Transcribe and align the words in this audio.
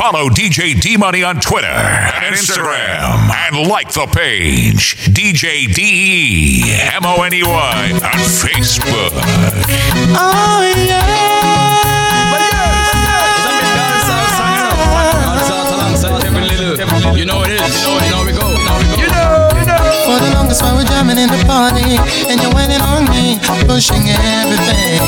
Follow 0.00 0.30
DJ 0.30 0.80
D 0.80 0.96
Money 0.96 1.22
on 1.22 1.40
Twitter 1.40 1.66
and 1.66 2.34
Instagram 2.34 3.30
and 3.30 3.68
like 3.68 3.92
the 3.92 4.06
page 4.06 4.96
DJ 5.12 5.70
D 5.74 6.62
M 6.94 7.04
O 7.04 7.22
N 7.22 7.34
E 7.34 7.42
Y 7.42 7.90
on 7.92 8.00
Facebook. 8.00 9.10
Oh 10.16 10.74
yeah. 10.86 11.29
For 20.50 20.66
why 20.66 20.74
we're 20.74 20.84
jamming 20.84 21.16
in 21.16 21.30
the 21.30 21.38
party, 21.46 21.94
and 22.26 22.42
you're 22.42 22.50
waiting 22.50 22.82
on 22.82 23.06
me, 23.06 23.38
pushing 23.70 24.02
everything. 24.10 24.98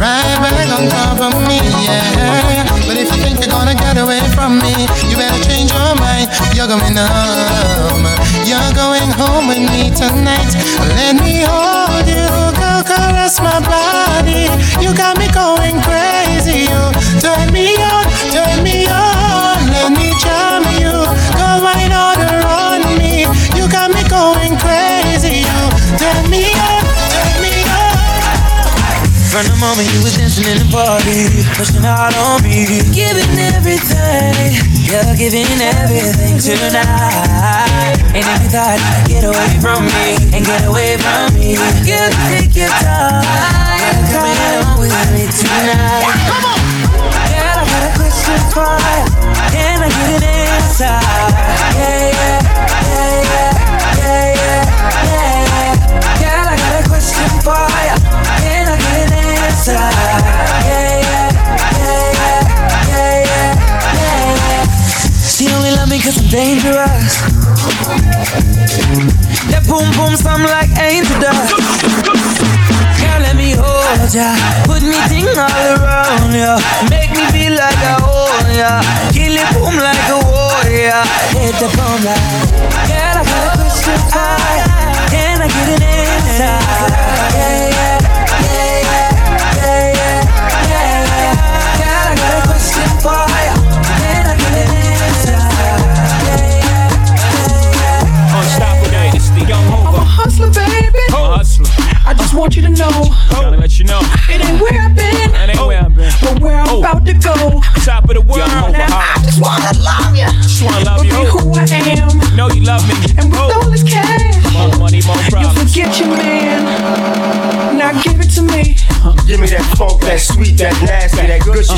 Right 0.00 0.40
back 0.40 0.72
on 0.72 0.88
top 0.88 1.20
of 1.20 1.36
me, 1.44 1.60
yeah. 1.84 2.64
But 2.88 2.96
if 2.96 3.12
you 3.12 3.20
think 3.20 3.44
you're 3.44 3.52
gonna 3.52 3.74
get 3.74 4.00
away 4.00 4.24
from 4.32 4.56
me, 4.64 4.88
you 5.04 5.20
better 5.20 5.36
change 5.44 5.68
your 5.68 5.92
mind. 6.00 6.32
You're 6.56 6.66
going 6.66 6.96
home. 6.96 8.08
You're 8.48 8.72
going 8.72 9.12
home 9.12 9.52
with 9.52 9.68
me 9.68 9.92
tonight. 9.92 10.56
Let 10.96 11.20
me 11.20 11.44
hold 11.44 12.08
you, 12.08 12.24
go 12.56 12.80
caress 12.88 13.44
my 13.44 13.60
body. 13.60 14.48
You 14.80 14.96
got 14.96 15.20
me 15.20 15.28
going 15.28 15.76
crazy. 15.84 16.72
You 16.72 16.88
turn 17.20 17.52
me 17.52 17.76
on, 17.84 18.08
turn 18.32 18.64
me 18.64 18.88
on. 18.88 19.13
Turn 26.04 26.28
me 26.28 26.44
on, 26.52 26.84
turn 26.84 27.40
me 27.40 27.64
on. 27.64 27.96
From 29.32 29.44
the 29.48 29.56
moment 29.56 29.88
you 29.88 30.04
was 30.04 30.14
dancing 30.20 30.46
in 30.46 30.60
the 30.60 30.68
party, 30.68 31.26
pushing 31.56 31.84
out 31.84 32.12
on 32.14 32.44
me, 32.44 32.68
giving 32.92 33.34
everything, 33.40 34.52
you're 34.84 35.16
giving 35.16 35.48
everything 35.80 36.36
tonight. 36.38 37.96
And 38.12 38.22
if 38.22 38.38
you 38.44 38.50
thought 38.52 38.76
you 38.76 38.90
could 38.94 39.08
get 39.10 39.24
away 39.24 39.50
from 39.64 39.88
me 39.88 40.20
and 40.36 40.44
get 40.44 40.62
away 40.68 41.00
from 41.00 41.34
me, 41.34 41.56
you 41.88 41.98
take 42.30 42.52
your 42.54 42.70
time. 42.84 43.24
You're 43.80 44.06
coming 44.12 44.38
along 44.54 44.76
with 44.84 44.94
me 45.16 45.24
tonight. 45.32 46.04
Come 46.28 46.44
on. 46.46 46.60
Girl, 47.32 47.58
I 47.58 47.64
got 47.64 47.82
a 47.88 47.92
question 47.96 48.38
for 48.54 48.76
you. 48.76 49.02
Can 49.50 49.82
I 49.82 49.88
get 49.88 50.20
an 50.20 50.24
answer? 50.30 50.94
Yeah, 51.74 52.12
yeah, 52.14 52.38
yeah, 52.86 53.23
For 57.04 57.52
you. 57.52 58.00
Can 58.40 58.64
I 58.64 58.80
get 58.80 59.12
answer? 59.12 59.76
Yeah, 59.76 59.92
yeah, 60.64 61.28
yeah, 61.76 62.08
yeah, 62.16 62.48
yeah, 62.88 63.20
yeah, 63.20 63.60
yeah. 64.00 64.64
She 65.28 65.52
only 65.52 65.72
love 65.76 65.90
me 65.90 66.00
cause 66.00 66.16
I'm 66.16 66.28
dangerous. 66.32 67.20
That 69.52 69.68
boom 69.68 69.84
boom 69.92 70.16
sound 70.16 70.48
like 70.48 70.72
angel 70.80 71.20
dust. 71.20 71.52
Girl, 72.96 73.20
let 73.20 73.36
me 73.36 73.52
hold 73.52 74.08
ya. 74.08 74.32
Put 74.64 74.80
me 74.80 74.96
ting 75.12 75.28
all 75.36 75.76
around 75.76 76.32
ya. 76.32 76.56
Make 76.88 77.12
me 77.12 77.28
feel 77.36 77.52
like 77.52 77.84
I 77.84 78.00
own 78.00 78.48
ya. 78.56 78.80
Kill 79.12 79.36
it 79.36 79.48
boom 79.52 79.76
like 79.76 80.08
a 80.08 80.24
warrior. 80.24 81.04
Hit 81.36 81.52
the 81.60 81.68
boom 81.76 82.00
like. 82.00 82.48
Girl, 82.88 83.20
I 83.20 83.28
got 83.28 83.60
a 83.60 83.68
for 84.08 84.40
ya. 84.56 84.93
Can 85.10 85.40
I 85.40 85.48
get 85.48 85.68
an 85.68 85.82
answer? 85.82 86.54
Yeah, 87.36 87.68
yeah, 87.70 88.03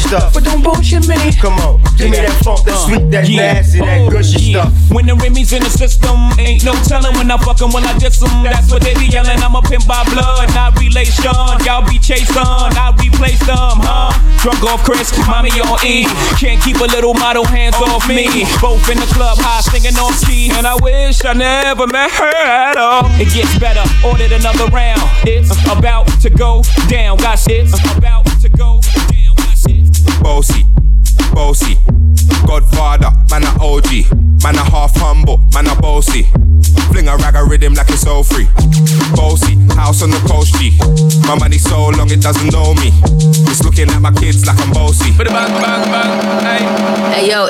stuff. 0.09 0.34
but 0.34 0.44
don't 0.44 0.62
bullshit 0.62 1.06
me. 1.09 1.17
Come 1.41 1.55
on, 1.61 1.81
give 1.97 2.11
me 2.11 2.17
that 2.19 2.33
funk, 2.44 2.65
that 2.65 2.75
uh, 2.75 2.87
sweet, 2.87 3.11
that 3.11 3.28
Yeah. 3.28 3.53
nasty, 3.55 3.78
that 3.81 4.00
Oh, 4.00 4.11
gushy 4.11 4.41
yeah. 4.53 4.62
stuff. 4.62 4.72
When 4.91 5.06
the 5.06 5.15
Remy's 5.17 5.53
in 5.53 5.62
the 5.62 5.71
system, 5.71 6.17
ain't 6.39 6.65
no 6.65 6.72
telling 6.84 7.15
when 7.17 7.31
I 7.31 7.37
fuck 7.39 7.61
'em, 7.62 7.72
when 7.72 7.84
I 7.84 7.93
diss 7.99 8.22
'em. 8.22 8.43
That's 8.43 8.71
what 8.71 8.83
they 8.83 8.94
be 8.94 9.06
yelling. 9.06 9.43
I'm 9.43 9.55
a 9.55 9.62
pimp 9.62 9.87
by 9.87 10.03
blood, 10.05 10.55
not 10.55 10.78
relation. 10.78 11.25
Y'all 11.65 11.83
be 11.89 11.99
chasing, 11.99 12.37
I 12.39 12.93
replace 12.99 13.41
them, 13.47 13.81
huh? 13.83 14.12
Drunk 14.43 14.62
off 14.65 14.83
Chris, 14.84 15.11
mommy 15.27 15.50
on 15.61 15.78
E. 15.84 16.06
Can't 16.38 16.62
keep 16.62 16.77
a 16.81 16.84
little 16.94 17.15
model 17.15 17.44
hands 17.44 17.77
off 17.77 18.06
me. 18.09 18.44
Both 18.61 18.88
in 18.88 18.99
the 18.99 19.06
club, 19.15 19.38
high 19.41 19.61
singing 19.61 19.97
on 19.99 20.12
key, 20.25 20.50
and 20.56 20.67
I 20.67 20.75
wish 20.77 21.25
I 21.25 21.33
never 21.33 21.87
met 21.87 22.11
her 22.12 22.31
at 22.37 22.77
all. 22.77 23.06
It 23.19 23.33
gets 23.34 23.59
better, 23.59 23.83
ordered 24.06 24.33
another 24.33 24.67
round. 24.67 25.03
It's 25.25 25.50
about 25.67 26.06
to 26.21 26.31
go 26.31 26.62
down. 26.88 27.17
Got 27.19 27.38
shit 27.38 27.69
about 27.97 28.16
bossy, 30.26 30.66
bossy. 31.32 31.78
Godfather, 32.47 33.10
man 33.31 33.44
a 33.44 33.53
OG, 33.62 34.10
man 34.42 34.56
a 34.56 34.64
half 34.75 34.94
humble, 34.97 35.38
man 35.54 35.69
a 35.69 35.75
bossy. 35.81 36.25
Fling 36.91 37.06
a 37.06 37.16
rag 37.16 37.37
a 37.37 37.44
rhythm 37.44 37.75
like 37.75 37.88
it's 37.91 38.04
all 38.06 38.25
free. 38.25 38.48
Bossy, 39.14 39.54
house 39.78 40.03
on 40.03 40.10
the 40.10 40.19
coast 40.26 40.53
G. 40.59 40.75
My 41.28 41.38
money 41.38 41.59
so 41.59 41.91
long 41.91 42.10
it 42.10 42.20
doesn't 42.20 42.53
know 42.53 42.75
me. 42.75 42.91
It's 43.47 43.62
looking 43.62 43.88
at 43.88 44.03
my 44.03 44.10
kids 44.12 44.44
like 44.47 44.59
I'm 44.59 44.72
bossy. 44.72 45.12
Bang, 45.16 45.31
bang, 45.31 45.84
bang, 45.94 46.12
hey. 46.43 46.62
Hey 47.14 47.31
yo, 47.31 47.47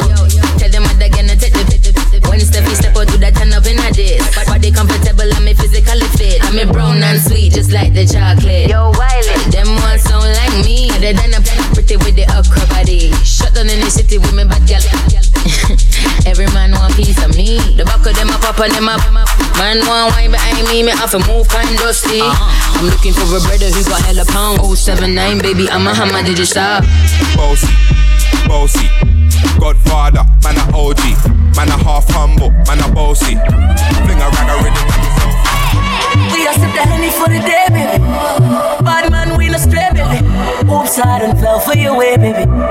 tell 0.61 0.71
them 0.71 0.83
what 0.83 0.99
they're 0.99 1.09
gonna 1.09 1.35
take 1.35 1.55
the 1.55 1.67
when 2.29 2.41
Steffi 2.41 2.75
step 2.77 2.97
out, 2.97 3.09
do 3.09 3.17
that 3.19 3.35
turn 3.37 3.53
up 3.53 3.65
in 3.65 3.79
a 3.79 3.89
dish. 3.93 4.21
Body 4.47 4.71
comfortable, 4.71 5.29
I'm 5.37 5.46
physically 5.87 6.09
fit. 6.19 6.45
I'm 6.45 6.59
a 6.59 6.73
brown 6.73 7.03
and 7.03 7.21
sweet, 7.21 7.53
just 7.53 7.73
like 7.73 7.95
the 7.95 8.07
chocolate. 8.07 8.69
Yo, 8.69 8.91
Wiley, 8.99 9.37
them 9.51 9.69
ones 9.83 10.03
sound 10.03 10.27
like 10.27 10.55
me. 10.65 10.91
Other 10.91 11.13
than 11.15 11.35
a 11.35 11.41
pretty 11.75 11.97
with 11.97 12.17
the 12.17 12.27
okra 12.35 12.67
body. 12.69 13.13
Shut 13.23 13.55
down 13.55 13.71
in 13.71 13.81
the 13.81 13.91
city 13.91 14.19
with 14.19 14.35
me 14.35 14.45
bad 14.45 14.67
gal. 14.67 14.83
Every 16.27 16.47
man 16.51 16.73
want 16.73 16.95
piece 16.95 17.23
of 17.23 17.37
me. 17.37 17.59
The 17.79 17.85
back 17.85 18.05
of 18.05 18.15
them 18.17 18.31
up, 18.31 18.43
up 18.43 18.59
and 18.59 18.73
them 18.75 18.89
up. 18.89 19.01
Man 19.59 19.79
want 19.87 20.13
wine 20.15 20.33
behind 20.33 20.67
me, 20.69 20.83
me 20.83 20.91
have 20.91 21.11
to 21.13 21.21
move 21.23 21.49
kind 21.49 21.71
dusty. 21.79 22.21
Uh-huh. 22.21 22.79
I'm 22.79 22.91
looking 22.91 23.15
for 23.15 23.27
a 23.31 23.41
brother 23.41 23.71
who 23.71 23.83
got 23.85 24.03
hella 24.03 24.27
pound. 24.27 24.61
079, 24.61 25.39
baby, 25.39 25.71
I'm 25.71 25.87
a 25.87 25.95
hammer, 25.95 26.23
did 26.27 26.39
you 26.39 26.47
stop? 26.47 26.85
Bossy, 27.37 27.71
bossy. 28.49 28.89
Godfather, 29.61 30.25
man 30.43 30.57
a 30.59 30.65
OG, 30.77 31.01
man 31.57 31.69
a 31.69 31.77
half 31.85 32.09
humble, 32.11 32.51
man 32.67 32.81
a 32.83 32.89
bossy. 32.93 33.37
Fling 34.05 34.21
a 34.21 34.29
rag 34.29 34.56
heaven 41.27 41.43
fell 41.43 41.61
for 41.61 41.77
you, 41.77 41.97
way, 41.97 42.17
baby. 42.17 42.66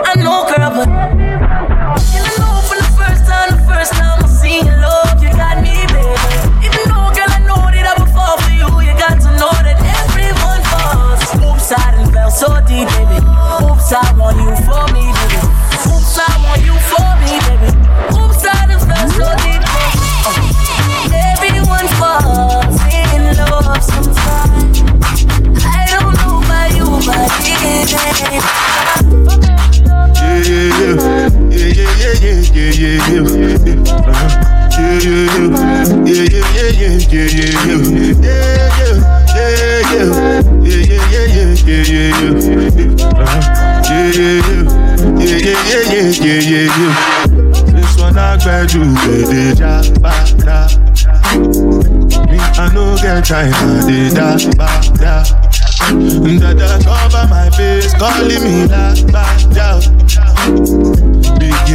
You, 48.75 48.83
ba, 50.01 50.11
da. 50.43 50.67
Me, 52.27 52.39
I 52.39 52.72
no 52.73 52.95
get 52.97 53.23
time, 53.25 53.53
I 53.53 53.57
did 53.87 54.13
da, 54.16 54.35
ba, 54.55 54.67
da. 54.99 55.23
Cover 56.83 57.25
my 57.29 57.49
face, 57.51 57.93
calling 57.93 58.43
me 58.43 58.67
la, 58.67 58.93
ba, 59.11 59.23
da. 59.53 59.79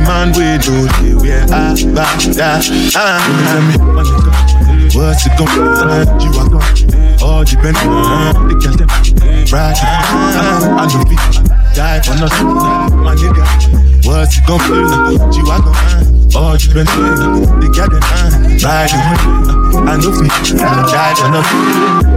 Man 0.01 0.33
we 0.33 0.43
know 0.43 0.89
the 0.99 1.15
where 1.21 1.45
I 1.45 1.77
back 1.95 2.19
that. 2.35 2.65
Ah, 2.97 3.21
tell 3.47 3.63
me, 3.63 3.75
nigga, 4.03 4.33
what's 4.97 5.23
it 5.27 5.35
gonna? 5.39 6.03
You 6.19 6.31
are 6.41 6.49
gone, 6.49 7.23
all 7.23 7.45
depend 7.45 7.77
on 7.77 8.49
the 8.49 8.55
girl. 8.59 8.75
Right, 9.53 9.77
I 9.79 10.89
know 10.91 11.05
people 11.05 11.45
die 11.77 12.01
for 12.01 12.17
nothing, 12.19 12.49
my 13.05 13.15
nigga. 13.15 13.45
What's 14.05 14.39
it 14.39 14.45
gonna 14.49 14.67
be? 14.67 15.21
You 15.37 15.45
are 15.47 15.61
gone, 15.63 16.00
all 16.37 16.57
depend 16.57 16.89
on 16.89 17.61
the 17.61 17.69
girl 17.69 17.89
them. 17.89 18.01
Right, 18.63 18.93
I 18.93 19.97
know 19.97 20.13
people 20.13 20.85
die 20.91 21.15
for 21.15 21.29
nothing. 21.31 22.11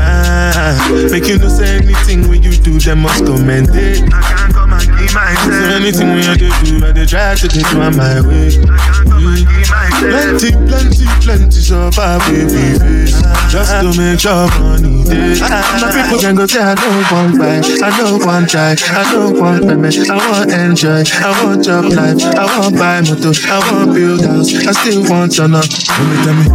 Ah, 0.00 1.08
make 1.10 1.26
you 1.26 1.38
no 1.38 1.48
say 1.48 1.76
anything 1.76 2.28
when 2.28 2.42
you 2.42 2.52
do, 2.52 2.78
them 2.78 3.00
must 3.00 3.24
commend 3.24 3.70
it. 3.72 4.02
I 4.12 4.20
can't 4.22 4.54
come 4.54 4.72
and 4.72 4.88
myself. 5.14 5.52
So 5.52 5.74
anything 5.74 6.08
when 6.08 6.24
you 6.24 6.36
do, 6.36 6.86
I 6.86 6.92
they 6.92 7.06
try 7.06 7.34
to 7.34 7.48
you 7.48 7.80
on 7.80 7.96
my 7.96 8.20
way. 8.20 8.97
Plenty, 9.18 10.52
plenty, 10.68 11.06
plenty 11.20 11.60
far 11.90 12.18
baby 12.30 12.78
face 12.78 13.20
Just 13.50 13.72
to 13.82 13.90
make 13.98 14.20
sure 14.20 14.46
money 14.60 15.04
day 15.04 15.40
My 15.40 15.90
people 15.90 16.18
can 16.18 16.34
go 16.36 16.46
say 16.46 16.62
I 16.62 16.74
don't 16.74 17.10
want 17.10 17.38
buy 17.38 17.58
I 17.58 17.90
don't 17.98 18.24
want 18.24 18.48
try 18.48 18.76
I 18.78 19.12
don't 19.12 19.40
want 19.40 19.66
payment 19.66 19.98
I 20.08 20.16
want 20.30 20.52
enjoy 20.52 21.02
I 21.02 21.44
want 21.44 21.64
job 21.64 21.84
life 21.86 22.22
I 22.36 22.46
want 22.58 22.78
buy 22.78 23.00
motor 23.02 23.34
I 23.50 23.58
want 23.72 23.94
build 23.94 24.24
house 24.24 24.54
I 24.66 24.72
still 24.72 25.02
want 25.10 25.36
your 25.36 25.46
up 25.52 25.66
Let 25.66 26.06
me 26.06 26.16
tell 26.24 26.34
me, 26.34 26.46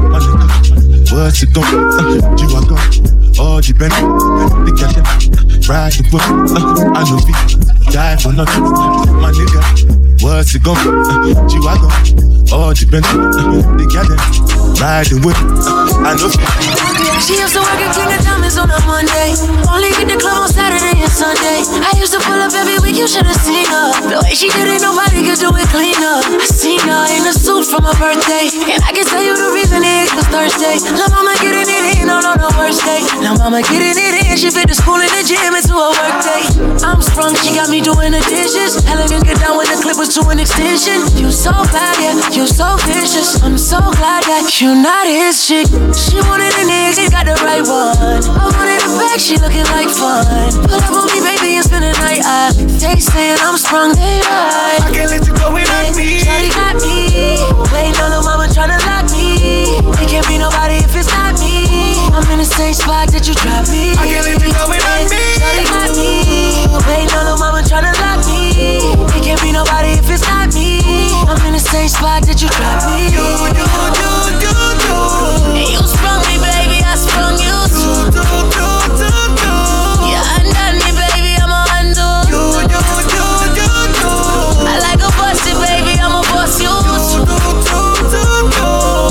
What's 1.12 1.44
it 1.44 1.54
gonna 1.54 1.78
uh, 1.78 2.38
You 2.40 2.56
are 2.56 2.66
gone 2.66 3.14
all. 3.40 3.62
The 3.62 3.74
girl 3.74 4.92
them 4.94 5.06
ride 5.68 5.94
the. 5.94 6.18
Uh, 6.18 6.92
I 6.96 7.04
know 7.10 7.20
we 7.26 7.92
die 7.92 8.18
for 8.18 8.34
nothing. 8.34 8.64
My 9.20 9.32
nigga, 9.32 10.03
what's 10.24 10.56
it 10.56 10.64
gon' 10.64 10.78
uh, 10.80 11.48
G-Wagon. 11.48 11.92
All 12.52 12.74
depend. 12.74 13.06
Uh, 13.06 13.60
ride 14.80 15.08
the 15.12 15.20
whip. 15.20 15.36
Uh, 15.36 16.08
I 16.08 16.16
know 16.16 16.32
she 17.20 17.36
used 17.40 17.54
to 17.54 17.60
work 17.60 17.80
at 17.84 17.92
of 18.38 18.43
Diamonds 18.54 18.58
on 18.58 18.70
a 18.70 18.80
Monday. 18.86 19.34
Only 19.70 19.90
hit 19.98 20.08
the 20.10 20.18
club 20.18 20.46
on 20.46 20.50
Saturday 20.50 21.02
and 21.02 21.10
Sunday. 21.10 21.66
I 21.66 21.94
used 21.98 22.14
to 22.14 22.22
pull 22.22 22.38
up 22.38 22.54
every 22.54 22.78
week, 22.86 22.98
you 22.98 23.08
should 23.08 23.26
have 23.26 23.42
seen 23.42 23.66
her. 23.66 23.90
The 24.06 24.22
way 24.22 24.34
she 24.38 24.50
did 24.54 24.70
it, 24.70 24.82
nobody 24.82 25.26
could 25.26 25.42
do 25.42 25.50
it 25.58 25.68
cleaner. 25.74 26.22
I 26.22 26.46
seen 26.46 26.82
her 26.86 27.06
in 27.18 27.26
a 27.26 27.34
suit 27.34 27.66
for 27.66 27.82
my 27.82 27.94
birthday. 27.98 28.54
And 28.54 28.82
I 28.86 28.94
can 28.94 29.06
tell 29.10 29.24
you 29.24 29.34
the 29.34 29.50
reason 29.58 29.82
it 29.82 30.14
was 30.14 30.28
Thursday. 30.30 30.78
La 30.94 31.10
mama 31.10 31.34
getting 31.42 31.66
it 31.66 31.98
in 31.98 32.10
on, 32.10 32.26
on 32.26 32.38
the 32.38 32.52
worst 32.58 32.86
day. 32.86 33.02
La 33.26 33.34
mama 33.38 33.66
getting 33.66 33.98
it 33.98 34.14
in, 34.22 34.38
she 34.38 34.54
fit 34.54 34.70
the 34.70 34.78
school 34.78 35.02
and 35.02 35.10
the 35.10 35.24
gym 35.26 35.54
into 35.58 35.74
a 35.74 35.90
work 35.90 36.18
day. 36.22 36.46
I'm 36.86 37.02
sprung, 37.02 37.34
she 37.42 37.58
got 37.58 37.74
me 37.74 37.82
doing 37.82 38.14
the 38.14 38.22
dishes. 38.30 38.78
Elegant 38.86 39.26
get 39.26 39.42
down 39.42 39.58
when 39.58 39.66
the 39.66 39.80
clip 39.82 39.98
was 39.98 40.14
to 40.20 40.30
an 40.30 40.38
extension. 40.38 41.02
You 41.18 41.34
so 41.34 41.54
bad, 41.74 41.98
yeah, 41.98 42.14
you 42.30 42.46
so 42.46 42.78
vicious. 42.86 43.42
I'm 43.42 43.58
so 43.58 43.82
glad 43.98 44.22
that 44.30 44.46
you're 44.62 44.78
not 44.78 45.10
his 45.10 45.42
chick. 45.42 45.66
She 45.98 46.22
wanted 46.22 46.54
a 46.54 46.64
nigga 46.70 47.10
got 47.10 47.26
the 47.26 47.38
right 47.42 47.66
one. 47.66 48.43
I 48.44 48.52
wanted 48.52 48.84
a 48.84 48.90
bag, 49.00 49.20
she 49.24 49.40
looking 49.40 49.64
like 49.72 49.88
fun. 49.88 50.52
Pull 50.68 50.76
up 50.76 50.92
on 50.92 51.08
me, 51.08 51.24
baby, 51.24 51.56
and 51.56 51.64
spend 51.64 51.88
the 51.88 51.96
night. 52.04 52.20
I 52.28 52.52
they 52.52 53.00
saying 53.00 53.40
I'm 53.40 53.56
sprung, 53.56 53.96
they 53.96 54.20
right. 54.28 54.84
I 54.84 54.92
can't 54.92 55.08
let 55.08 55.24
you 55.24 55.32
go 55.32 55.56
without 55.56 55.96
me. 55.96 56.20
Shawty 56.20 56.52
got 56.52 56.76
me. 56.84 57.40
Waiting 57.72 57.96
on 58.04 58.12
the 58.12 58.20
mama 58.20 58.52
tryna 58.52 58.76
lock 58.84 59.08
me. 59.16 59.80
It 60.04 60.08
can't 60.12 60.28
be 60.28 60.36
nobody 60.36 60.84
if 60.84 60.92
it's 60.92 61.08
not 61.16 61.40
me. 61.40 61.96
I'm 62.12 62.28
in 62.36 62.44
the 62.44 62.46
same 62.46 62.76
spot 62.76 63.08
that 63.16 63.24
you 63.24 63.34
dropped 63.40 63.72
me. 63.72 63.96
I 63.96 64.04
can't 64.12 64.28
let 64.28 64.36
you 64.44 64.52
go 64.52 64.68
without 64.68 65.08
me. 65.08 65.24
Shawty 65.40 65.64
got 65.72 65.90
me. 65.96 66.68
Waiting 66.84 67.16
on 67.16 67.26
the 67.32 67.36
mama 67.40 67.64
tryna 67.64 67.96
lock 68.04 68.28
me. 68.28 68.84
It 69.16 69.24
can't 69.24 69.40
be 69.40 69.56
nobody 69.56 69.96
if 69.96 70.12
it's 70.12 70.28
not 70.28 70.52
me. 70.52 70.84
I'm 71.32 71.40
in 71.48 71.56
the 71.56 71.64
same 71.64 71.88
spot 71.88 72.28
that 72.28 72.44
you 72.44 72.52
dropped 72.52 72.92
me. 72.92 73.08
You, 73.08 73.24
you, 73.24 73.64
you, 73.64 74.12
you, 74.44 74.54
you. 74.84 75.80
You 75.80 75.82
sprung 75.88 76.20
me, 76.28 76.36
baby. 76.44 76.63
I 77.04 77.12
sprung 77.12 77.36
you 77.36 77.60
too. 77.68 78.16
Do, 78.16 78.24
do, 78.24 78.68
do, 78.96 79.12
do. 79.36 79.56
Yeah, 80.08 80.40
undone 80.40 80.80
me, 80.80 80.90
baby. 80.96 81.36
I'm 81.36 81.52
a 81.52 81.62
undo. 81.84 82.08
You, 82.32 82.64
you, 82.64 82.80
you, 83.12 83.28
you, 83.60 83.68
you. 84.00 84.12
I 84.64 84.80
like 84.80 85.04
a 85.04 85.12
busted, 85.20 85.58
baby. 85.60 86.00
I'm 86.00 86.16
a 86.16 86.24
bust 86.32 86.64
you 86.64 86.72
Do, 86.72 86.96
too. 87.12 87.28
do, 87.28 87.84
do, 88.08 88.24
do. 88.56 88.68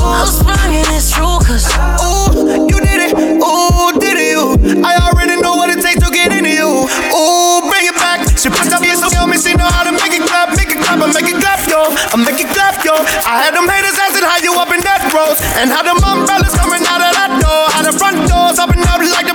I'm 0.08 0.24
sprung 0.24 0.72
and 0.72 0.88
it's 0.96 1.12
true, 1.12 1.36
Ooh, 1.36 2.64
you 2.64 2.80
did 2.80 3.12
it. 3.12 3.14
Ooh, 3.44 3.92
did 4.00 4.16
it 4.16 4.32
you? 4.32 4.56
I 4.80 4.96
already 5.04 5.36
know 5.36 5.56
what 5.56 5.68
it 5.68 5.84
takes 5.84 6.00
to 6.00 6.08
get 6.08 6.32
into 6.32 6.48
you. 6.48 6.88
Ooh, 7.12 7.60
bring 7.68 7.84
it 7.84 7.96
back. 8.00 8.24
She 8.40 8.48
puts 8.48 8.72
up 8.72 8.80
your 8.80 8.96
so 8.96 9.12
me, 9.28 9.36
she 9.36 9.52
know 9.52 9.68
how 9.68 9.84
to 9.84 9.92
make 9.92 10.16
clap, 10.32 10.56
make 10.56 10.72
clap, 10.72 10.96
I 10.96 11.06
make 11.12 11.28
it 11.28 11.38
clap, 11.38 11.60
yo. 11.68 11.92
I 11.92 12.16
make 12.16 12.40
it 12.40 12.48
clap, 12.56 12.80
yo. 12.84 12.96
I 13.28 13.44
had 13.44 13.52
them 13.52 13.68
haters 13.68 13.94
asking 14.00 14.24
how 14.24 14.40
you 14.40 14.56
up 14.56 14.72
in 14.72 14.80
that 14.82 15.04
road, 15.12 15.36
and 15.60 15.68
how 15.70 15.84
them 15.84 16.00
umbrellas 16.00 16.56
coming 16.56 16.82
out 16.88 17.04
of 17.04 17.12
that 17.12 17.30
door, 17.38 17.62
like 19.10 19.31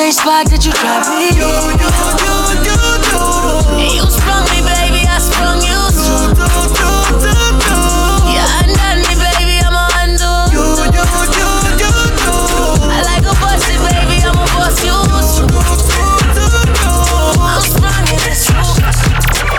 same 0.00 0.12
spot 0.12 0.48
that 0.48 0.64
you 0.64 0.72
dropped 0.80 1.12
me. 1.12 1.28
You, 1.36 1.44
you, 1.76 1.92
you, 2.24 2.32
you, 2.64 2.80
you. 3.04 3.20
And 3.76 3.92
you 4.00 4.06
sprung 4.08 4.48
me, 4.48 4.64
baby. 4.64 5.04
I 5.04 5.20
sprung 5.20 5.60
you 5.60 5.76
too. 5.92 6.32
Do, 6.40 6.48
do, 6.72 6.88
do, 7.20 7.36
do. 7.60 7.76
Yeah, 8.32 8.64
undone 8.64 9.04
me, 9.04 9.12
baby. 9.12 9.60
I'm 9.60 9.76
a 9.76 9.84
undo. 10.00 10.56
You, 10.56 10.64
you, 10.88 11.04
you, 11.36 11.48
you, 11.84 11.92
you. 12.16 12.32
I 12.88 13.04
like 13.12 13.28
a 13.28 13.34
busted, 13.44 13.76
baby. 13.76 14.24
I'm 14.24 14.40
a 14.40 14.44
bust 14.56 14.80
you 14.80 14.96
too. 15.36 15.52
I'm 17.44 17.60
sprung 17.60 18.08
and 18.08 18.24
it's 18.24 18.48
true. 18.48 18.72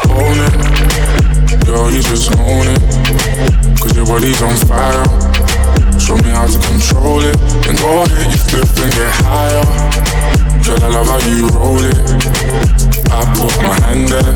own 0.10 0.41
it. 0.41 0.53
Girl, 1.69 1.93
you 1.93 2.01
just 2.01 2.33
own 2.41 2.65
it. 2.65 2.81
Cause 3.77 3.93
your 3.93 4.10
body's 4.10 4.41
on 4.41 4.57
fire. 4.65 5.05
Show 6.01 6.17
me 6.17 6.33
how 6.33 6.50
to 6.50 6.57
control 6.65 7.21
it. 7.21 7.38
Then 7.62 7.77
go 7.77 8.01
ahead, 8.01 8.25
you 8.25 8.41
flip 8.41 8.65
and 8.81 8.89
get 8.89 9.13
higher. 9.21 10.10
Girl, 10.71 10.83
I 10.83 10.87
love 10.87 11.07
how 11.07 11.19
you 11.27 11.47
roll 11.49 11.83
it. 11.83 11.97
I 13.11 13.27
put 13.35 13.55
my 13.61 13.75
hand 13.83 14.07
there. 14.07 14.33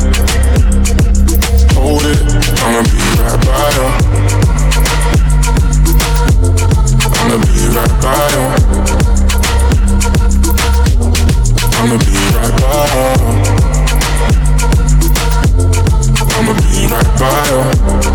Hold 1.75 2.03
it. 2.03 2.19
I'ma 2.59 2.81
be 2.91 2.99
right 3.23 3.39
by 3.45 3.71
you. 3.75 3.87
I'ma 7.15 7.37
be 7.39 7.55
right 7.71 7.95
by 8.03 8.27
you. 8.33 8.43
I'ma 11.77 11.95
be 12.03 12.19
right 12.35 12.55
by 12.59 12.83
you. 12.91 13.07
I'ma 16.35 16.53
be 16.59 16.81
right 16.91 17.11
by 17.17 18.09
you. 18.09 18.14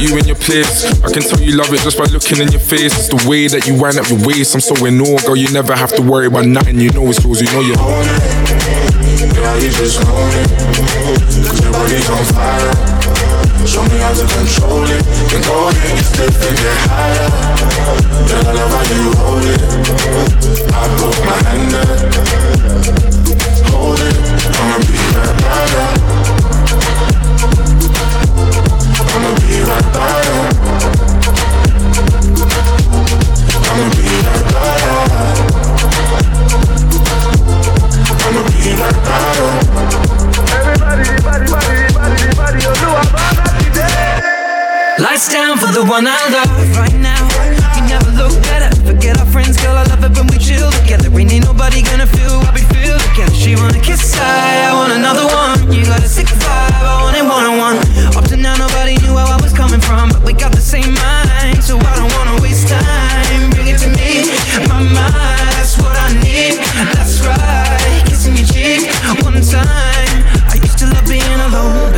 put 0.00 0.10
you 0.10 0.18
in 0.18 0.24
your 0.26 0.36
place. 0.36 0.84
I 1.02 1.12
can 1.12 1.22
tell 1.22 1.40
you 1.40 1.56
love 1.56 1.72
it 1.72 1.80
just 1.80 1.98
by 1.98 2.04
looking 2.04 2.40
in 2.40 2.50
your 2.50 2.60
face. 2.60 2.96
It's 2.96 3.08
the 3.08 3.28
way 3.28 3.48
that 3.48 3.66
you 3.66 3.74
wind 3.80 3.98
up 3.98 4.08
your 4.08 4.18
waist. 4.26 4.54
I'm 4.54 4.60
so 4.60 4.74
in 4.86 5.00
awe, 5.00 5.18
girl. 5.26 5.36
You 5.36 5.50
never 5.52 5.74
have 5.76 5.92
to 5.96 6.02
worry 6.02 6.26
about 6.26 6.46
nothing. 6.46 6.80
You 6.80 6.90
know 6.92 7.06
it's 7.08 7.22
yours. 7.24 7.40
You 7.40 7.48
know 7.52 7.60
you're 7.60 7.76
it. 7.76 7.84
Girl, 9.36 9.56
you 9.60 9.70
just 9.70 10.00
own 10.00 10.32
it. 10.40 10.48
Cause 11.44 11.60
your 11.60 11.72
body's 11.72 12.08
on 12.08 12.24
fire. 12.32 12.72
Show 13.66 13.84
me 13.84 14.00
how 14.00 14.12
to 14.16 14.24
control 14.24 14.88
it. 14.88 15.04
Then 15.28 15.42
go 15.44 15.68
ahead, 15.68 15.92
you 15.92 16.04
slip 16.04 16.32
and 16.32 16.56
get 16.56 16.78
higher. 16.88 17.28
Girl, 18.24 18.44
I 18.48 18.52
love 18.56 18.72
how 18.72 18.84
you 18.88 19.12
hold 19.20 19.44
it. 19.44 19.60
I 20.72 20.88
put 20.96 21.16
my 21.28 21.36
hand 21.44 21.70
there. 21.76 21.96
Hold 23.68 24.00
it. 24.00 24.16
I'ma 24.56 24.76
be 24.80 24.96
right 25.12 25.36
by 25.44 26.39
Lights 45.00 45.32
down 45.32 45.56
for 45.58 45.72
the 45.72 45.84
one 45.88 46.06
I 46.06 46.28
love 46.30 46.89
Forget 49.00 49.18
our 49.18 49.32
friends, 49.32 49.56
girl. 49.56 49.78
I 49.78 49.84
love 49.84 50.04
it 50.04 50.12
when 50.12 50.26
we 50.26 50.36
chill 50.36 50.70
together. 50.72 51.08
Ain't 51.08 51.46
nobody 51.46 51.80
gonna 51.80 52.04
feel 52.04 52.36
what 52.44 52.52
we 52.52 52.60
feel 52.68 52.98
together. 52.98 53.32
She 53.32 53.56
wanna 53.56 53.80
kiss 53.80 54.12
I, 54.20 54.68
I 54.68 54.74
want 54.74 54.92
another 54.92 55.24
one. 55.24 55.72
You 55.72 55.86
got 55.86 56.04
a 56.04 56.06
sick 56.06 56.26
vibe, 56.26 56.84
I 56.84 57.00
want 57.00 57.16
it 57.16 57.24
one 57.24 57.46
on 57.48 57.56
one. 57.56 57.76
Up 58.14 58.28
to 58.28 58.36
now, 58.36 58.56
nobody 58.56 58.98
knew 59.00 59.14
where 59.14 59.24
I 59.24 59.40
was 59.40 59.54
coming 59.54 59.80
from, 59.80 60.10
but 60.10 60.22
we 60.22 60.34
got 60.34 60.52
the 60.52 60.60
same 60.60 60.92
mind, 60.92 61.64
so 61.64 61.78
I 61.78 61.96
don't 61.96 62.12
wanna 62.12 62.42
waste 62.42 62.68
time. 62.68 63.50
Bring 63.52 63.68
it 63.68 63.78
to 63.80 63.88
me, 63.88 64.28
my 64.68 64.82
mind. 64.92 65.29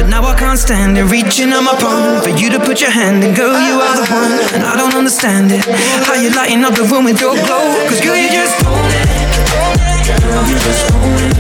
But 0.03 0.11
now 0.11 0.25
I 0.27 0.35
can't 0.35 0.59
stand 0.59 0.99
it. 0.99 1.05
Reaching 1.05 1.53
on 1.53 1.63
my 1.65 1.79
palm 1.79 2.23
for 2.23 2.31
you 2.35 2.51
to 2.51 2.59
put 2.59 2.81
your 2.81 2.91
hand 2.91 3.23
in, 3.23 3.35
girl, 3.35 3.55
you 3.55 3.79
are 3.79 3.95
the 3.95 4.07
one, 4.11 4.35
and 4.55 4.63
I 4.67 4.75
don't 4.75 4.95
understand 4.95 5.53
it. 5.53 5.63
How 6.03 6.15
you 6.19 6.35
lighting 6.35 6.65
up 6.65 6.75
the 6.75 6.83
room 6.91 7.05
with 7.05 7.21
your 7.21 7.39
glow? 7.39 7.71
Cause 7.87 8.01
girl, 8.03 8.19
you 8.19 8.27
just 8.27 8.59
own 8.67 8.91
it. 8.99 9.07
Girl, 10.27 10.43
you 10.51 10.59
just 10.59 10.91
own 10.91 11.23
it. 11.23 11.39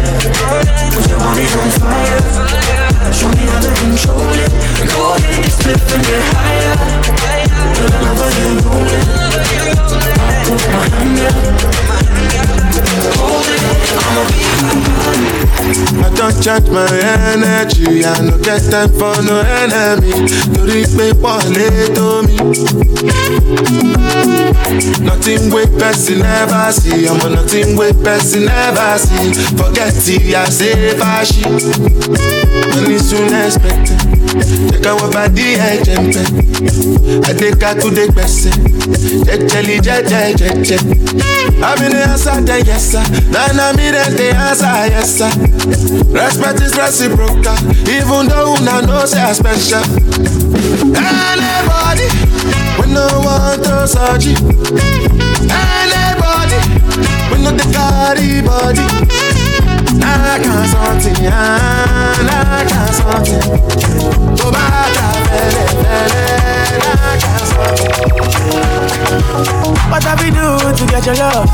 Put 0.94 1.10
your 1.10 1.18
body 1.18 1.42
on 1.42 1.70
fire. 1.82 2.22
Show 3.10 3.30
me 3.34 3.42
how 3.50 3.58
to 3.66 3.70
control 3.82 4.30
it. 4.30 4.50
Go 4.94 5.18
ahead, 5.18 5.42
just 5.42 5.58
flip 5.62 5.82
and 5.82 6.02
get 6.06 6.22
higher. 6.30 6.78
Girl, 7.74 7.98
I 7.98 8.14
love 8.14 8.36
you 8.38 8.62
roll 8.62 8.86
it. 8.86 9.02
I 9.58 10.38
put 10.46 10.62
my 10.70 10.86
hand 10.94 11.98
up. 11.98 12.01
I 16.04 16.10
don't 16.14 16.42
charge 16.42 16.68
my 16.70 16.86
energy, 17.32 18.04
I 18.04 18.20
no 18.22 18.38
get 18.38 18.62
time 18.70 18.88
for 18.90 19.14
no 19.22 19.40
enemy. 19.40 20.12
Torí 20.54 20.84
pé 20.96 21.12
pọ̀lẹ́ 21.22 21.94
tó 21.94 22.22
mi. 22.26 22.36
Nothing 25.06 25.50
wey 25.52 25.66
person 25.78 26.18
never 26.20 26.72
see, 26.72 27.06
I'm 27.06 27.18
ọmọ 27.20 27.28
nothing 27.36 27.76
wey 27.76 27.92
person 28.04 28.44
never 28.46 28.98
see. 28.98 29.32
Forget 29.56 30.08
it, 30.08 30.34
I 30.34 30.44
say 30.50 30.94
fashi. 31.00 31.42
Money 32.74 32.98
soon 32.98 33.34
expected. 33.34 33.98
Take 34.70 34.86
our 34.90 35.08
body 35.14 35.48
ẹ̀jẹ̀ 35.70 35.98
ń 36.00 36.04
bẹ̀. 36.14 36.26
Adéka 37.30 37.74
tó 37.80 37.88
dé 37.96 38.04
gbẹ̀sẹ̀. 38.08 38.54
Jẹjẹli 39.26 39.76
jẹjẹ 39.86 40.20
jẹjẹ. 40.40 40.78
Àmì 41.68 41.86
ni 41.92 42.00
answer 42.10 42.40
then 42.46 42.60
yes 42.72 42.92
sir. 42.92 43.04
Nana 43.30 43.76
mi 43.76 43.90
then 43.90 44.16
dey 44.16 44.30
answer 44.32 44.88
yes 44.88 45.18
sir. 45.18 45.30
Respect 46.12 46.60
is 46.60 46.74
reciprocal, 46.76 47.56
even 47.88 48.28
though 48.28 48.54
una 48.56 48.80
know 48.86 49.04
say 49.04 49.20
I 49.20 49.32
special. 49.32 49.84
Anybody, 50.96 52.08
we 52.80 52.84
no 52.92 53.06
want 53.24 53.62
to 53.64 53.86
search. 53.86 54.26
Anybody, 55.52 56.58
we 57.30 57.36
no 57.44 57.50
dey 57.56 57.68
carry 57.72 58.40
body. 58.42 58.84
I 60.00 60.38
can't 60.42 60.68
something, 60.72 61.26
I 61.26 61.34
fẹ́lẹ́, 62.16 62.40
I 62.56 62.64
can't 62.70 62.94
something. 62.98 63.42
What 69.90 70.04
have 70.04 70.20
we 70.22 70.30
do 70.30 70.46
to 70.78 70.84
get 70.92 71.04
your 71.06 71.16
love? 71.16 71.48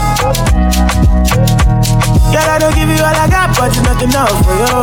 Girl, 2.32 2.48
I 2.54 2.58
don't 2.60 2.74
give 2.74 2.88
you 2.88 3.02
all 3.02 3.18
I 3.24 3.26
got, 3.28 3.48
but 3.56 3.68
it's 3.76 3.82
not 3.82 4.00
enough 4.02 4.38
for 4.44 4.54
you. 4.62 4.76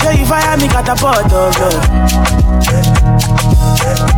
Show 0.00 0.10
you 0.10 0.26
fire 0.26 0.56
me 0.56 0.66
catapult 0.68 1.32
of 1.32 1.58
love. 1.60 1.82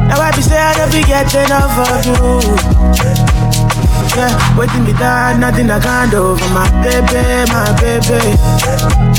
Now 0.09 0.21
I 0.21 0.31
be 0.35 0.43
say 0.43 0.59
I 0.59 0.73
don't 0.79 0.91
be 0.93 1.03
get 1.03 1.35
enough 1.35 1.79
of 1.89 2.07
you. 2.07 3.76
Yeah, 4.15 4.33
waiting 4.57 4.85
me 4.85 4.93
down, 4.95 5.41
nothing 5.41 5.71
I 5.71 5.79
can't 5.81 6.11
do 6.11 6.37
for 6.37 6.51
my 6.55 6.69
baby, 6.83 7.45
my 7.53 7.69
baby. 7.81 8.21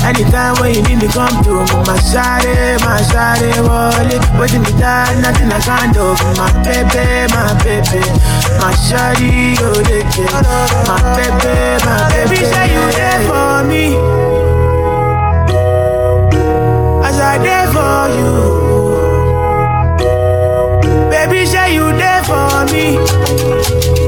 Anytime 0.02 0.54
when 0.60 0.74
you 0.74 0.82
need 0.82 0.98
me, 1.02 1.08
come 1.08 1.42
through. 1.44 1.66
My 1.86 1.94
shawty, 2.08 2.80
my 2.82 2.98
shawty, 3.10 3.50
wallet. 3.66 4.22
Waiting 4.40 4.62
me 4.62 4.72
down, 4.80 5.20
nothing 5.22 5.50
I 5.52 5.60
can't 5.60 5.92
do 5.94 6.14
for 6.16 6.32
my 6.34 6.50
baby, 6.64 7.30
my 7.34 7.54
baby. 7.62 8.00
My 8.58 8.72
shawty, 8.86 9.54
you 9.58 9.70
the 9.86 10.02
kid. 10.10 10.30
My 10.88 10.98
baby, 11.14 11.54
my 11.84 12.08
baby. 12.10 12.36
say 12.42 12.66
you 12.72 12.84
there 12.98 13.22
for 13.28 13.62
me. 13.68 13.84
As 17.06 17.18
I 17.20 17.38
there 17.38 17.68
for 17.70 18.08
you. 18.18 18.34
Baby, 21.10 21.46
say 21.46 21.74
you 21.74 21.86
there 21.96 22.22
for 22.24 22.64
me. 22.72 24.07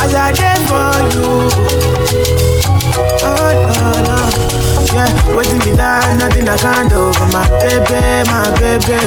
As 0.00 0.14
I 0.14 0.32
there 0.32 0.60
for 0.68 0.96
you. 1.12 1.50
Oh, 3.22 3.50
no, 3.68 3.88
no. 4.06 4.18
Yeah, 4.94 5.36
waiting 5.36 5.58
me 5.60 5.76
down, 5.76 6.18
nothing 6.18 6.48
I 6.48 6.56
can't 6.56 6.90
do 6.90 7.12
for 7.12 7.28
my 7.32 7.46
baby, 7.60 8.00
my 8.30 8.50
baby. 8.58 8.98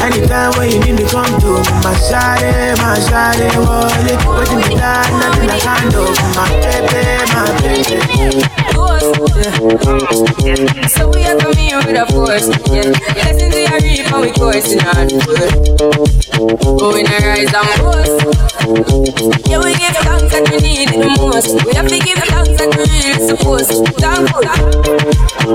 Anytime 0.00 0.52
when 0.58 0.70
you 0.70 0.80
need 0.80 0.96
me, 0.98 1.04
come 1.08 1.26
to 1.40 1.52
my 1.84 1.94
shawty, 1.94 2.76
my 2.82 2.98
shawty, 3.06 3.48
wallet. 3.60 4.18
Waiting 4.26 4.68
me 4.68 4.76
down, 4.76 5.06
nothing 5.20 5.50
I 5.50 5.58
can't 5.60 5.90
do 5.92 6.02
for 6.04 6.30
my 6.34 6.48
baby, 6.60 7.02
my 7.34 7.44
baby. 7.62 8.59
So 9.00 9.08
we 11.08 11.24
are 11.24 11.38
coming 11.40 11.72
with 11.72 11.96
a 11.96 12.04
force. 12.12 12.48
Yeah. 12.68 12.92
Lessons 13.16 13.54
we 13.54 13.64
are 13.64 13.80
reap 13.80 14.12
and 14.12 14.20
we 14.20 14.30
coursing 14.36 14.84
on 14.84 15.08
foot. 15.24 15.52
Going 16.78 17.06
to 17.06 17.16
rise 17.24 17.48
and 17.48 17.80
boast. 17.80 18.20
Yeah, 19.48 19.64
we 19.64 19.72
give 19.80 19.96
thanks 20.04 20.32
that 20.36 20.44
we 20.52 20.58
need 20.60 20.88
the 20.92 21.16
most. 21.16 21.64
We 21.64 21.72
have 21.80 21.88
to 21.88 21.98
give 21.98 22.20
thanks 22.28 22.60
that 22.60 22.76
we 22.76 22.84
really 22.92 23.24
supposed 23.24 23.72
to. 23.72 23.88
Thankful. 23.96 24.44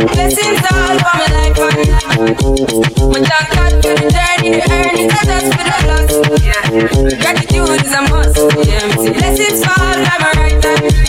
Blessings 0.09 0.65
all 0.73 0.97
for 1.05 1.13
my 1.13 1.29
life 1.37 1.61
and 1.61 1.85
my 3.13 3.21
thank 3.29 3.47
God 3.53 3.73
for 3.77 3.93
the 3.93 4.09
journey, 4.09 4.57
the 4.57 4.65
earnings, 4.73 5.13
not 5.13 5.25
just 5.29 5.53
for 5.53 5.63
the 5.69 5.77
loss. 5.85 6.13
Yeah. 6.41 6.65
Gratitude 7.21 7.85
is 7.85 7.93
a 7.93 8.01
must. 8.09 8.41
Yeah, 8.65 8.89
blessings 9.13 9.61
fall 9.63 9.97
by 10.01 10.17
my 10.17 10.33
right 10.33 10.57
hand. 10.65 11.05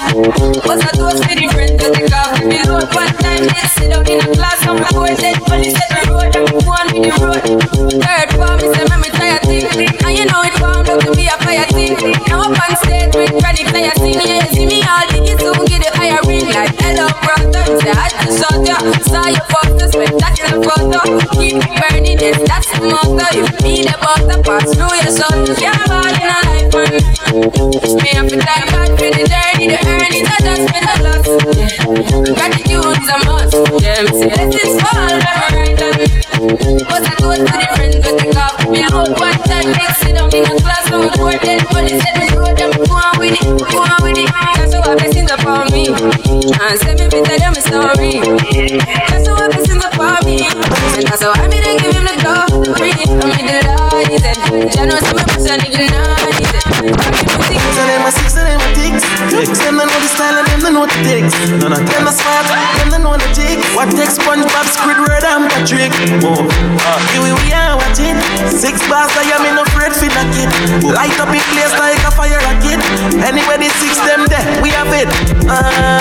What's 0.65 0.85
a 0.85 0.97
toast 0.97 1.25
for 1.25 1.35
the 1.35 1.49
friends 1.53 1.83
that 1.83 1.95
take 1.95 2.26
off 2.27 2.43
load 2.43 2.95
one 2.95 3.13
time? 3.23 3.47
They 3.47 3.67
sit 3.79 3.91
down 3.91 4.07
in 4.11 4.19
a 4.21 4.35
class 4.35 4.67
on 4.67 4.81
my 4.81 4.91
board, 4.91 5.17
said 5.19 5.37
police 5.47 5.75
said 5.79 5.91
the 5.95 6.11
road, 6.11 6.35
I'm 6.35 6.47
one 6.67 6.89
with 6.93 7.07
the 7.07 7.15
road. 7.23 7.43
Third 8.03 8.29
form 8.35 8.59
is 8.61 8.75
a 8.75 8.85
memory 8.91 9.11
tire 9.11 9.46
and 9.65 10.19
you 10.19 10.25
know 10.27 10.43
it 10.43 10.61
wound 10.61 10.89
up 10.89 11.01
to 11.01 11.11
be 11.15 11.27
a 11.27 11.37
fire 11.41 11.65
thing. 11.73 11.97
Now 12.29 12.51
up 12.51 12.59
on 12.59 12.77
stage 12.85 13.15
with 13.15 13.33
chronic 13.41 13.69
fire 13.73 13.95
sing, 13.97 14.21
yeah, 14.21 14.45
you 14.45 14.51
see 14.53 14.67
me 14.67 14.83
all 14.85 15.07
the 15.09 15.25
kids 15.25 15.41
soon 15.41 15.65
get 15.65 15.81
the 15.81 15.91
higher 15.97 16.21
ring 16.27 16.49
like 16.53 16.75
hello 16.81 17.09
brother. 17.25 17.65
Say 17.81 17.93
I 17.93 18.09
just 18.11 18.37
saw 18.41 18.53
you, 18.61 18.77
saw 19.09 19.27
your 19.29 19.47
photo, 19.49 19.85
spectacular 19.89 20.61
photo. 20.61 21.01
Keep 21.37 21.63
burning, 21.81 22.19
yes, 22.21 22.39
that's 22.49 22.69
the 22.75 22.85
motto. 22.85 23.27
You 23.33 23.45
be 23.65 23.83
the 23.87 23.97
butter 24.03 24.43
pass 24.43 24.69
through 24.75 24.97
your 25.01 25.13
son. 25.15 25.47
Yeah, 25.57 25.77
ball 25.89 26.05
in 26.05 26.29
a 26.29 26.39
life, 26.45 26.71
man. 26.75 27.01
Me 28.03 28.11
have 28.13 28.29
to 28.29 28.37
thank 28.37 28.65
God 28.71 28.91
for 28.99 29.11
the 29.15 29.25
journey, 29.25 29.67
the 29.73 29.79
earnings, 29.89 30.29
I 30.29 30.39
just 30.45 30.65
for 30.69 30.81
the 30.85 30.95
loss. 31.05 31.29
Yeah. 31.57 32.17
Is 32.77 33.09
a 33.09 33.19
must. 33.27 33.55
Yeah, 33.83 34.03
me 34.03 34.11
say 34.15 34.29
blessings 34.29 34.81
fall 34.81 35.09
by 35.09 35.35
my 35.37 35.49
right 35.53 35.79
hand. 35.79 36.01
What's 36.87 37.07
a 37.09 37.15
toast 37.17 37.41
to 37.41 37.53
the 37.53 37.69
friends 37.75 37.97
with 37.97 38.17
the 38.19 38.27
cup? 38.33 38.55
Me 38.71 38.83
out 38.83 39.11
one 39.19 39.39
time, 39.47 39.71
next 39.73 40.03
sit 40.03 40.15
down 40.15 40.29
in 40.35 40.45
a 40.45 40.55
class 40.61 40.91
on 40.93 41.07
the 41.07 41.13
board, 41.17 41.39
then 41.43 41.61
police 41.71 42.03
said 42.03 42.19
me 42.19 42.29
road, 42.37 42.57
them 42.59 42.71
go 42.75 42.85
on 42.93 43.19
with 43.19 43.39
it, 43.39 43.47
go 43.47 43.79
on 43.81 43.99
with 44.03 44.19
it. 44.19 44.29
That's 44.59 44.75
how 44.75 44.83
I 44.83 44.95
blessings 44.99 45.31
upon 45.31 45.71
me. 45.73 45.87
And 45.89 46.77
send 46.83 46.99
me 47.01 47.07
better 47.09 47.37
than 47.39 47.53
my 47.55 47.63
story. 47.63 48.21
That's 48.21 49.27
how 49.27 49.39
I 49.39 49.49
blessings 49.49 49.85
upon 49.85 50.19
me. 50.27 50.45
And 50.99 51.07
that's 51.07 51.23
how 51.23 51.33
I 51.33 51.47
be 51.49 51.59
they 51.63 51.79
give 51.79 51.95
him 51.95 52.05
the 52.05 52.15
glory. 52.21 52.93
I'm 53.07 53.33
in 53.39 53.47
the 53.47 53.63
light, 53.67 54.11
and 54.77 54.93
see 54.93 55.15
my 55.15 55.25
person 55.25 55.61
ignited. 55.63 56.47
So 57.77 57.83
them 57.87 58.07
a 58.07 58.11
six, 58.13 58.35
so 58.35 58.43
them 58.43 58.61
a. 58.61 58.77
Them 58.87 59.45
the 59.45 59.55
style 59.55 59.69
and 59.69 59.81
them 59.81 59.86
know 60.77 60.85
the 60.85 61.01
ticks. 61.09 61.33
None 61.57 61.73
of 61.73 61.81
them 61.89 62.05
a 62.05 62.13
smart, 62.13 62.45
them 62.77 62.93
don't 62.93 63.01
know 63.01 63.17
the 63.17 63.25
jigs. 63.33 63.65
Watch 63.73 63.97
I 63.97 64.05
take 64.05 64.13
SpongeBob, 64.13 64.69
Squidward, 64.69 65.25
and 65.25 65.49
Patrick. 65.49 65.89
Oh, 66.21 66.45
uh, 66.45 67.01
here 67.09 67.25
we 67.25 67.49
are 67.57 67.81
watching. 67.81 68.21
Six 68.53 68.85
bars, 68.85 69.09
I 69.17 69.25
am 69.33 69.49
in 69.49 69.57
afraid 69.57 69.97
for 69.97 70.13
the 70.13 70.25
kid. 70.37 70.53
Light 70.85 71.17
up 71.17 71.33
in 71.33 71.41
place 71.57 71.73
like 71.81 72.05
a 72.05 72.13
fire 72.13 72.37
rocket. 72.45 72.85
Anybody 73.25 73.73
six 73.81 73.97
them 74.05 74.29
there, 74.29 74.45
we 74.61 74.69
have 74.77 74.93
it. 74.93 75.09
Uh, 75.49 75.97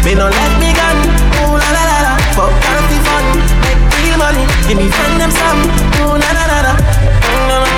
me 0.00 0.16
no 0.16 0.32
let 0.32 0.52
me 0.56 0.72
gun. 0.72 0.96
Ooh 1.44 1.60
la 1.60 1.68
la 1.68 1.82
la 1.84 1.98
la. 2.08 2.12
Fuck 2.32 2.56
healthy 2.64 2.96
fun, 3.04 3.24
make 3.60 3.76
real 4.00 4.16
money. 4.16 4.48
Give 4.64 4.80
me 4.80 4.88
friend 4.88 5.20
them 5.20 5.28
some. 5.28 5.60
Ooh 6.00 6.16
la 6.16 6.30
la 6.32 6.44
la 6.48 6.58
la. 6.64 6.72
Mm, 7.28 7.68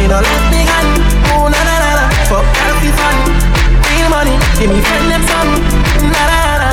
me 0.00 0.08
no 0.08 0.24
let 0.24 0.44
me 0.48 0.64
gun. 0.64 0.88
Ooh 1.36 1.52
la 1.52 1.60
la 1.68 1.76
la 1.84 1.90
la. 2.00 2.04
Fuck 2.32 2.48
healthy 2.64 2.92
fun, 2.96 3.16
money. 4.20 4.36
Give 4.60 4.68
me 4.68 4.80
friend 4.84 5.06
them 5.08 5.22
some. 5.24 5.50
La 6.12 6.24
la 6.28 6.40
la. 6.60 6.70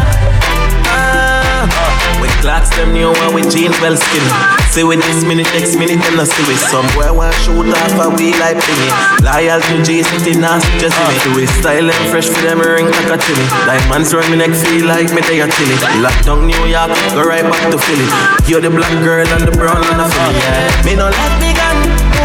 Ah, 0.92 2.20
with 2.20 2.36
clocks 2.44 2.72
them 2.76 2.92
new 2.92 3.12
one 3.24 3.32
with 3.32 3.48
jeans 3.48 3.78
well 3.80 3.96
skinny. 3.96 4.32
See 4.74 4.84
with 4.84 5.00
this 5.08 5.24
minute, 5.24 5.48
next 5.56 5.80
minute, 5.80 6.00
them 6.04 6.20
not 6.20 6.28
see 6.28 6.44
with 6.44 6.60
some 6.60 6.88
boy 6.92 7.08
want 7.16 7.36
shoot 7.40 7.72
off 7.72 7.96
a 8.04 8.08
wheel 8.12 8.36
like 8.44 8.60
thingy. 8.60 8.90
Loyal 9.24 9.64
to 9.64 9.76
G 9.88 10.04
City, 10.04 10.36
nasty 10.36 10.68
just 10.84 10.96
see 11.00 11.08
me. 11.08 11.16
Do 11.24 11.40
it 11.40 11.52
style 11.60 11.88
and 11.88 12.06
fresh 12.12 12.28
for 12.28 12.44
them 12.44 12.60
ring 12.60 12.92
like 12.92 13.12
a 13.16 13.18
chili. 13.24 13.46
Diamonds 13.64 14.12
round 14.12 14.28
me 14.28 14.38
neck 14.44 14.52
feel 14.52 14.84
like 14.84 15.10
me 15.16 15.22
they 15.24 15.40
a 15.40 15.48
chili. 15.48 15.76
Lock 16.04 16.18
down 16.28 16.44
New 16.52 16.64
York, 16.68 16.92
go 17.16 17.24
right 17.24 17.48
back 17.48 17.64
to 17.72 17.80
Philly. 17.80 18.08
You're 18.52 18.60
the 18.60 18.72
black 18.72 18.92
girl 19.00 19.24
and 19.24 19.44
the 19.48 19.56
brown 19.56 19.80
and 19.80 20.00
the 20.04 20.08
Philly. 20.12 20.36
Yeah. 20.44 20.84
Me 20.84 20.94
no 21.00 21.08
let 21.08 21.34
me 21.40 21.56
gun, 21.56 21.78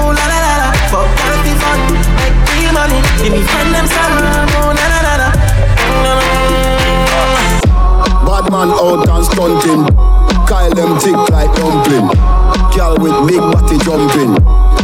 ooh 0.02 0.10
la 0.10 0.24
la 0.26 0.38
la 0.46 0.54
la. 0.62 0.68
Fuck 0.90 1.08
healthy 1.24 1.54
fun, 1.62 1.80
make 2.18 2.36
real 2.58 2.74
money. 2.74 2.98
Give 3.22 3.32
me 3.32 3.40
friend 3.48 3.70
them 3.72 3.86
some, 3.86 4.14
man 8.52 8.68
out 8.68 9.08
and 9.08 9.24
stunting. 9.24 9.82
Kyle 10.44 10.68
them 10.76 11.00
tick 11.00 11.16
like 11.32 11.48
dumpling. 11.56 12.04
Girl 12.76 13.00
with 13.00 13.16
big 13.24 13.40
body 13.40 13.80
jumping. 13.80 14.36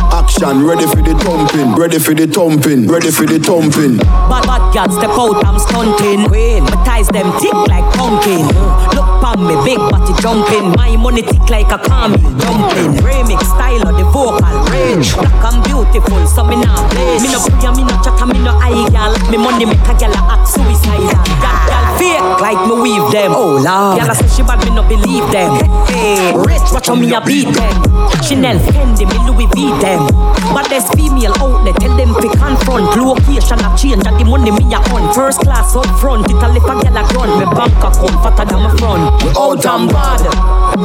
Action, 0.08 0.64
ready 0.64 0.88
for 0.88 1.04
the 1.04 1.12
thumping, 1.20 1.76
ready 1.76 1.98
for 2.00 2.14
the 2.16 2.26
thumping, 2.26 2.88
ready 2.88 3.12
for 3.12 3.28
the 3.28 3.36
thumping. 3.36 4.00
Bad 4.32 4.48
bad 4.48 4.64
girl 4.72 4.88
step 4.88 5.12
out, 5.12 5.44
I'm 5.44 5.60
stunting. 5.60 6.24
Queen, 6.32 6.64
my 6.64 6.80
ties 6.88 7.08
them 7.12 7.28
tick 7.36 7.52
like 7.68 7.84
pumpkin. 7.92 8.48
Look 8.96 9.08
pon 9.20 9.44
me, 9.44 9.52
big 9.68 9.76
body 9.76 10.16
jumping. 10.24 10.72
My 10.72 10.96
money 10.96 11.20
tick 11.20 11.44
like 11.52 11.68
a 11.68 11.76
camel 11.76 12.16
jumping. 12.40 13.04
Remix 13.04 13.44
style 13.52 13.84
of 13.84 14.00
the 14.00 14.04
vocal 14.08 14.48
range. 14.72 15.12
Black 15.12 15.44
and 15.52 15.60
beautiful, 15.68 16.24
so 16.24 16.40
me 16.48 16.56
nah 16.56 16.88
play. 16.88 17.20
Me 17.20 17.28
no 17.28 17.44
pray, 17.44 17.68
me 17.76 17.84
no 17.84 17.94
chatter, 18.00 18.24
me 18.24 18.40
no 18.40 18.56
eye 18.64 18.88
gal. 18.88 19.12
Me 19.28 19.36
money 19.36 19.68
make 19.68 19.84
a 19.84 19.92
gal 19.92 20.16
act 20.32 20.48
suicidal. 20.48 21.12
That 21.44 21.68
gal 21.68 21.87
fake 21.98 22.22
like 22.40 22.60
me 22.66 22.74
weave 22.80 23.10
them. 23.10 23.34
Oh 23.34 23.58
lord, 23.58 23.98
gal 23.98 24.14
say 24.14 24.28
she 24.30 24.42
bad, 24.42 24.62
me 24.64 24.70
no 24.70 24.86
believe 24.86 25.26
them. 25.34 25.58
Hey, 25.90 26.32
rich, 26.32 26.70
watch 26.72 26.86
how 26.86 26.94
me 26.94 27.12
a 27.12 27.20
beat 27.20 27.50
them. 27.52 27.74
Chanel, 28.22 28.58
Fendi, 28.70 29.04
me 29.04 29.18
Louis 29.26 29.48
V 29.52 29.74
them. 29.82 30.06
But 30.54 30.70
there's 30.70 30.88
female 30.94 31.34
out 31.42 31.64
there, 31.64 31.74
tell 31.74 31.94
them 31.96 32.14
fi 32.14 32.28
confront. 32.38 32.94
Location 32.96 33.60
a 33.60 33.68
change, 33.76 34.06
and 34.06 34.16
the 34.16 34.24
money 34.24 34.50
me 34.50 34.64
a 34.72 34.78
on. 34.94 35.12
First 35.12 35.40
class 35.42 35.74
up 35.76 35.86
front, 36.00 36.30
it 36.30 36.38
a 36.38 36.48
lip 36.48 36.64
a 36.64 36.74
gal 36.80 36.96
a 36.96 37.02
run. 37.12 37.30
Me 37.38 37.46
bank 37.52 37.74
account 37.82 38.16
fatter 38.22 38.46
than 38.46 38.62
my 38.62 38.70
front. 38.78 39.02
We 39.22 39.28
out 39.36 39.66
and 39.66 39.90
bad, 39.90 40.22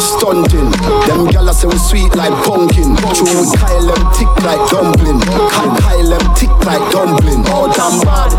stunting. 0.02 0.72
Them 1.08 1.30
gyal 1.30 1.54
say 1.54 1.68
we 1.68 1.78
sweet 1.78 2.16
like 2.16 2.34
pumpkin. 2.44 2.96
True 3.14 3.30
we 3.30 3.46
Kyle 3.58 3.86
them 3.86 4.04
tick 4.18 4.32
like 4.44 4.64
dumpling. 4.70 5.20
Kyle 5.52 5.74
Kyle 5.78 6.10
them 6.10 6.26
tick 6.36 6.54
like 6.66 6.84
dumpling. 6.92 7.46
Out 7.48 7.78
and 7.78 7.98
bad, 8.02 8.32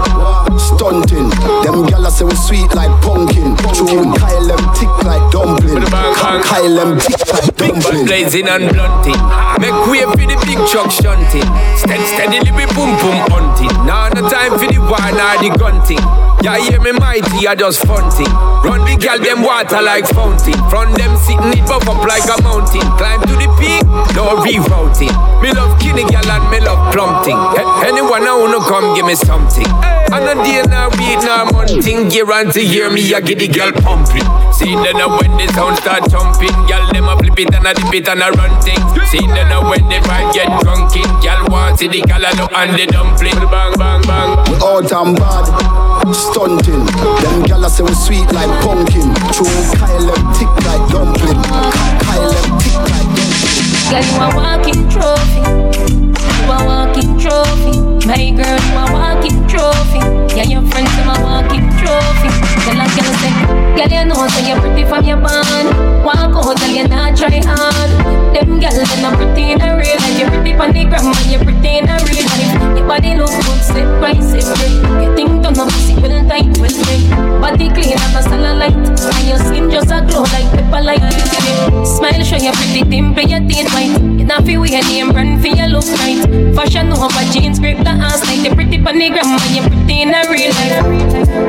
stunting. 0.58 1.28
Them 1.62 1.86
gyal 1.86 2.10
say 2.10 2.24
we 2.24 2.34
sweet 2.34 2.63
like 2.72 2.94
pumpkin. 3.02 3.52
We 3.52 4.16
Kyle 4.16 4.46
them 4.48 4.64
tick 4.72 4.94
like 5.04 5.24
dumpling. 5.30 5.84
Kyle 5.84 6.74
them 6.74 6.98
tick 6.98 7.20
like 7.28 7.56
Big 7.56 7.74
bad 7.74 7.82
dumpling. 7.82 8.06
blazing 8.06 8.48
and 8.48 8.72
blunting. 8.72 9.20
Make 9.60 9.76
way 9.90 10.04
for 10.08 10.24
the 10.24 10.36
big 10.48 10.60
truck 10.72 10.90
shunting. 10.90 11.44
Steady, 11.76 12.06
steadily 12.08 12.52
we 12.56 12.64
boom 12.72 12.96
boom 13.02 13.18
hunting. 13.28 13.72
Now 13.84 14.08
no 14.08 14.28
time 14.28 14.56
for 14.56 14.66
the 14.70 14.80
wine 14.80 15.20
or 15.20 15.36
the 15.42 15.50
gunting. 15.58 16.33
Yeah, 16.44 16.60
hear 16.60 16.76
me 16.76 16.92
mighty, 16.92 17.48
I 17.48 17.56
just 17.56 17.80
funting. 17.88 18.28
Run 18.60 18.84
the 18.84 19.00
gal 19.00 19.16
them 19.16 19.40
water 19.40 19.80
like 19.80 20.04
fountain. 20.12 20.52
From 20.68 20.92
them 20.92 21.16
sitting 21.16 21.56
it 21.56 21.64
buff 21.64 21.88
up 21.88 22.04
like 22.04 22.28
a 22.28 22.36
mountain. 22.44 22.84
Climb 23.00 23.24
to 23.24 23.32
the 23.40 23.48
peak, 23.56 23.80
no 24.12 24.36
rerouting. 24.44 25.08
Me 25.40 25.56
love 25.56 25.72
skinny 25.80 26.04
gal 26.04 26.28
and 26.28 26.44
me 26.52 26.60
love 26.60 26.92
plumping. 26.92 27.40
Anyone 27.88 28.28
I 28.28 28.36
wanna 28.36 28.60
come 28.60 28.92
give 28.92 29.08
me 29.08 29.16
something. 29.16 29.64
And 30.12 30.28
a 30.28 30.36
day 30.44 30.60
now 30.68 30.92
week 31.00 31.16
now 31.24 31.48
monthing. 31.48 32.12
Guarantee 32.12 32.68
hear 32.68 32.92
me, 32.92 33.00
I 33.16 33.24
get 33.24 33.40
the 33.40 33.48
gal 33.48 33.72
pumping. 33.80 34.28
See 34.52 34.76
then 34.84 35.00
now 35.00 35.16
when 35.16 35.32
the 35.40 35.48
sound 35.56 35.80
start 35.80 36.12
jumping, 36.12 36.52
gal 36.68 36.84
them 36.92 37.08
a 37.08 37.16
flip 37.16 37.40
it 37.40 37.56
and 37.56 37.64
a 37.64 37.72
dip 37.72 37.88
it 37.88 38.04
and 38.04 38.20
a 38.20 38.28
run 38.36 38.52
things. 38.60 38.84
See 39.08 39.24
then 39.32 39.48
now 39.48 39.64
when 39.64 39.88
the 39.88 39.96
vibe 40.04 40.36
get 40.36 40.52
drunken, 40.60 41.08
gal 41.24 41.40
want 41.48 41.80
see 41.80 41.88
the 41.88 42.04
gal 42.04 42.20
and 42.20 42.76
the 42.76 42.84
dumpling. 42.92 43.40
Bang 43.48 43.72
bang 43.80 44.04
bang. 44.04 44.36
Out 44.60 44.92
and 44.92 45.16
bad, 45.16 45.48
stunting. 46.12 46.84
Them 47.22 47.42
gyal 47.46 47.64
say 47.70 47.82
we 47.82 47.94
sweet 47.94 48.28
like 48.32 48.50
pumpkin. 48.60 49.14
True 49.32 49.48
Kyle 49.78 50.10
tick 50.36 50.50
like 50.66 50.84
dumpling. 50.90 51.40
Kyle 52.04 52.34
tick 52.60 52.76
like 52.92 53.08
dumpling. 53.14 53.64
Girl, 53.88 54.04
you 54.04 54.20
a 54.20 54.28
walking 54.36 54.82
trophy. 54.90 55.42
You 56.44 56.52
a 56.52 56.58
walking 56.66 57.12
trophy. 57.16 57.76
My 58.04 58.20
girl, 58.36 58.60
you 58.60 58.76
a 58.76 58.84
walking 58.92 59.38
trophy. 59.48 60.00
Yeah, 60.36 60.50
your 60.50 60.62
friends 60.68 60.92
them 60.96 61.08
a 61.08 61.16
walking 61.22 61.68
trophy. 61.80 62.30
Tell 62.66 62.80
a 62.80 62.86
girl 62.92 63.12
say, 63.22 63.32
girl, 63.78 63.88
you 63.88 64.04
know 64.04 64.28
say 64.28 64.48
you're 64.48 64.60
pretty 64.60 64.84
from 64.84 65.04
your 65.04 65.16
band. 65.22 66.04
Walk 66.04 66.34
out, 66.34 66.58
girl, 66.58 66.68
you 66.68 66.88
not 66.88 67.16
try 67.16 67.40
hard. 67.44 67.90
Them 68.34 68.60
girl, 68.60 68.74
they 68.74 69.00
not 69.00 69.14
pretty 69.16 69.52
in 69.52 69.60
a 69.60 69.76
real. 69.78 70.13
You're 70.14 70.30
pretty 70.30 70.54
on 70.54 70.72
the 70.72 70.84
gram 70.84 71.10
and 71.10 71.26
you're 71.26 71.42
pretty 71.42 71.78
in 71.78 71.88
a 71.88 71.98
real 72.06 72.26
life. 72.30 72.78
Your 72.78 72.86
body 72.86 73.16
look 73.18 73.30
good, 73.30 73.60
step 73.62 73.88
by 74.00 74.14
step. 74.22 74.46
You 75.02 75.10
think 75.16 75.42
done 75.42 75.58
up, 75.58 75.70
see 75.82 75.98
well 75.98 76.14
tight, 76.28 76.46
well 76.58 76.70
straight. 76.70 77.10
Body 77.42 77.68
clean 77.74 77.98
up 77.98 78.14
a 78.14 78.22
cellulite, 78.22 78.78
and 78.78 79.26
your 79.26 79.38
skin 79.38 79.70
just 79.70 79.90
a 79.90 80.00
glow 80.06 80.22
like 80.30 80.46
pepper 80.54 80.82
light. 80.86 81.02
Smile, 81.84 82.22
show 82.22 82.38
your 82.38 82.54
pretty 82.54 82.82
dimple, 82.88 83.26
your 83.26 83.40
teeth 83.48 83.68
white. 83.74 83.98
You 83.98 84.24
not 84.24 84.44
feel 84.44 84.60
weird, 84.60 84.86
name 84.86 85.10
brand 85.10 85.40
for 85.42 85.48
your 85.48 85.66
look 85.68 85.84
right. 85.98 86.22
Fashion 86.54 86.92
over 86.92 87.24
jeans, 87.34 87.58
grip 87.58 87.78
the 87.78 87.90
ass 87.90 88.22
like 88.26 88.42
the 88.46 88.54
pretty 88.54 88.78
on 88.78 88.94
the 88.94 89.10
gram, 89.10 89.26
and 89.26 89.50
you're 89.50 89.66
pretty 89.68 90.02
in 90.02 90.14
a 90.14 90.22
real 90.30 90.54
life. 90.54 90.78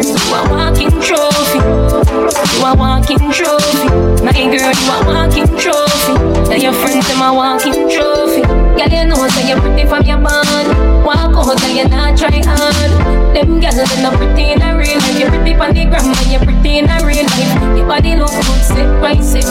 You 0.01 0.17
a 0.34 0.41
walking 0.49 0.89
trophy. 1.06 1.62
You 1.62 2.65
a 2.65 2.73
walking 2.73 3.30
trophy. 3.30 3.88
My 4.25 4.34
girl, 4.34 4.73
you 4.73 4.89
a 4.89 4.97
walking 5.06 5.47
trophy. 5.54 6.13
Tell 6.49 6.58
your 6.58 6.73
friends 6.73 7.08
them 7.08 7.21
a 7.21 7.34
walking 7.34 7.89
trophy. 7.89 8.54
Girl, 8.75 8.91
you 8.91 9.07
know 9.07 9.27
say 9.29 9.47
you're 9.47 9.61
pretty 9.61 9.88
from 9.88 10.03
your 10.03 10.19
band. 10.19 10.67
Walk 11.07 11.31
out, 11.31 11.47
girl, 11.47 11.71
you 11.71 11.88
not 11.88 12.17
try 12.19 12.43
hard. 12.43 12.91
Them 13.31 13.61
girls 13.63 13.79
they 13.79 14.01
not 14.03 14.19
pretty 14.19 14.51
in 14.51 14.61
a 14.61 14.75
real 14.75 14.99
life. 14.99 15.15
You're 15.17 15.31
pretty 15.31 15.55
on 15.55 15.71
the 15.71 15.88
and 15.88 16.27
you're 16.27 16.43
pretty 16.43 16.79
in 16.79 16.89
a 16.91 16.99
real 17.07 17.23
life. 17.23 17.55
Your 17.77 17.88
body 17.88 18.19
look 18.19 18.35
good, 18.35 18.61
step 18.67 18.91
by 18.99 19.15
step. 19.23 19.47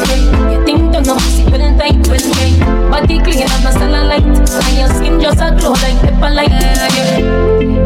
You 0.53 0.61
think 0.69 0.93
done 0.93 1.09
up, 1.09 1.21
see 1.21 1.49
well 1.49 1.65
tight, 1.81 2.05
well 2.05 2.21
straight. 2.21 2.61
Body 2.93 3.17
clean 3.25 3.49
and 3.49 3.65
a 3.65 3.73
cellulite, 3.73 4.29
and 4.29 4.77
your 4.77 4.93
skin 4.93 5.17
just 5.19 5.41
a 5.41 5.57
glow 5.57 5.73
like 5.73 5.97
pepper 6.05 6.29
light. 6.29 6.53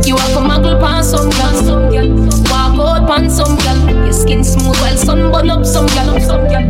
You 0.05 0.19
a 0.19 0.25
come 0.35 0.51
muggle 0.51 0.81
past 0.81 1.11
some 1.15 1.31
girl, 1.31 1.55
some 1.63 1.87
girl. 1.95 2.09
Walk 2.51 2.83
out 2.83 3.07
past 3.07 3.37
some 3.39 3.55
girl. 3.63 4.03
Your 4.03 4.13
skin 4.13 4.43
smooth 4.43 4.75
while 4.83 4.97
sun 4.97 5.31
burn 5.31 5.51
up 5.51 5.65
some 5.65 5.87
girl, 5.87 6.19
some 6.19 6.51
girl. 6.51 6.67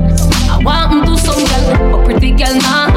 I 0.52 0.60
want 0.60 1.06
do 1.06 1.16
some 1.16 1.40
girl, 1.40 1.96
but 1.96 2.04
pretty 2.04 2.32
girl 2.32 2.52
nah 2.60 2.87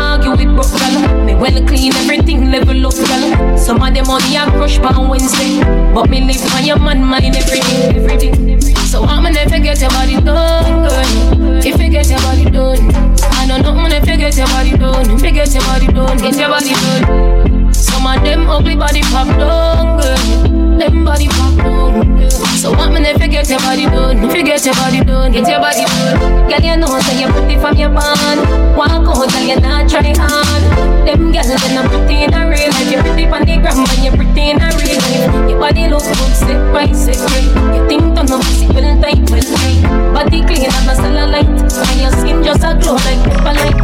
broke 0.54 0.72
girl. 0.78 1.26
Me 1.26 1.36
well 1.36 1.58
clean 1.66 1.94
everything 1.94 2.52
level 2.52 2.86
up 2.88 2.96
girl. 2.96 3.58
Some 3.58 3.82
of 3.82 3.94
them 3.94 4.08
money 4.08 4.38
I 4.38 4.50
crush 4.52 4.80
on 4.80 5.10
Wednesday, 5.10 5.64
but 5.94 6.10
me 6.10 6.22
live 6.22 6.44
on 6.54 6.66
your 6.66 6.80
man 6.80 7.04
mind 7.04 7.36
everything, 7.36 7.96
everything. 7.96 8.62
So 8.92 9.04
I'ma 9.04 9.30
never 9.30 9.60
get 9.60 9.80
your 9.80 9.90
body 9.90 10.20
done, 10.22 10.88
girl. 10.88 11.58
If 11.64 11.80
you 11.80 11.90
get 11.90 12.10
your 12.10 12.20
body 12.20 12.46
done, 12.46 12.92
I 13.40 13.46
know 13.48 13.74
when 13.74 13.92
if 13.92 14.08
you 14.08 14.18
get 14.18 14.38
your 14.38 14.48
body 14.48 14.78
done. 14.78 15.10
If 15.12 15.24
you 15.24 15.32
get 15.32 15.54
your 15.54 15.64
body 15.64 15.88
done, 15.88 16.18
get 16.18 16.36
your 16.38 16.50
body 16.50 16.74
done. 16.74 17.74
Some 17.74 18.06
of 18.06 18.24
them 18.24 18.50
ugly 18.50 18.76
body 18.76 19.02
pop 19.02 19.28
down, 19.28 20.02
girl. 20.02 20.51
Them 20.82 21.06
body 21.06 21.28
pop 21.30 21.54
down. 21.62 22.26
So 22.58 22.72
what 22.74 22.90
man 22.90 23.06
if 23.06 23.22
you 23.22 23.28
get 23.30 23.48
your 23.48 23.60
body 23.60 23.86
done? 23.86 24.18
If 24.18 24.34
you 24.34 24.42
get 24.42 24.66
your 24.66 24.74
body 24.74 25.06
done, 25.06 25.32
get 25.32 25.46
your 25.46 25.62
body 25.62 25.86
done. 25.86 26.50
Girl, 26.50 26.58
you 26.58 26.74
know 26.74 26.98
say 27.06 27.22
you're 27.22 27.30
pretty 27.30 27.54
from 27.62 27.78
your 27.78 27.94
band. 27.94 28.42
Walk 28.74 28.90
out, 28.90 29.06
girl, 29.06 29.46
you 29.46 29.62
not 29.62 29.86
try 29.86 30.10
hard. 30.18 30.64
Them 31.06 31.30
girls 31.30 31.54
they 31.54 31.76
not 31.78 31.86
pretty 31.86 32.26
in 32.26 32.34
a 32.34 32.50
real 32.50 32.66
life. 32.74 32.90
You're 32.90 33.06
pretty 33.06 33.30
from 33.30 33.46
the 33.46 33.62
gram, 33.62 33.78
and 33.78 34.02
you're 34.02 34.18
pretty 34.18 34.50
in 34.50 34.58
a 34.58 34.74
real 34.74 34.98
life. 35.06 35.50
Your 35.54 35.60
body 35.62 35.86
look 35.86 36.02
good, 36.02 36.34
step 36.34 36.58
by 36.74 36.90
step. 36.98 37.30
You 37.78 37.86
think 37.86 38.18
don't 38.18 38.26
know, 38.26 38.42
see 38.42 38.66
well 38.74 38.90
tight, 38.98 39.22
well 39.30 39.38
tight. 39.38 39.86
Body 40.18 40.42
clean 40.50 40.66
and 40.66 40.90
a 40.90 40.98
cellulite, 40.98 41.46
and 41.62 42.02
your 42.02 42.14
skin 42.18 42.42
just 42.42 42.66
a 42.66 42.74
glow 42.82 42.98
like 43.06 43.22
pepper 43.30 43.54
light. 43.54 43.78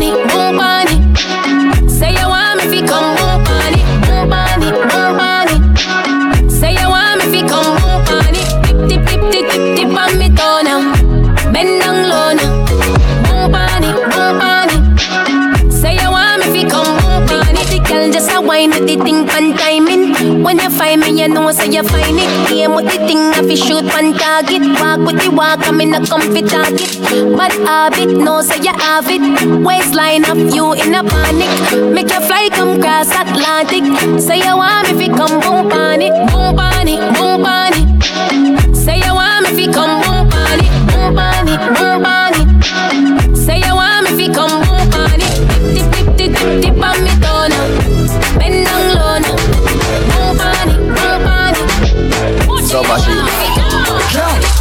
It, 0.00 0.16
move 0.28 0.60
on 0.60 0.88
it. 0.92 1.88
Say 1.88 2.12
you 2.12 2.28
want 2.28 2.60
me 2.60 2.68
fi 2.68 2.86
come 2.86 3.29
When 18.60 20.58
you 20.58 20.68
find 20.68 21.00
me, 21.00 21.18
you 21.18 21.28
know 21.28 21.50
so 21.50 21.64
you 21.64 21.82
find 21.82 22.18
it. 22.18 22.52
Aim 22.52 22.74
with 22.74 22.84
the 22.92 22.98
thing, 23.06 23.32
if 23.32 23.50
you 23.50 23.56
shoot 23.56 23.84
one 23.84 24.12
target. 24.12 24.60
Walk 24.78 25.00
with 25.00 25.22
the 25.22 25.30
walk, 25.30 25.66
I'm 25.66 25.80
in 25.80 25.94
a 25.94 26.06
comfy 26.06 26.42
target. 26.42 27.00
But 27.38 27.52
habit, 27.64 28.18
no 28.18 28.42
so 28.42 28.54
you 28.56 28.74
have 28.74 29.06
it. 29.08 29.64
Waistline 29.64 30.28
of 30.28 30.54
you 30.54 30.74
in 30.74 30.94
a 30.94 31.02
panic. 31.02 31.94
Make 31.94 32.10
your 32.10 32.20
fly 32.20 32.50
come 32.52 32.78
cross 32.82 33.08
Atlantic. 33.08 33.84
Say 34.20 34.40
you 34.44 34.56
want 34.58 34.94
me, 34.94 35.06
you 35.06 35.14
come 35.14 35.40
boom 35.40 35.72
on 35.72 36.02
it, 36.02 36.12
boom 36.30 36.58
on 36.58 36.86
it, 36.86 37.00
boom 37.16 37.46
on 37.46 37.72
it. 37.72 38.76
Say 38.76 38.98
you 38.98 39.14
want 39.14 39.56
me, 39.56 39.64
you 39.64 39.72
come 39.72 39.99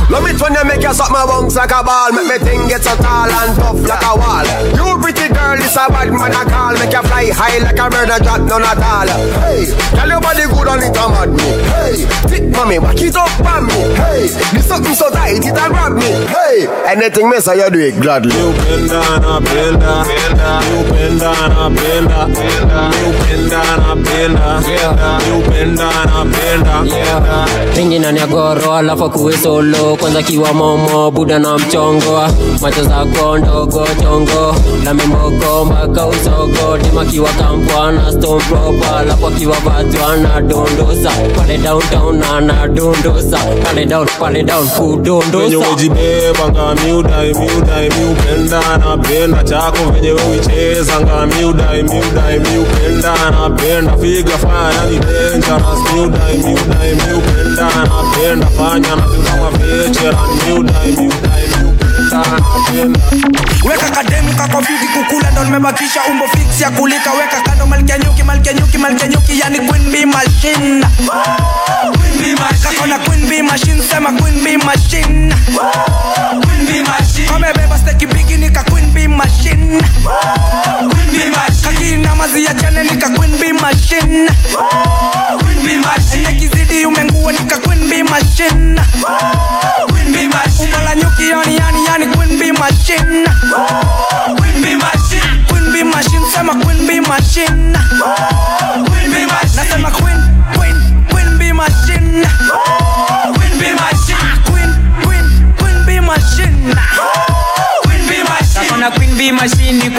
Love 0.09 0.25
it 0.25 0.41
when 0.41 0.53
you 0.57 0.65
make 0.65 0.81
you 0.81 0.93
suck 0.93 1.11
my 1.11 1.23
bones 1.25 1.55
like 1.55 1.69
a 1.71 1.83
ball. 1.83 2.11
Make 2.11 2.25
me 2.25 2.37
thing 2.41 2.67
get 2.67 2.81
so 2.81 2.95
tall 2.97 3.29
and 3.29 3.53
tough 3.61 3.77
like 3.85 4.01
a 4.01 4.13
wall. 4.17 4.45
You 4.73 4.97
pretty 4.97 5.29
girl, 5.29 5.53
this 5.55 5.77
a 5.77 5.85
bad 5.85 6.09
man 6.09 6.33
I 6.33 6.43
call. 6.49 6.73
Make 6.81 6.93
you 6.93 7.03
fly 7.05 7.29
high 7.29 7.61
like 7.61 7.77
a 7.77 7.85
bird 7.93 8.09
and 8.09 8.23
drop 8.25 8.41
none 8.41 8.65
at 8.65 8.81
all. 8.81 9.05
Hey, 9.45 9.69
tell 9.93 10.09
your 10.09 10.19
body 10.19 10.49
good 10.49 10.65
on 10.67 10.81
it 10.81 10.97
a 10.97 11.05
mad 11.13 11.29
me. 11.29 11.49
Hey, 11.69 11.95
thick 12.25 12.43
mommy, 12.49 12.79
back 12.81 12.97
it 12.97 13.13
up 13.15 13.29
on 13.45 13.69
me. 13.69 13.79
Hey, 14.01 14.25
this 14.49 14.65
something 14.65 14.95
so 14.97 15.11
tight 15.13 15.45
it 15.45 15.53
a 15.53 15.65
grab 15.69 15.93
me. 15.93 16.09
Hey, 16.25 16.65
anything 16.89 17.29
me 17.29 17.37
say 17.39 17.61
you 17.61 17.69
do 17.69 17.77
it 17.79 18.01
gladly. 18.01 18.33
You 18.33 18.49
bend 18.65 18.89
down, 18.89 19.21
I 19.21 19.37
bend 19.45 19.77
down 19.77 20.09
You 20.73 20.81
bend 20.89 21.19
down, 21.21 21.51
I 21.53 21.69
bend 21.69 22.09
down 22.09 22.29
You 22.97 23.13
bend 23.13 23.45
down, 23.53 23.77
I 23.77 23.93
bend 23.93 24.33
down 24.41 25.21
You 25.21 25.37
bend 25.45 25.77
down, 25.77 26.09
I 26.09 26.23
bend 26.25 26.65
down 26.65 27.47
Pingi 27.75 27.99
ndani 27.99 28.19
ya 28.19 28.27
goro 28.27 28.75
alafu 28.75 29.09
kuwe 29.09 29.37
solo 29.37 29.95
kwanza 29.99 30.23
kiwa 30.23 30.53
momo 30.53 31.11
buda 31.11 31.39
na 31.39 31.57
mchongoa 31.57 32.29
macho 32.61 32.83
zako 32.83 33.37
ndogo 33.37 33.87
chongo. 34.01 34.55
Na 34.83 34.93
mimboko 34.93 35.65
mpaka 35.65 36.05
usogo. 36.07 36.77
Dema 36.83 37.05
kiwa 37.05 37.29
kampwana 37.29 38.11
stompropa 38.11 39.03
lapo 39.07 39.27
akiwa 39.27 39.55
vatwa 39.57 40.17
na 40.17 40.41
dondosa. 40.41 41.11
Pale 41.35 41.57
downtown 41.57 42.17
na 42.47 42.67
dondosa. 42.67 43.37
Pale 43.63 43.85
down 43.85 44.07
pale 44.19 44.43
down 44.43 44.67
kudondosa 44.67 45.39
venye 45.43 45.55
wejibeba 45.55 46.49
ngami 46.51 46.91
udai 46.93 47.33
mi 47.33 47.47
udai 47.57 47.89
mi 47.89 48.11
upenda 48.11 48.61
napenda 48.77 49.43
chako 49.43 49.91
venye 49.93 50.11
weicheza 50.11 50.99
ngami 51.01 51.43
udai 51.45 51.83
mi 51.83 51.99
udai 51.99 52.39
mi 52.39 52.57
upenda 52.57 53.13
napenda 53.31 53.97
figa 53.97 54.37
fanya 54.37 54.85
ni 54.91 54.99
dangerous. 54.99 55.79
Mi 55.93 55.99
udai 56.01 56.37
mi 56.37 56.53
udai 56.53 56.95
mi 56.95 57.17
upenda 57.17 57.65
napenda 57.89 58.47
fanya 58.47 58.95
na 58.95 59.01
kama 59.01 59.49
vile 59.57 59.88
weka 63.63 63.89
kademu 63.91 64.33
kakofiti 64.35 64.87
kukula 64.87 65.31
ndo 65.31 65.43
nimebakisha 65.43 66.03
umbo 66.11 66.27
fix 66.27 66.61
ya 66.61 66.69
kulika. 66.71 67.11
Weka 67.13 67.41
kando 67.41 67.65
malkia 67.65 67.97
nyuki 67.97 68.23
malkia 68.23 68.53
yani 69.43 69.59
queen 69.67 69.91
bee 69.91 70.05
machine. 70.05 70.85
Kakona 72.63 72.99
queen 72.99 73.27
bee 73.29 73.41
machine 73.41 73.81
sema 73.83 74.11
queen 74.11 74.43
bee 74.43 74.57
machine. 74.57 75.33
Wow, 75.53 76.41
queen 76.41 76.65
nika 78.49 78.63
queen 78.63 78.91
bee 78.93 79.07
machine. 79.07 79.79
Kakina 81.63 82.15
mazi 82.15 82.45
ya 82.45 82.53
jane 82.53 82.83
nika 82.83 83.09
queen 83.09 83.37
bee 83.37 83.53
machine. 83.53 84.29
Nekizidi 86.23 86.85
umengua 86.85 87.31
nika 87.31 87.57
queen 87.59 87.89
bee 87.89 88.03
machine. 88.03 88.81
Umbo 90.59 90.77
la 90.85 90.95
nyuki 90.95 91.29
yani 91.29 91.55
yani 91.57 91.85
yani 91.85 92.07
queen 92.15 92.39
bee 92.39 92.51
machine. 92.51 93.27
Queen 94.37 95.71
bee 95.71 95.83
machine 95.83 96.25
sema 96.33 96.53
queen 96.55 96.87
bee 96.87 97.01
machine. 97.01 97.77
Nasema 99.55 99.91
queen 99.91 100.17
queen 100.57 100.75
queen 101.11 101.37
bee 101.37 101.53
machine 101.53 102.25
Now 108.79 108.97
we. 108.97 109.08
Bee 109.19 109.31
machine 109.33 109.73
ni 109.83 109.89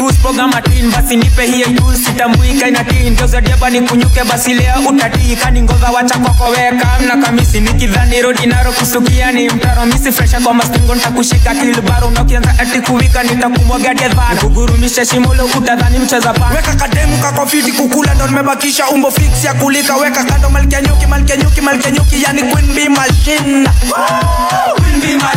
matin. 0.52 0.90
Basi 0.90 1.16
nipe 1.16 1.46
hiyo 1.46 1.66
juice 1.68 2.04
sitambuika 2.04 2.68
ina 2.68 2.85
tin. 2.85 3.14
Geuza 3.16 3.40
diaba 3.40 3.70
ni 3.70 3.80
kunyuke 3.80 4.24
basi 4.24 4.54
leo 4.54 4.74
utatika. 4.88 5.50
Ni 5.50 5.62
ngoza 5.62 5.90
wacha 5.90 6.18
kwako 6.18 6.44
weka 6.44 6.88
mna 7.02 7.16
kamisi. 7.16 7.61
Nikidhani 7.61 8.22
rodi 8.22 8.46
naro 8.46 8.72
kusukia 8.72 9.33
ni 9.33 9.48
mtaro. 9.50 9.87
Misi 9.87 10.12
fresha 10.12 10.40
kwa 10.40 10.54
mastingo 10.54 10.94
nitakushika 10.94 11.54
kilbaro 11.54 12.11
na 12.11 12.22
ukianza 12.22 12.54
ati 12.59 12.80
kuwika 12.80 13.22
nitakumwaga 13.22 13.94
dedhana 13.94 14.40
kugurumisha 14.40 15.04
shimo 15.06 15.35
leo 15.35 15.44
utadhani 15.59 15.98
mcheza 15.98 16.33
pana 16.33 16.56
weka 16.56 16.74
kademu 16.74 17.18
kako 17.18 17.46
fiti 17.46 17.72
kukula 17.72 18.14
ndo 18.14 18.26
nimebakisha 18.26 18.88
umbo 18.88 19.11
fix 19.11 19.44
ya 19.44 19.54
kulika. 19.54 19.96
Weka 19.96 20.24
kando 20.24 20.50
malkia 20.50 20.80
nyuki 20.80 21.06
malkia 21.06 21.37
nyuki 21.37 21.61
malkia 21.61 21.90
nyuki 21.90 22.22
yani 22.22 22.42
queen 22.42 22.66
bee 22.74 22.88
machine 22.88 23.68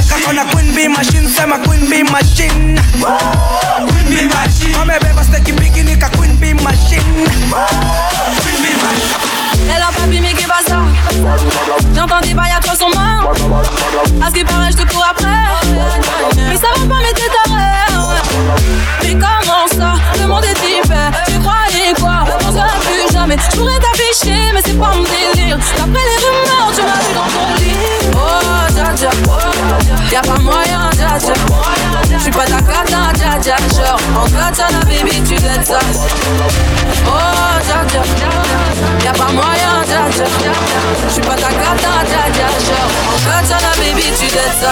kako 0.09 0.33
na 0.33 0.45
queen 0.45 0.71
bee 0.75 0.87
machine 0.87 1.29
sema 1.29 1.57
queen 1.57 1.87
bee 1.89 2.03
machine 2.03 2.79
A 3.73 3.79
Elle 9.67 9.81
a 9.81 9.89
J'entends 11.95 12.21
des 12.21 12.33
à 12.33 12.59
300 12.61 12.89
mains 12.95 13.31
À 14.21 14.27
ce 14.27 14.43
paraît 14.43 14.71
je 14.71 14.77
après. 15.09 15.27
Mais 16.35 16.57
ça 16.57 16.67
va 16.75 16.85
pas 16.87 17.01
mais 19.03 19.13
comment 19.13 19.67
ça? 19.69 19.93
Le 20.19 20.27
monde 20.27 20.43
est 20.43 20.59
hyper. 20.69 21.11
Tu 21.27 21.39
croyais 21.39 21.93
quoi? 21.99 22.23
On 22.47 22.51
sera 22.51 22.67
plus 22.81 23.11
jamais. 23.11 23.37
Je 23.51 23.57
pourrais 23.57 23.79
t'afficher 23.79 24.51
mais 24.53 24.61
c'est 24.63 24.77
pas 24.77 24.93
mon 24.93 25.03
délire. 25.03 25.57
Y'a 30.13 30.21
pas 30.21 30.37
moyen, 30.37 30.91
dja 30.91 31.17
dja. 31.17 31.33
J'suis 32.19 32.29
pas 32.29 32.45
ta 32.45 32.61
cata, 32.61 33.11
dja 33.15 33.39
dja. 33.41 33.55
Genre, 33.73 33.99
en 34.15 34.29
katana, 34.29 34.79
baby, 34.85 35.23
tu 35.23 35.33
dettes 35.33 35.65
ça. 35.65 35.79
Oh, 37.07 37.57
dja 37.65 37.83
dja. 37.89 38.03
Y'a 39.03 39.11
pas 39.13 39.31
moyen, 39.31 39.81
dja 39.87 40.01
dja. 40.11 40.25
J'suis 41.09 41.21
pas 41.21 41.33
ta 41.33 41.47
cata, 41.47 42.05
dja 42.05 42.29
dja. 42.31 42.47
Genre, 42.61 42.93
en 43.09 43.17
katana, 43.25 43.71
baby, 43.79 44.05
tu 44.19 44.27
dettes 44.27 44.61
ça. 44.61 44.71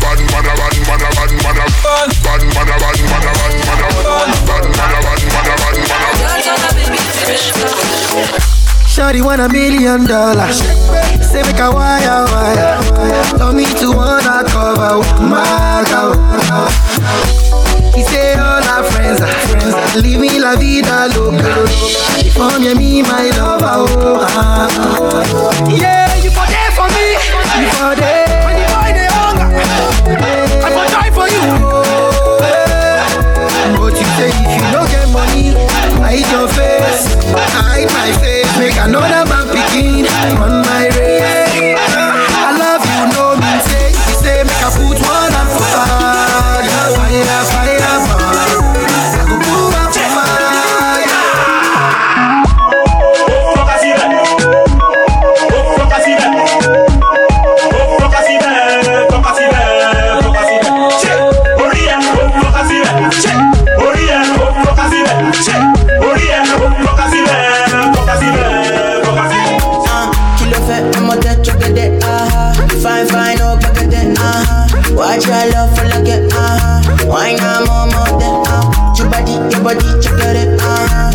Bad 0.00 0.20
mother, 0.32 0.54
bad 0.56 0.74
mother, 0.88 1.10
bad 1.14 1.30
mother. 1.44 1.68
Bad 2.24 2.42
mother, 2.54 2.76
bad 2.82 2.98
mother, 3.06 3.32
bad 3.38 3.54
mother. 3.68 3.90
Bad 4.48 4.64
mother, 4.66 5.00
bad 5.06 5.22
mother, 5.30 5.54
bad 5.62 5.76
mother. 5.86 6.18
Shawty 8.98 9.22
want 9.24 9.40
a 9.40 9.48
million 9.48 10.06
dollars. 10.06 10.58
Say 11.22 11.42
make 11.42 11.60
a 11.60 11.70
wire 11.70 12.24
wire. 12.34 12.82
Tell 13.38 13.52
me 13.52 13.64
to 13.78 13.92
wanna 13.94 14.42
cover 14.42 14.98
my 15.22 15.84
girl. 15.88 16.14
He 17.94 18.02
say 18.02 18.34
all 18.34 18.62
our 18.74 18.82
friends 18.82 19.20
are 19.20 19.28
friends. 19.46 20.02
Leave 20.02 20.18
me 20.18 20.40
la 20.40 20.56
vida 20.56 21.06
loca. 21.14 21.66
For 22.34 22.58
me, 22.58 22.74
me 22.74 23.02
my 23.02 23.30
lover. 23.38 23.86
Oh, 23.86 24.18
ah, 24.20 24.66
ah. 24.68 25.70
Yeah, 25.70 26.14
you 26.16 26.30
for 26.30 26.46
there 26.50 26.72
for 26.74 26.88
me. 26.90 27.06
You 27.62 27.68
for 27.78 27.94
there. 27.94 28.26
When 28.44 28.56
the 28.58 28.66
boy 28.74 28.90
they 28.98 29.08
hunger, 29.14 29.48
I 30.66 30.70
for 30.74 30.86
die 30.90 31.12
for 31.14 31.28
you. 31.30 31.44
But 33.78 33.94
you 33.94 34.06
say 34.18 34.30
if 34.34 34.50
you 34.58 34.66
don't 34.74 34.90
get 34.90 35.06
money, 35.12 35.54
hide 36.02 36.26
your 36.34 36.48
face. 36.48 37.14
Hide 37.54 37.86
my 37.94 38.10
face. 38.18 38.37
Make 38.58 38.76
another 38.76 39.24
man 39.30 39.46
picking 39.54 40.06
on 40.06 40.62
my 40.66 40.88
race. 40.98 41.37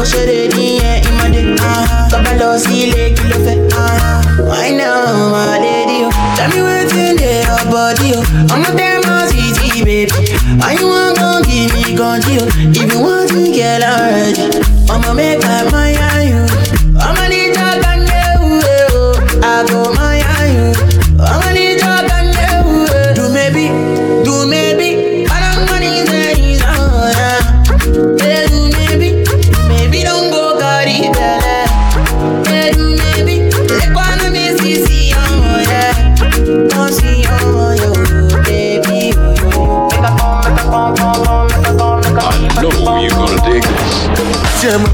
mo 0.04 0.10
ṣe 0.12 0.22
lè 0.30 0.40
ní 0.56 0.66
ẹ 0.92 0.94
ìmọ̀dé. 1.08 1.42
Tọ́ba 2.12 2.32
lọ 2.40 2.50
sí 2.64 2.74
ilé 2.84 3.04
kí 3.16 3.24
ló 3.32 3.38
fẹ́. 3.46 3.58
Why 4.50 4.70
now 4.80 5.32
my 5.34 5.56
lady? 5.64 6.00
Tell 6.36 6.50
me 6.52 6.60
wetin 6.68 7.16
dey 7.20 7.40
your 7.48 7.64
body 7.72 8.10
o? 8.18 8.20
Ọmọ 8.54 8.70
tẹ́ 8.80 9.02
mọ́ 9.08 9.20
sí 9.32 9.44
ti 9.58 9.70
bèbè. 9.88 10.20
Why 10.60 10.74
you 10.80 10.88
wan 10.92 11.16
come 11.20 11.42
give 11.48 11.72
me 11.74 11.84
gunji 12.00 12.34
o? 12.44 12.46
If 12.80 12.92
you 12.94 13.00
want 13.06 13.30
to 13.32 13.40
get 13.58 13.82
already, 13.92 14.44
ọmọ 14.94 15.10
mẹ́ta 15.20 15.54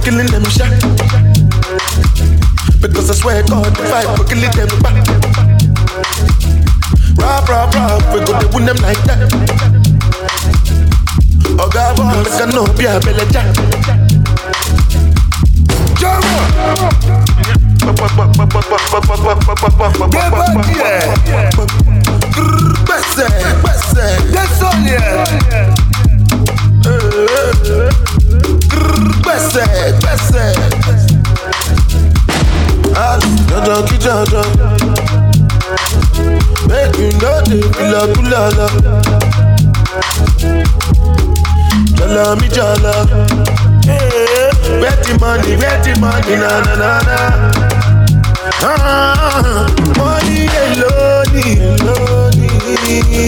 killing 0.10 0.32
them 0.32 0.44
shot. 0.46 0.72
Because 2.82 3.12
I 3.12 3.14
swear 3.14 3.44
God, 3.44 3.68
if 3.68 3.94
I 3.94 4.02
for 4.18 4.24
killing 4.26 4.50
them 4.58 4.70
back. 4.82 5.06
Rap, 7.18 7.48
rap, 7.48 7.74
rap, 7.76 8.14
we 8.14 8.20
go 8.26 8.34
to 8.42 8.48
win 8.56 8.66
them 8.66 8.78
like 8.78 8.98
that. 9.06 9.30
Oh 11.60 11.70
God, 11.70 11.96
boy, 11.98 12.24
make 12.24 12.42
a 12.42 12.46
no 12.48 12.66
be 12.74 12.86
a 12.86 13.00
belly 13.00 13.26
jack. 13.30 13.56
Yes, 24.32 24.60
gbèsè, 28.70 29.66
gbèsè. 30.00 30.46
Ali, 32.96 33.30
dandan 33.50 33.82
kí 33.88 33.98
dandan. 34.06 34.50
Make 36.70 36.98
you 37.00 37.12
kula 38.14 38.44
la. 38.58 38.68
Jala 41.98 42.36
mi 42.36 42.48
jala. 42.50 42.94
Eh, 43.88 44.52
Where 44.82 44.96
the 45.04 45.18
money, 45.20 45.56
where 45.58 45.80
the 45.84 45.94
money, 46.00 46.36
na 46.38 46.62
na 46.62 46.74
na 46.82 46.92
na. 47.08 47.18
Ah, 48.62 49.68
money 49.98 50.48
alone, 50.62 51.44
alone. 51.82 52.38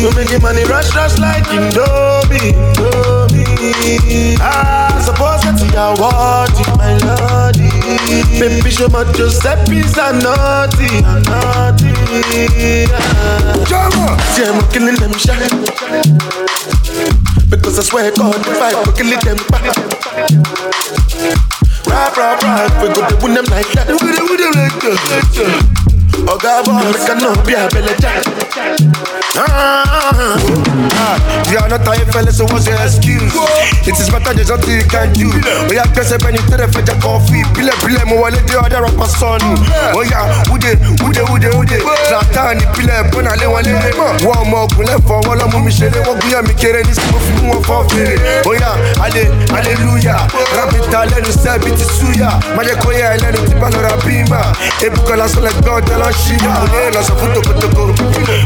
We 0.01 0.10
making 0.15 0.41
money 0.41 0.63
rush 0.65 0.93
rush 0.95 1.17
like 1.19 1.45
Indomie, 1.49 2.54
Indomie. 3.62 4.38
Ah, 4.41 4.89
suppose 5.06 5.41
that 5.45 5.62
you 5.62 5.69
are 5.78 5.93
wanting 6.02 6.74
my 6.82 6.97
lordy. 7.06 7.69
Baby, 8.41 8.71
show 8.71 8.89
my 8.89 9.06
Giuseppe's 9.13 9.93
a 10.02 10.17
naughty, 10.17 10.89
a 11.06 11.21
naughty. 11.30 11.93
Ah. 12.89 13.54
See, 14.34 14.45
I'm 14.45 14.58
killing 14.74 14.95
them 14.97 15.13
shot. 15.13 15.38
Because 17.50 17.78
I 17.78 17.84
swear 17.84 18.12
God, 18.12 18.41
if 18.41 18.62
I 18.62 18.74
killing 18.97 19.19
them 19.21 19.38
back. 19.54 19.63
Rap, 21.86 22.17
rap, 22.17 22.41
rap, 22.41 22.82
we 22.82 22.88
go 22.89 23.08
to 23.08 23.15
win 23.21 23.34
them 23.36 23.45
like 23.45 23.69
that. 23.74 23.88
We 23.88 24.00
go 24.00 24.10
to 24.10 24.24
win 24.26 24.41
them 24.41 24.54
like 24.58 24.80
that. 24.82 26.00
God, 26.12 26.65
boy, 26.65 26.91
make 26.91 27.10
a 27.10 27.15
no 27.15 27.36
be 27.45 27.54
a 27.54 27.67
belly 27.69 27.93
jack. 28.00 28.24
Ah, 29.38 30.36
you 31.50 31.58
are 31.58 31.69
not 31.69 31.86
tired, 31.86 32.12
fellas, 32.12 32.38
so 32.38 32.45
what's 32.52 32.67
your 32.67 32.76
excuse? 32.82 33.32
It 33.88 33.95
is 34.00 34.10
better 34.10 34.34
there's 34.34 34.50
nothing 34.50 34.76
you 34.82 34.88
can 34.88 35.13
do. 35.13 35.30
Yeah, 35.71 35.88
guess 35.93 36.12
I've 36.12 36.19
been 36.19 36.36
to 36.36 36.58
the 36.58 36.67
fetch 36.67 36.89
a 36.89 36.95
coffee. 37.00 37.43
Pile, 37.56 37.71
pile, 37.80 38.04
mo 38.10 38.21
wale 38.21 38.41
de 38.43 38.56
other 38.58 38.82
rapper 38.82 39.08
son. 39.08 39.39
Oh, 39.95 40.04
yeah, 40.04 40.28
ude, 40.52 40.76
ude, 41.06 41.24
ude, 41.32 41.50
ude. 41.54 41.78
Zlatani, 42.10 42.65
pile, 42.74 43.08
bona 43.12 43.36
le 43.38 43.47
wale. 43.47 43.71
One 44.26 44.50
more, 44.50 44.67
kule 44.74 44.97
for 45.06 45.21
wala 45.28 45.47
mu 45.52 45.60
mi 45.63 45.71
mi 46.41 46.54
kere 46.56 46.84
ni 46.84 46.93
simu 46.93 47.19
fi 47.21 47.34
mu 47.45 47.62
for 47.63 47.88
fere. 47.89 48.17
Oh, 48.45 48.54
yeah, 48.58 49.04
ale, 49.04 49.30
hallelujah. 49.54 50.28
Le 52.62 52.76
le 53.69 53.80
rapima. 53.86 54.41
Ebuka 54.82 55.15
la 55.15 55.28
sole 55.28 55.52
god, 55.63 55.88
la 55.97 56.00
flashy 56.01 56.33
unaela 56.63 57.01
za 57.01 57.13
vuto 57.13 57.39
eh, 57.39 57.47
kotokoro 57.47 57.95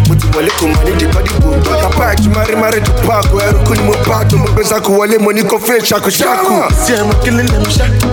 muti 0.08 0.28
wale 0.38 0.52
kumanidi 0.52 1.06
kadibu 1.06 1.56
kapaki 1.82 2.30
mari 2.30 2.56
mari 2.56 2.82
tupako 2.82 3.42
yarukuni 3.42 3.80
mupato 3.80 4.38
mupeza 4.38 4.82
kuwale 4.82 5.18
monikofre 5.18 5.82
chako 5.82 6.12
chako 6.12 6.64
sema 6.88 7.14
kilile 7.14 7.60
mshako 7.60 8.08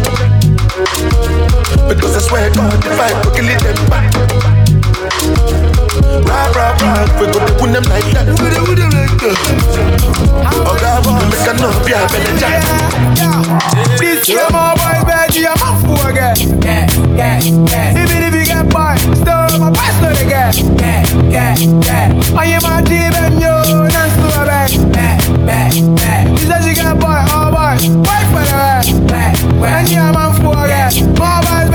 Because 1.88 2.16
I 2.16 2.20
swear 2.20 2.50
God, 2.50 2.84
if 2.86 3.00
I 3.00 3.12
go 3.24 3.30
kill 3.32 3.46
them 3.46 3.88
back 3.90 4.31
Rap, 6.32 6.56
rap, 6.56 6.80
rap, 6.80 7.20
we 7.20 7.26
go 7.28 7.44
to 7.44 7.66
them 7.68 7.84
like 7.92 8.08
that. 8.16 8.24
We 8.40 8.48
like 8.88 9.20
that. 9.20 9.36
Oh 10.64 10.76
God, 10.80 11.04
boy, 11.04 11.20
make 11.28 11.44
a 11.44 11.52
no 11.60 11.68
be 11.84 11.92
a 11.92 12.08
belly 12.08 12.32
jack. 12.40 12.64
This 14.00 14.24
year, 14.28 14.48
my 14.50 14.72
boy, 14.72 15.04
I'm 15.44 15.60
up 15.60 15.76
for 15.84 16.08
again. 16.08 16.36
Yeah, 16.64 16.88
yeah, 17.12 17.36
yeah. 17.68 18.00
Even 18.00 18.24
if 18.24 18.32
you 18.32 18.46
get 18.46 18.64
by, 18.72 18.96
still 18.96 19.60
my 19.60 19.70
pastor 19.76 20.16
again. 20.24 20.56
Yeah, 20.80 21.04
yeah, 21.28 21.52
yeah. 21.84 22.40
And 22.40 23.36
a 24.32 24.44
bang. 24.48 24.72
Yeah, 24.96 25.20
yeah, 25.44 25.68
yeah. 26.00 26.36
Said 26.48 26.64
she 26.64 26.72
get 26.74 26.96
by, 26.98 27.28
oh 27.28 27.52
boy, 27.52 27.76
wait 28.08 28.26
for 28.32 28.44
the 28.48 28.56
rest. 28.56 28.96
When 29.60 29.84
you 29.86 30.00
am 30.00 30.16
up 30.16 30.32
for 30.40 30.64
again. 30.64 31.12
My 31.18 31.44
boy, 31.44 31.68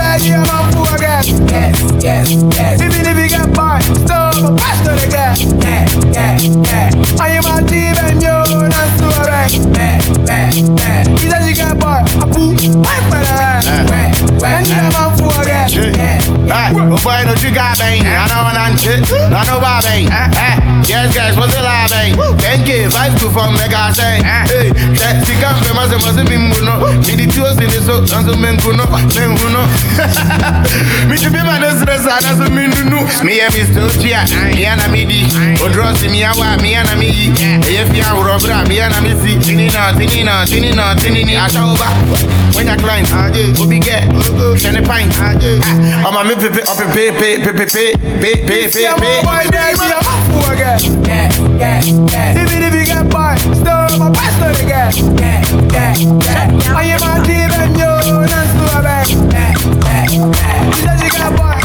for 0.73 0.95
again 0.95 1.16
yes, 1.49 1.75
yes, 2.03 2.31
yes. 2.55 2.81
Even 2.81 3.05
if 3.05 3.17
you 3.17 3.29
get 3.29 3.53
by, 3.55 3.79
so 3.81 4.55
pass 4.57 4.77
to 4.85 4.91
the 4.97 5.07
gas. 5.11 5.41
Yes, 5.41 5.93
yes, 6.13 6.45
yes. 6.65 7.19
I 7.19 7.29
am 7.37 7.45
a 7.45 7.67
team 7.67 7.95
and 8.05 8.21
you're 8.21 8.69
not 8.69 8.89
to 8.99 9.05
a 9.05 9.23
wreck. 9.25 9.51
Yes, 9.51 10.07
yes, 10.27 10.57
yes. 10.57 11.07
Even 11.23 11.41
if 11.41 11.49
you 11.49 11.55
get 11.55 11.79
by, 11.79 12.01
a 12.01 12.25
poo, 12.27 12.55
pass 12.83 13.03
the 13.11 13.19
gas. 13.21 13.65
When 14.41 14.65
you 14.65 14.73
have 14.73 14.95
a 14.95 15.17
fool 15.17 15.41
again. 15.41 15.67
Right, 16.47 16.73
we're 16.73 16.87
going 16.87 17.27
to 17.27 17.35
do 17.41 17.51
that, 17.53 17.77
Yeah. 17.79 18.23
I 18.23 18.27
know 18.31 18.47
I'm 18.47 18.77
shit. 18.77 19.03
I 19.11 19.43
know 19.45 19.59
what 19.59 19.85
I 19.85 20.57
mean 20.61 20.66
yes, 20.87 21.13
guys, 21.13 21.35
what's 21.35 21.53
the 21.53 21.61
lie 21.61 21.85
eh? 21.91 22.15
bang? 22.15 22.37
Thank 22.39 22.67
you, 22.67 22.89
five 22.89 23.13
to 23.19 23.27
from 23.29 23.53
mega 23.59 23.91
say. 23.93 24.23
Eh? 24.23 24.47
Hey, 24.47 24.67
that 24.99 25.27
she 25.27 25.35
come 25.39 25.59
from 25.63 25.77
us, 25.79 25.91
must 25.99 26.17
be 26.23 26.39
muno. 26.39 26.79
Me 27.03 27.13
the 27.19 27.27
two 27.27 27.43
in 27.59 27.67
the 27.67 27.79
so, 27.83 28.03
and 28.03 28.23
so 28.23 28.33
men 28.39 28.55
kuno, 28.59 28.87
men 28.87 29.35
kuno. 29.35 29.67
Me 31.07 31.15
to 31.19 31.29
be 31.31 31.41
my 31.43 31.59
stress, 31.75 32.07
and 32.07 32.25
as 32.25 32.39
a 32.39 32.47
min 32.49 32.71
no. 32.87 33.03
Me 33.23 33.43
and 33.43 33.53
still 33.53 33.91
chia, 33.99 34.23
me 34.55 34.65
and 34.65 34.81
a 34.81 34.87
midi. 34.87 35.27
O 35.59 35.67
dross 35.67 36.01
me 36.07 36.23
awa, 36.23 36.55
me 36.63 36.75
and 36.75 36.87
a 36.89 36.95
me. 36.95 37.11
If 37.67 37.91
you 37.91 38.03
are 38.03 38.23
robra, 38.23 38.67
me 38.67 38.79
and 38.79 38.93
a 38.95 38.99
me 39.03 39.13
see. 39.19 39.35
Tinina, 39.37 39.91
tinina, 39.95 40.47
tinina, 40.47 40.95
tinini, 40.95 41.35
over. 41.57 41.91
When 42.55 42.67
your 42.67 42.77
client, 42.77 43.09
Obi 43.59 43.79
get, 43.79 44.07
send 44.57 44.77
a 44.77 44.81
pint. 44.81 45.13
I'm 45.19 46.15
a 46.15 46.23
me 46.23 46.35
pepe, 46.35 46.63
up 46.63 46.79
a 46.79 46.85
pay, 46.93 47.11
pay, 47.11 47.37
pay, 47.43 47.53
pay, 47.53 47.65
pay, 47.65 47.93
pay, 48.21 48.35
pay, 48.47 48.71
pay, 48.71 49.96
Poor 50.31 50.55
girl. 50.55 50.79
Even 52.41 52.59
if 52.63 52.73
you 52.73 52.85
get 52.85 53.09
by, 53.09 53.35
still 53.37 53.87
my 53.99 54.09
best 54.11 54.41
of 54.41 54.53
the 54.57 54.65
girl. 54.67 54.91
I 56.75 56.83
am 56.93 56.99
my 57.01 57.15
team 57.25 57.51
and 57.51 57.77
you, 57.77 57.91
and 58.17 58.49
so 58.53 58.63
I 58.73 58.81
bet. 58.85 59.07
She 60.75 60.81
said 60.81 60.97
she 60.99 61.09
got 61.09 61.31
by, 61.37 61.55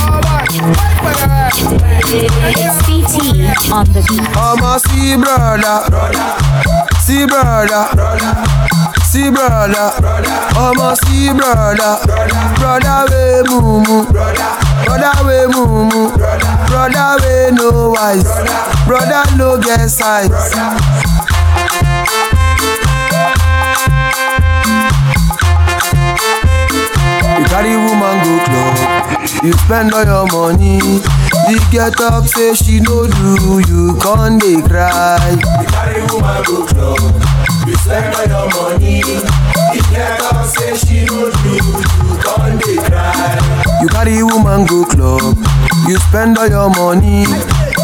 on 3.72 3.86
the 3.92 4.00
beat. 4.08 4.28
I'm 4.36 4.62
a 4.62 4.78
sea 4.78 5.16
brother, 5.16 5.76
brother. 5.88 6.26
sea 7.00 7.26
brother, 7.26 7.84
brother 7.94 8.92
see 9.12 9.30
brother, 9.30 9.88
ọmọ 10.64 10.88
sí 11.02 11.18
brother, 11.38 11.94
brother 12.58 13.00
we 13.10 13.22
mumu, 13.48 13.98
brother 14.84 15.18
we 15.26 15.36
mumu. 15.52 16.02
Brother 16.16 16.41
we 16.72 17.50
no 17.52 17.90
wise, 17.90 18.24
brother 18.86 19.24
no 19.36 19.58
get 19.60 19.88
size. 19.88 20.52
You 26.12 27.44
carry 27.48 27.76
woman 27.76 28.16
go 28.24 28.34
club, 28.44 29.44
you 29.44 29.52
spend 29.64 29.92
all 29.94 30.04
your 30.04 30.26
money. 30.32 30.78
The 31.48 31.56
get 31.70 31.94
talk 31.96 32.26
say 32.28 32.54
she 32.54 32.80
no 32.80 33.06
do, 33.06 33.60
you 33.68 33.96
dey 34.38 34.60
cry. 34.62 35.18
You 35.32 35.66
carry 35.72 36.00
woman 36.12 36.42
go 36.44 36.66
club, 36.66 37.00
you 37.66 37.74
spend 37.76 38.14
all 38.14 38.26
your 38.26 38.48
money. 38.56 39.00
The 39.02 39.80
girl 39.92 40.44
say 40.44 40.74
she 40.76 41.04
no 41.06 41.30
do, 41.30 41.54
you 41.54 42.18
con 42.22 42.58
dey 42.58 42.76
cry. 42.76 43.38
You 43.82 43.88
carry 43.88 44.22
woman 44.22 44.66
go 44.66 44.84
club, 44.84 45.36
you 45.88 45.96
spend 46.08 46.38
all 46.38 46.48
your 46.48 46.70
money. 46.70 47.24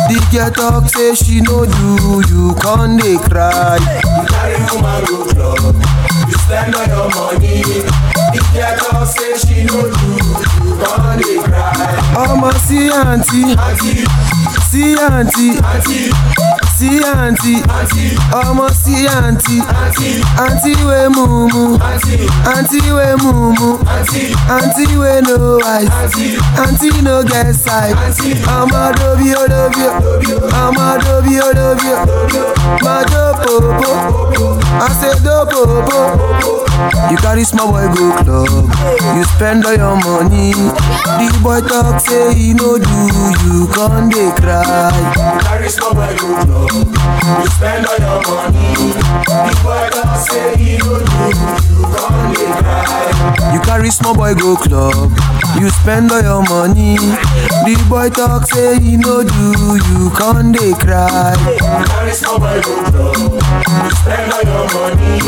The 0.09 0.17
girl 0.33 0.51
talk 0.51 0.89
say 0.89 1.15
she 1.15 1.41
no 1.41 1.65
do, 1.67 2.23
you 2.29 2.55
con 2.61 2.97
dey 2.97 3.17
cry. 3.19 3.79
You 3.79 4.27
carry 4.27 4.59
woman 4.73 5.05
go 5.07 5.25
club, 5.33 5.75
you 6.29 6.35
spend 6.45 6.75
all 6.75 6.87
your 6.87 7.09
money. 7.15 7.63
The 8.33 8.41
girl 8.53 8.77
talk 8.79 9.07
say 9.07 9.37
she 9.39 9.65
no 9.65 9.83
do, 9.83 10.11
you 10.65 10.75
con 10.83 11.19
dey 11.19 11.39
cry. 11.43 11.95
Ọmọ 12.19 12.51
sí 12.67 12.79
àǹtí, 12.91 13.43
sí 14.71 14.83
àǹtí, 15.07 15.49
sí 16.79 16.89
àǹtí, 17.13 17.55
ọmọ 18.43 18.67
sí 18.83 18.95
àǹtí, 19.17 19.57
àǹtí 20.45 20.73
wé 20.89 20.99
mumu, 21.15 21.65
àǹtí 22.53 22.79
wé 22.97 23.07
mumu, 23.23 23.71
àǹtí 24.57 24.85
wé 25.01 25.13
no 25.27 25.37
eyes, 25.75 25.91
àǹtí 26.63 26.89
no 27.07 27.15
get 27.31 27.49
sight, 27.65 27.97
ọmọ 28.59 28.81
dobi 28.99 29.29
o 29.35 29.45
dobi 29.53 29.83
o, 29.91 29.93
ọmọ 30.65 30.87
dobi 31.05 31.35
o 31.41 31.49
dobi 31.59 31.89
o, 31.99 32.01
ma 32.85 32.97
do 33.11 33.23
popo, 33.43 33.91
I 34.81 34.89
You 35.39 37.17
carry 37.23 37.45
small 37.45 37.71
boy 37.71 37.87
go 37.95 38.11
club, 38.27 38.67
you 39.17 39.23
spend 39.39 39.65
all 39.65 39.75
your 39.79 39.95
money. 40.03 40.51
The 40.51 41.31
boy 41.43 41.61
talk 41.63 42.01
say 42.01 42.35
he 42.35 42.55
no 42.55 42.75
do, 42.77 42.91
you 43.47 43.69
con 43.71 44.09
dey 44.11 44.33
cry. 44.35 44.91
You 44.91 45.41
carry 45.47 45.69
small 45.71 45.95
boy 45.95 46.11
go 46.19 46.43
club, 46.43 46.73
you 46.75 47.47
spend 47.55 47.87
all 47.87 47.99
your 48.03 48.19
money. 48.27 48.75
The 49.31 49.55
boy 49.63 49.87
talk 49.95 50.17
say 50.27 50.57
he 50.59 50.77
no 50.83 50.99
do, 50.99 51.07
you 51.71 51.87
con 51.87 52.35
dey 52.35 52.51
cry. 52.59 53.55
You 53.55 53.61
carry 53.63 53.91
small 53.91 54.15
boy 54.17 54.35
go 54.35 54.57
club, 54.57 55.13
you 55.61 55.71
spend 55.71 56.11
all 56.11 56.21
your 56.23 56.43
money. 56.51 56.97
The 56.99 57.87
boy 57.89 58.11
talk 58.11 58.45
say 58.51 58.79
he 58.81 58.97
no 58.97 59.23
do, 59.23 59.79
you 59.87 60.11
con 60.19 60.51
dey 60.51 60.73
cry. 60.75 61.35
You 61.47 61.87
carry 61.87 62.13
small 62.13 62.39
boy 62.41 62.61
go 62.61 62.75
club, 62.91 63.17
you 63.87 63.91
spend 64.03 64.33
all 64.35 64.43
your 64.43 64.67
money. 64.75 65.28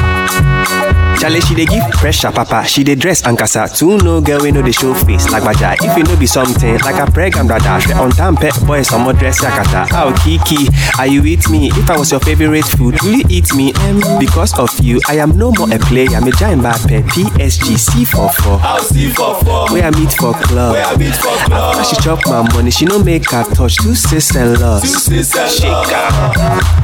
Charlie, 1.19 1.39
she 1.41 1.53
dey 1.53 1.65
give 1.67 1.83
pressure, 1.91 2.31
papa. 2.31 2.65
She 2.65 2.83
dey 2.83 2.95
dress 2.95 3.23
and 3.27 3.37
casa. 3.37 3.69
Two 3.71 3.97
no 3.99 4.21
girl, 4.21 4.41
we 4.41 4.51
know 4.51 4.63
they 4.63 4.71
show 4.71 4.95
face 4.95 5.29
like 5.29 5.43
baja. 5.43 5.75
If 5.79 5.95
you 5.95 6.03
know 6.03 6.17
be 6.17 6.25
something 6.25 6.79
like 6.79 6.95
a 6.97 7.11
pregnant 7.11 7.47
brother, 7.47 7.79
she 7.79 7.93
on 7.93 8.09
time 8.09 8.35
pet 8.35 8.57
boy, 8.65 8.81
some 8.81 9.03
more 9.03 9.13
dress 9.13 9.39
yakata. 9.39 9.85
Oh 9.93 10.15
Kiki, 10.23 10.65
are 10.97 11.05
you 11.05 11.21
with 11.21 11.47
me? 11.51 11.67
If 11.69 11.87
I 11.91 11.97
was 11.99 12.09
your 12.09 12.21
favorite 12.21 12.65
food, 12.65 12.99
will 13.03 13.19
you 13.21 13.23
eat 13.29 13.53
me? 13.53 13.71
Um, 13.85 14.01
because 14.19 14.57
of 14.57 14.71
you, 14.83 14.99
I 15.07 15.17
am 15.17 15.37
no 15.37 15.51
more 15.51 15.71
a 15.71 15.77
player. 15.77 16.09
I'm 16.17 16.25
a 16.25 16.31
giant 16.31 16.63
Mbappe, 16.63 17.03
PSG, 17.13 17.77
C44. 17.77 18.59
I'll 18.63 18.79
see 18.79 19.11
for 19.11 19.35
four. 19.45 19.69
Where 19.69 19.83
I 19.85 19.91
meet 19.91 20.13
for 20.13 20.33
club. 20.33 20.73
Where 20.73 20.85
I 20.85 20.95
meet 20.97 21.13
for 21.13 21.37
club. 21.45 21.75
After 21.77 21.83
she 21.95 22.01
chop 22.01 22.25
my 22.25 22.41
money, 22.51 22.71
she 22.71 22.85
no 22.85 22.97
make 23.03 23.29
her 23.29 23.43
touch 23.53 23.77
two 23.77 23.93
sis 23.93 24.35
and 24.35 24.59
loss. 24.59 24.81
Two 24.81 24.87
sis 25.21 25.35
and 25.37 25.51
Shaker. 25.51 26.09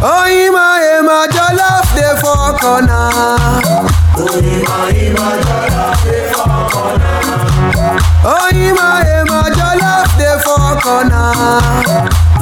Oh, 0.06 0.30
Ima, 0.30 0.78
Ima, 1.02 1.26
jollof 1.34 1.90
dey 1.98 2.14
for 2.22 2.54
corner 2.62 3.10
onímọ̀ 4.24 4.82
ìmọ̀ 5.06 5.32
jọlá 5.48 5.86
dé 6.04 6.18
fọ́kọ̀ 6.36 6.88
náà. 7.02 7.40
onímọ̀ 8.36 8.92
ìmọ̀ 9.18 9.44
jọlá 9.58 9.94
dé 10.20 10.30
fọ́kọ̀ 10.44 10.98
náà. 11.12 11.26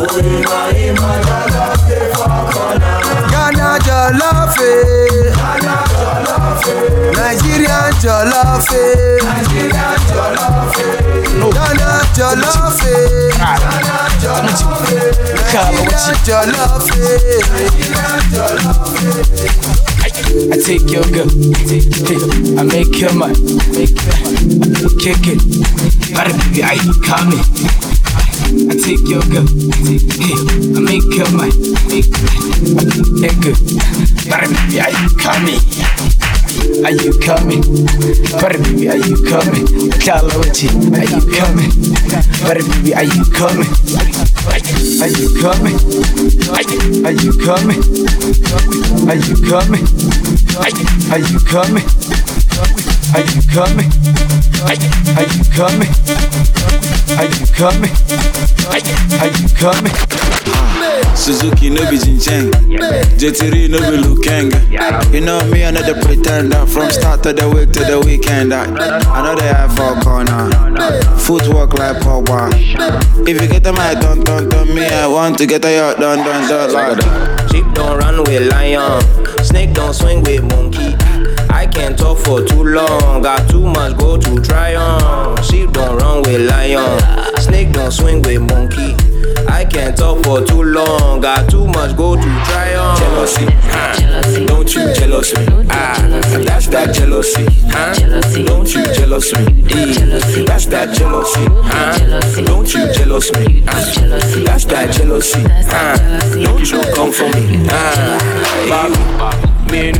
onímọ̀ 0.08 0.64
ìmọ̀ 0.86 1.14
jọlá 1.28 1.66
dé 1.88 2.00
fọ́kọ̀ 2.18 2.68
náà. 2.84 3.05
Ghana 3.36 3.78
jollof, 3.86 4.56
eh. 4.60 5.36
Ghana. 5.36 5.76
Nigerian. 7.18 7.92
Nigerian. 9.24 9.86
Ghana. 11.52 11.92
Nigerian 11.96 12.46
jollof. 16.26 16.88
Nigerian. 16.96 17.36
I 20.52 20.58
take 20.58 20.90
your 20.92 21.04
girl, 21.12 21.30
I 22.58 22.64
make 22.64 23.00
your 23.00 23.14
make 23.76 24.00
you 24.80 24.90
kick 24.98 25.28
it. 25.28 25.40
But 26.14 26.28
baby, 26.40 26.64
I 26.64 26.78
coming. 27.04 27.44
I 28.36 28.76
take 28.76 29.08
your 29.08 29.24
girl, 29.32 29.48
hey, 29.48 30.36
I 30.76 30.80
make 30.84 31.08
your 31.16 31.32
man, 31.32 31.52
make. 31.88 32.12
But 34.28 34.44
baby, 34.50 34.80
are 34.82 34.92
you 34.92 35.10
coming? 35.16 35.60
Are 36.84 36.92
you 36.92 37.14
coming? 37.20 37.64
Are 38.36 39.00
you 39.00 39.16
coming? 39.24 39.66
Kalawachi, 40.04 40.68
are 40.92 41.08
you 41.08 41.22
coming? 41.32 41.72
Are 42.46 42.60
you 43.08 43.24
coming? 43.32 43.72
Are 45.02 45.08
you 45.08 45.28
coming? 45.40 45.76
Are 47.06 47.12
you 47.12 47.32
coming? 47.40 47.82
Are 49.08 49.16
you 49.16 49.36
coming? 49.48 49.86
Are 51.12 51.20
you 51.20 51.40
coming? 51.40 52.35
Are 53.16 53.22
you 53.22 53.42
coming? 53.48 53.88
Are 54.68 54.76
you 54.76 55.44
coming? 55.56 55.88
Are 57.16 57.24
you 57.24 57.48
coming? 57.56 57.94
Are 58.68 59.32
you 59.32 59.48
coming? 59.56 59.96
Suzuki 61.16 61.70
no 61.70 61.90
be 61.90 61.96
Jincheng, 61.98 62.52
JT 63.18 63.70
no 63.70 63.80
be 63.90 63.98
Lukeng. 64.04 64.52
You 65.14 65.22
know 65.22 65.40
me, 65.50 65.64
another 65.64 65.96
pretender 66.02 66.66
from 66.66 66.92
start 66.92 67.26
of 67.26 67.38
the 67.38 67.50
week 67.50 67.72
to 67.72 67.86
the 67.86 68.02
weekend. 68.06 68.54
I 68.54 68.66
know 69.24 69.34
they 69.34 69.48
have 69.48 69.72
for 69.78 69.96
corner, 70.04 70.52
footwork 71.18 71.74
like 71.80 71.96
Pogba. 72.04 72.52
If 73.26 73.42
you 73.42 73.48
get 73.48 73.66
a 73.66 73.72
my 73.72 73.94
dun 73.94 74.26
dun 74.26 74.50
dun, 74.50 74.76
me 74.76 74.86
I 74.86 75.08
want 75.08 75.38
to 75.38 75.46
get 75.46 75.64
a 75.64 75.72
yacht 75.72 76.00
dun 76.00 76.18
dun 76.18 76.50
dun 76.50 76.74
like. 76.74 77.50
Sheep 77.50 77.66
don't 77.74 77.98
run 77.98 78.24
with 78.24 78.52
lion, 78.52 79.02
snake 79.46 79.74
don't 79.74 79.94
swing 79.94 80.22
with 80.22 80.44
monkey. 80.44 80.98
I 81.66 81.68
can't 81.68 81.98
talk 81.98 82.20
for 82.20 82.44
too 82.46 82.64
long, 82.64 83.24
got 83.24 83.50
too 83.50 83.60
much 83.62 83.98
go 83.98 84.18
to 84.18 84.40
try 84.42 84.76
on. 84.76 85.42
Sheep 85.42 85.72
don't 85.72 85.98
run 85.98 86.22
with 86.22 86.48
lion, 86.48 87.00
snake 87.40 87.72
don't 87.72 87.92
swing 87.92 88.22
with 88.22 88.42
monkey. 88.42 88.94
I 89.48 89.66
can't 89.66 89.98
talk 89.98 90.24
for 90.24 90.46
too 90.46 90.62
long, 90.62 91.22
got 91.22 91.50
too 91.50 91.66
much 91.66 91.98
go 91.98 92.16
to 92.16 92.22
try 92.22 92.76
on. 92.76 92.98
Jealousy, 93.00 93.46
huh? 93.50 94.46
Don't 94.46 94.76
you 94.76 94.94
jealous 94.94 95.34
me? 95.36 95.46
Ah, 95.72 95.98
that's 96.46 96.68
that 96.68 96.94
jealousy, 96.94 97.46
huh? 97.70 97.94
Don't 98.46 98.72
you 98.74 98.84
jealous 98.94 99.34
me? 99.34 99.64
Eh, 99.72 100.44
That's 100.46 100.68
that 100.68 100.94
jealousy, 100.96 101.46
huh? 101.50 102.42
Don't 102.46 102.72
you 102.76 102.94
jealous 102.94 103.32
me? 103.34 103.64
Ah, 103.68 103.74
That's 104.46 104.66
that 104.66 104.92
jealousy, 104.94 105.42
huh? 105.44 105.98
Don't 106.44 106.72
you 106.72 106.82
come 106.94 107.12
for 107.12 107.28
me? 107.34 107.66
Ah, 107.70 108.70
Baku, 108.70 109.72
Min, 109.72 109.96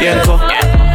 Yenko, 0.00 0.36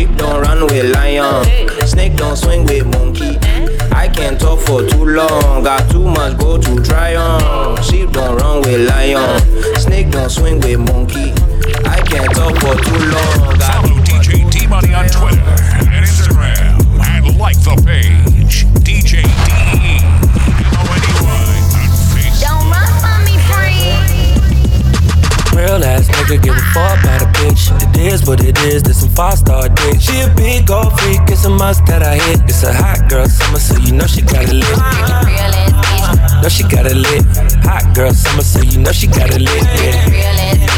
Sheep 0.00 0.16
don't 0.16 0.40
run 0.40 0.64
with 0.64 0.94
lion, 0.94 1.44
snake 1.86 2.16
don't 2.16 2.34
swing 2.34 2.64
with 2.64 2.86
monkey. 2.86 3.36
I 3.92 4.08
can't 4.08 4.40
talk 4.40 4.58
for 4.60 4.82
too 4.88 5.04
long, 5.04 5.62
got 5.62 5.90
too 5.90 6.06
much 6.06 6.38
go 6.38 6.56
to 6.56 6.82
try 6.82 7.16
on. 7.16 7.49
Must 31.70 31.86
that 31.86 32.02
I 32.02 32.16
hit. 32.16 32.40
It's 32.50 32.64
a 32.64 32.72
hot 32.74 33.08
girl 33.08 33.28
summer, 33.28 33.60
so 33.60 33.78
you 33.78 33.92
know 33.92 34.04
she 34.04 34.22
got 34.22 34.42
it 34.42 34.54
lit. 34.54 34.76
Know 36.42 36.48
she 36.48 36.64
got 36.64 36.86
it 36.86 36.96
lit. 36.96 37.22
Hot 37.62 37.94
girl 37.94 38.12
summer, 38.12 38.42
so 38.42 38.60
you 38.60 38.78
know 38.78 38.90
she 38.90 39.06
got 39.06 39.30
it 39.32 39.40
lit. 39.40 39.62
Yeah. 39.78 40.69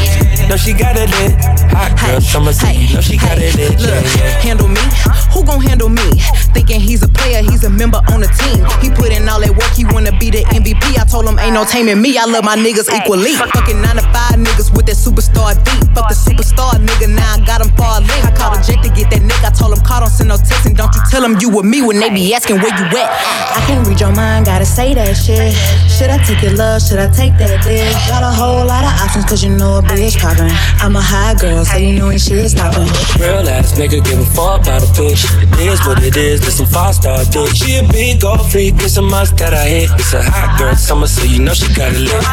Know 0.49 0.57
she 0.57 0.73
got 0.73 0.95
it 0.97 1.09
lit. 1.17 1.33
Hot 1.73 1.95
girl 1.97 2.21
summer, 2.21 2.51
you 2.69 2.93
know 2.93 3.01
she 3.01 3.17
got 3.17 3.39
it 3.39 3.55
lit. 3.55 3.79
Yeah, 3.79 3.95
Look, 3.95 4.05
yeah. 4.19 4.39
handle 4.43 4.67
me? 4.67 4.83
Who 5.33 5.41
gon' 5.43 5.61
handle 5.61 5.89
me? 5.89 6.03
Thinking 6.53 6.79
he's 6.79 7.01
a 7.01 7.07
player, 7.07 7.41
he's 7.41 7.63
a 7.63 7.69
member 7.69 7.97
on 8.13 8.21
the 8.21 8.29
team. 8.37 8.61
He 8.83 8.93
put 8.93 9.09
in 9.09 9.25
all 9.27 9.39
that 9.41 9.49
work, 9.55 9.71
he 9.73 9.85
wanna 9.89 10.11
be 10.19 10.29
the 10.29 10.43
MVP. 10.53 10.99
I 10.99 11.05
told 11.09 11.25
him 11.25 11.39
ain't 11.39 11.55
no 11.57 11.65
taming 11.65 12.01
me. 12.01 12.17
I 12.19 12.25
love 12.25 12.43
my 12.43 12.55
niggas 12.55 12.91
equally. 12.93 13.33
Fucking 13.33 13.81
nine 13.81 13.95
to 13.97 14.05
five 14.13 14.37
niggas 14.37 14.69
with 14.75 14.85
that 14.91 14.99
superstar 14.99 15.57
beat. 15.65 15.89
Fuck 15.95 16.11
the 16.11 16.17
superstar 16.17 16.77
nigga, 16.77 17.09
now 17.09 17.33
I 17.33 17.41
got 17.41 17.63
him 17.63 17.71
far 17.73 18.01
link. 18.03 18.21
I 18.21 18.29
called 18.35 18.59
a 18.59 18.61
jet 18.61 18.83
to 18.83 18.89
get 18.93 19.09
that 19.09 19.23
nigga. 19.25 19.49
I 19.49 19.53
told 19.55 19.73
him 19.73 19.81
call, 19.81 20.05
don't 20.05 20.13
send 20.13 20.29
no 20.29 20.37
text, 20.37 20.67
and 20.69 20.77
don't 20.77 20.93
you 20.93 21.01
tell 21.09 21.23
him 21.25 21.39
you 21.41 21.49
with 21.49 21.65
me 21.65 21.81
when 21.81 21.97
they 21.99 22.11
be 22.13 22.29
asking 22.35 22.61
where 22.61 22.73
you 22.77 22.85
at. 22.93 23.09
I 23.57 23.63
can't 23.65 23.81
read 23.87 23.97
your 23.99 24.13
mind, 24.13 24.45
gotta 24.45 24.67
say 24.67 24.93
that 24.93 25.17
shit. 25.17 25.55
Should 25.89 26.11
I 26.13 26.21
take 26.21 26.43
your 26.45 26.53
love? 26.53 26.83
Should 26.83 26.99
I 26.99 27.09
take 27.09 27.33
that 27.41 27.63
dick? 27.65 27.89
Got 28.05 28.21
a 28.21 28.29
whole 28.29 28.65
lot 28.69 28.83
of 28.85 28.93
options, 29.01 29.25
cause 29.25 29.41
you 29.43 29.49
know 29.49 29.79
a 29.79 29.81
bitch 29.81 30.19
poppin'. 30.33 30.51
I'm 30.81 30.95
a 30.95 31.01
high 31.01 31.35
girl, 31.35 31.65
so 31.65 31.77
you 31.77 31.99
know 31.99 32.07
when 32.07 32.17
shit 32.17 32.49
stoppin'. 32.49 32.87
Real 33.19 33.47
ass 33.47 33.73
nigga 33.73 34.03
give 34.03 34.19
a 34.19 34.25
fuck 34.25 34.61
about 34.61 34.83
a 34.83 34.85
bitch. 34.87 35.25
It 35.59 35.67
is 35.67 35.79
what 35.85 36.03
it 36.03 36.17
is, 36.17 36.41
this 36.41 36.57
some 36.57 36.65
five 36.65 36.95
star 36.95 37.23
dick. 37.25 37.55
She 37.55 37.77
a 37.77 37.83
big 37.83 38.21
gold 38.21 38.51
freak, 38.51 38.75
it's 38.77 38.97
a 38.97 39.01
must 39.01 39.37
that 39.37 39.53
I 39.53 39.65
hit. 39.67 39.89
It's 39.99 40.13
a 40.13 40.21
hot 40.23 40.59
girl 40.59 40.75
summer, 40.75 41.07
so 41.07 41.23
you 41.23 41.39
know 41.39 41.53
she 41.53 41.73
got 41.73 41.91
it 41.93 41.99
lit. 41.99 42.23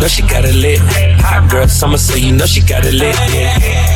Know 0.00 0.08
she 0.08 0.22
got 0.22 0.44
it 0.44 0.54
lit. 0.54 0.80
Hot 1.20 1.50
girl 1.50 1.68
summer, 1.68 1.98
so 1.98 2.16
you 2.16 2.32
know 2.32 2.46
she 2.46 2.60
got 2.60 2.84
it 2.84 2.94
lit. 2.94 3.16
Yeah. 3.32 3.89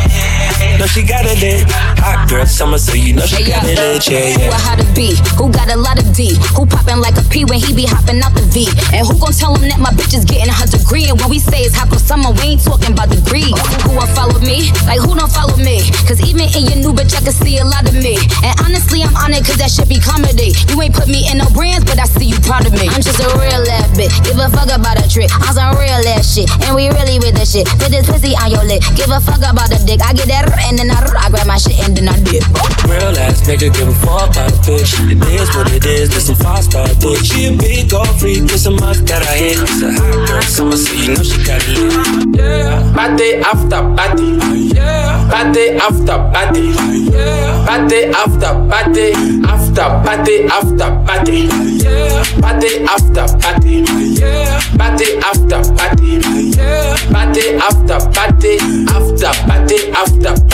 Know 0.79 0.87
she 0.91 1.03
got 1.07 1.25
it 1.25 1.39
lit. 1.41 1.71
Hot 2.03 2.29
girl 2.29 2.45
summer, 2.47 2.79
so 2.79 2.95
you 2.95 3.15
know 3.15 3.25
she 3.25 3.45
Hey, 3.45 3.51
got 3.51 3.65
it 3.65 3.79
yo, 3.79 3.95
lit. 3.95 4.09
Yeah, 4.11 4.35
who 4.35 4.41
yeah. 4.43 4.57
a 4.57 4.59
how 4.59 4.75
to 4.77 4.87
be? 4.95 5.15
Who 5.39 5.47
got 5.53 5.71
a 5.71 5.79
lot 5.79 5.99
of 6.03 6.07
D? 6.13 6.35
Who 6.59 6.67
poppin' 6.67 7.01
like 7.01 7.15
a 7.17 7.25
P 7.31 7.45
when 7.47 7.61
he 7.63 7.73
be 7.73 7.87
hopping 7.87 8.21
out 8.21 8.35
the 8.35 8.43
V? 8.51 8.67
And 8.91 9.07
who 9.07 9.15
gon' 9.19 9.33
tell 9.33 9.55
him 9.55 9.71
that 9.71 9.79
my 9.79 9.95
bitch 9.95 10.13
is 10.19 10.27
getting 10.27 10.51
her 10.51 10.67
degree? 10.67 11.07
And 11.09 11.17
when 11.21 11.31
we 11.31 11.39
say 11.39 11.63
it's 11.63 11.75
hot 11.79 11.89
girl 11.91 12.03
summer, 12.03 12.35
we 12.35 12.59
ain't 12.59 12.65
talking 12.65 12.93
about 12.93 13.09
degrees. 13.09 13.55
Who 13.87 13.95
will 13.95 14.11
follow 14.19 14.37
me? 14.43 14.75
Like 14.85 14.99
who 15.01 15.15
don't 15.15 15.31
follow 15.31 15.57
me? 15.63 15.87
Cause 16.11 16.19
even 16.27 16.51
in 16.53 16.67
your 16.67 16.79
new 16.83 16.93
bitch, 16.93 17.15
I 17.15 17.23
can 17.23 17.33
see 17.35 17.59
a 17.63 17.67
lot 17.67 17.87
of 17.87 17.95
me. 17.95 18.19
And 18.43 18.55
honestly, 18.67 19.07
I'm 19.07 19.15
on 19.17 19.31
it 19.33 19.47
cause 19.47 19.57
that 19.63 19.71
shit 19.71 19.87
be 19.89 20.03
comedy. 20.03 20.53
You 20.75 20.77
ain't 20.83 20.95
put 20.95 21.07
me 21.07 21.25
in 21.31 21.39
no 21.39 21.47
brands, 21.55 21.87
but 21.87 21.97
I 22.03 22.07
see 22.11 22.35
you 22.35 22.39
proud 22.43 22.67
of 22.67 22.75
me. 22.75 22.91
I'm 22.91 23.01
just 23.01 23.23
a 23.23 23.31
real 23.39 23.63
ass 23.79 23.89
bitch. 23.95 24.13
Give 24.27 24.37
a 24.43 24.51
fuck 24.51 24.69
about 24.75 24.99
a 24.99 25.07
trick. 25.07 25.31
I'm 25.33 25.55
some 25.55 25.79
real 25.79 26.03
ass 26.19 26.35
shit. 26.35 26.51
And 26.67 26.75
we 26.75 26.91
really 26.91 27.23
with 27.23 27.39
the 27.39 27.47
shit. 27.47 27.71
Put 27.79 27.95
this 27.95 28.05
pussy 28.11 28.35
on 28.43 28.51
your 28.51 28.67
lip. 28.67 28.83
Give 28.99 29.09
a 29.11 29.23
fuck 29.23 29.41
about 29.47 29.71
the 29.71 29.79
dick. 29.87 30.03
I 30.03 30.13
get 30.13 30.27
that 30.29 30.51
and 30.67 30.79
then 30.79 30.91
I, 30.91 30.99
I 31.19 31.31
grab 31.31 31.47
my 31.47 31.57
shit 31.59 31.79
and 31.85 31.97
then 31.97 32.09
I 32.09 32.17
dip. 32.25 32.45
Real 32.89 33.17
ass 33.19 33.43
nigga 33.47 33.73
give 33.73 33.89
a 33.89 33.95
fuck 34.05 34.31
about 34.31 34.53
a 34.53 34.57
bitch. 34.65 34.93
It 35.11 35.21
is 35.41 35.49
what 35.57 35.73
it 35.73 35.85
is, 35.85 36.11
this 36.11 36.27
some 36.27 36.37
five 36.37 36.65
star 36.65 36.87
dick. 37.01 37.19
She 37.25 37.47
a 37.47 37.57
big 37.57 37.91
gold 37.91 38.09
freak, 38.21 38.45
it's 38.45 38.67
a 38.67 38.71
must 38.71 39.07
that 39.07 39.23
I 39.23 39.37
hit. 39.37 39.59
It's 39.61 39.83
a 39.83 39.93
hot 39.93 40.29
girl 40.29 40.43
summer, 40.43 40.77
so 40.77 40.93
you 40.95 41.15
know 41.15 41.23
she 41.23 41.39
got 41.45 41.63
it 41.65 41.79
lit. 41.79 42.39
Yeah. 42.39 42.93
Party 42.95 43.35
after 43.41 43.81
party. 43.97 44.29
Yeah. 44.75 45.29
Party 45.31 45.71
after 45.77 46.19
party. 46.33 46.75
Yeah. 47.13 47.67
Party 47.67 48.05
after 48.13 48.53
party. 48.69 49.13
After 49.45 49.89
party 50.05 50.45
after 50.45 50.91
party. 51.07 51.49
Yeah. 51.83 52.25
Party 52.41 52.85
after 52.85 53.27
party. 53.39 53.85
Yeah. 54.21 54.61
Party 54.77 55.17
after 55.25 55.61
party. 55.75 56.21
Yeah. 56.57 56.97
Party 57.13 57.55
after 57.57 57.99
party. 58.13 58.59
After 58.89 59.33
party 59.49 59.91
after 59.93 60.35
party. 60.49 60.54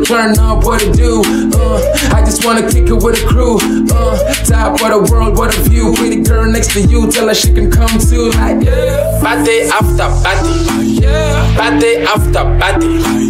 turn 0.05 0.37
up, 0.39 0.63
what 0.63 0.81
to 0.81 0.91
do. 0.91 1.21
Uh, 1.53 1.81
I 2.13 2.23
just 2.23 2.43
wanna 2.45 2.61
kick 2.69 2.87
it 2.89 2.93
with 2.93 3.21
a 3.21 3.27
crew. 3.27 3.57
Uh, 3.91 4.33
top 4.45 4.73
of 4.81 4.89
the 4.89 5.11
world, 5.11 5.37
what 5.37 5.55
a 5.57 5.61
view. 5.61 5.93
Pretty 5.95 6.21
girl 6.21 6.45
next 6.49 6.71
to 6.73 6.81
you, 6.81 7.09
tell 7.11 7.27
her 7.27 7.33
she 7.35 7.53
can 7.53 7.71
come 7.71 7.99
too. 7.99 8.29
Like, 8.31 8.63
yeah. 8.63 9.19
Party 9.21 9.61
after 9.69 10.07
party. 10.23 11.01
Yeah. 11.01 11.55
Party 11.57 11.97
after 11.97 12.43
party. 12.59 12.87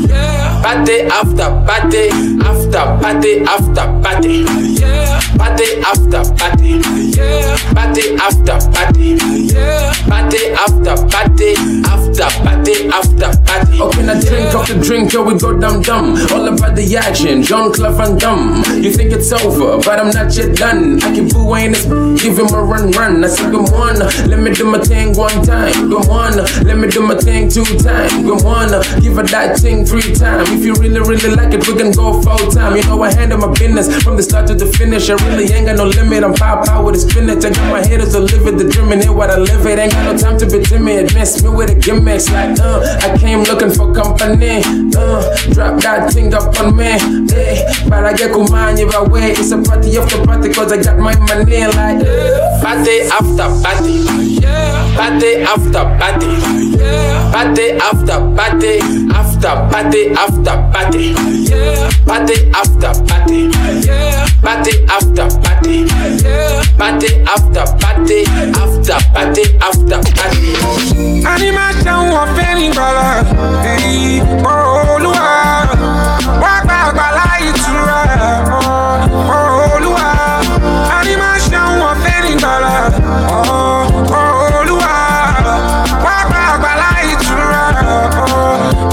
Yeah. 0.07 0.61
Party 0.61 1.01
after 1.09 1.49
party. 1.65 2.09
After 2.41 2.83
party 3.01 3.41
after 3.41 3.85
party. 4.03 4.45
Yeah. 4.79 5.19
Party 5.37 5.67
after 5.81 6.23
party. 6.35 6.81
Yeah. 7.15 7.57
Party 7.73 8.15
after 8.15 8.57
party. 8.71 9.17
Yeah. 9.51 9.93
Party 10.07 10.51
after 10.51 10.95
party. 11.09 11.55
After 11.85 12.10
party 12.19 12.89
after 12.89 13.31
party. 13.45 13.81
Okay, 13.81 14.03
now 14.05 14.19
drink 14.19 14.55
off 14.55 14.67
the 14.67 14.79
drink, 14.83 15.13
yo, 15.13 15.23
we 15.23 15.37
go 15.37 15.57
dumb 15.57 15.81
dumb. 15.81 16.17
All 16.31 16.47
about 16.47 16.75
the 16.75 16.97
action, 16.97 17.43
John 17.43 17.71
Clef 17.71 17.99
and 17.99 18.19
dumb. 18.19 18.63
You 18.81 18.91
think 18.91 19.11
it's 19.11 19.31
over, 19.31 19.77
but 19.83 19.99
I'm 19.99 20.11
not 20.11 20.35
yet 20.35 20.55
done. 20.55 21.01
I 21.03 21.13
can 21.15 21.27
boo 21.29 21.55
in 21.55 21.71
this, 21.71 21.85
give 22.21 22.37
him 22.37 22.53
a 22.53 22.61
run 22.61 22.91
run. 22.91 23.23
I 23.23 23.27
said, 23.27 23.51
good 23.51 23.71
one, 23.71 23.99
let 24.27 24.39
me 24.39 24.51
do 24.51 24.65
my 24.65 24.79
thing 24.79 25.15
one 25.15 25.43
time. 25.43 25.89
Good 25.89 26.07
one, 26.07 26.37
let 26.65 26.77
me 26.77 26.87
do 26.87 27.01
my 27.01 27.15
thing 27.15 27.49
two 27.49 27.65
times. 27.79 28.13
Good 28.23 28.43
one, 28.43 28.69
give 29.01 29.15
her 29.15 29.27
that 29.31 29.57
thing 29.59 29.85
three 29.85 30.13
times. 30.13 30.49
If 30.49 30.63
you 30.65 30.73
really, 30.75 30.99
really 30.99 31.35
like 31.35 31.53
it, 31.53 31.67
we 31.67 31.75
can 31.75 31.91
go 31.91 32.21
full 32.21 32.51
time. 32.51 32.75
You 32.75 32.83
know, 32.83 33.01
I 33.01 33.13
handle 33.13 33.39
my 33.39 33.51
business 33.53 33.87
from 34.03 34.17
the 34.17 34.23
start 34.23 34.47
to 34.47 34.55
the 34.55 34.65
finish. 34.65 35.09
I 35.09 35.13
really 35.27 35.51
ain't 35.53 35.67
got 35.67 35.77
no 35.77 35.85
limit. 35.85 36.23
I'm 36.23 36.33
pop 36.33 36.67
out 36.67 36.85
with 36.85 36.95
a 36.95 36.99
spinach. 36.99 37.45
I 37.45 37.49
got 37.51 37.71
my 37.71 37.85
haters 37.85 38.13
to 38.13 38.19
live 38.19 38.47
it, 38.47 38.57
the 38.57 38.67
dream 38.67 38.91
and 38.91 39.01
it 39.01 39.09
what 39.09 39.29
I 39.29 39.37
live 39.37 39.65
it. 39.65 39.79
Ain't 39.79 39.93
got 39.93 40.13
no 40.13 40.17
time 40.17 40.37
to 40.39 40.45
be 40.45 40.63
timid. 40.63 41.13
Mess 41.13 41.43
me 41.43 41.49
with 41.49 41.73
the 41.73 41.79
gimmicks 42.01 42.29
like, 42.31 42.59
uh, 42.59 42.81
I 43.01 43.17
came 43.17 43.43
looking 43.43 43.69
for 43.71 43.93
company. 43.93 44.61
Uh, 44.95 45.21
drop 45.53 45.81
that 45.81 46.11
thing 46.11 46.33
up 46.33 46.57
on 46.59 46.75
me. 46.75 46.97
Hey, 47.29 47.63
but 47.87 48.05
I 48.05 48.13
get 48.13 48.31
kumani 48.31 48.89
by 48.91 49.01
way. 49.03 49.31
It's 49.31 49.51
a 49.51 49.61
party 49.61 49.97
after 49.97 50.23
party 50.25 50.51
cause 50.53 50.71
I 50.71 50.81
got 50.81 50.97
my 50.97 51.15
money 51.29 51.65
like, 51.67 52.01
party 52.61 53.01
after 53.13 53.47
party. 53.61 54.05
Party 54.97 55.41
after 55.45 55.85
party. 55.99 56.31
Party 57.31 57.71
after 57.79 58.19
party. 58.35 58.79
After 59.13 59.53
party 59.71 60.09
after 60.11 60.55
party. 60.73 61.13
Party 62.05 62.35
after 62.53 62.91
party. 63.05 63.51
Party 64.41 64.73
after 64.89 65.27
party. 65.41 65.87
Party 66.77 67.09
after 67.29 67.65
party. 67.79 68.25
After 68.57 68.97
party 69.13 69.43
after 69.61 69.99
party. 70.15 71.21
Animation 71.25 71.90
wọ 72.13 72.21
fẹ́ 72.35 72.55
ní 72.57 72.65
gbọ́lá, 72.75 73.07
èyí 73.73 74.21
mọ 74.43 74.53
olúwa. 74.93 75.25
Wá 76.41 76.53
gba 76.63 76.75
àgbàlá 76.87 77.25
ìtura, 77.47 77.99
mọ 79.27 79.37
olúwa. 79.73 80.07
Animation 80.99 81.67
wọ 81.81 81.89
fẹ́ 82.03 82.17
ní 82.25 82.31
gbọ́lá, 82.41 82.73
mọ 84.11 84.21
olúwa. 84.59 84.93
Wá 86.05 86.15
gba 86.29 86.39
àgbàlá 86.53 86.89
ìtura, 87.11 87.63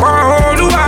mọ 0.02 0.10
olúwa. 0.48 0.84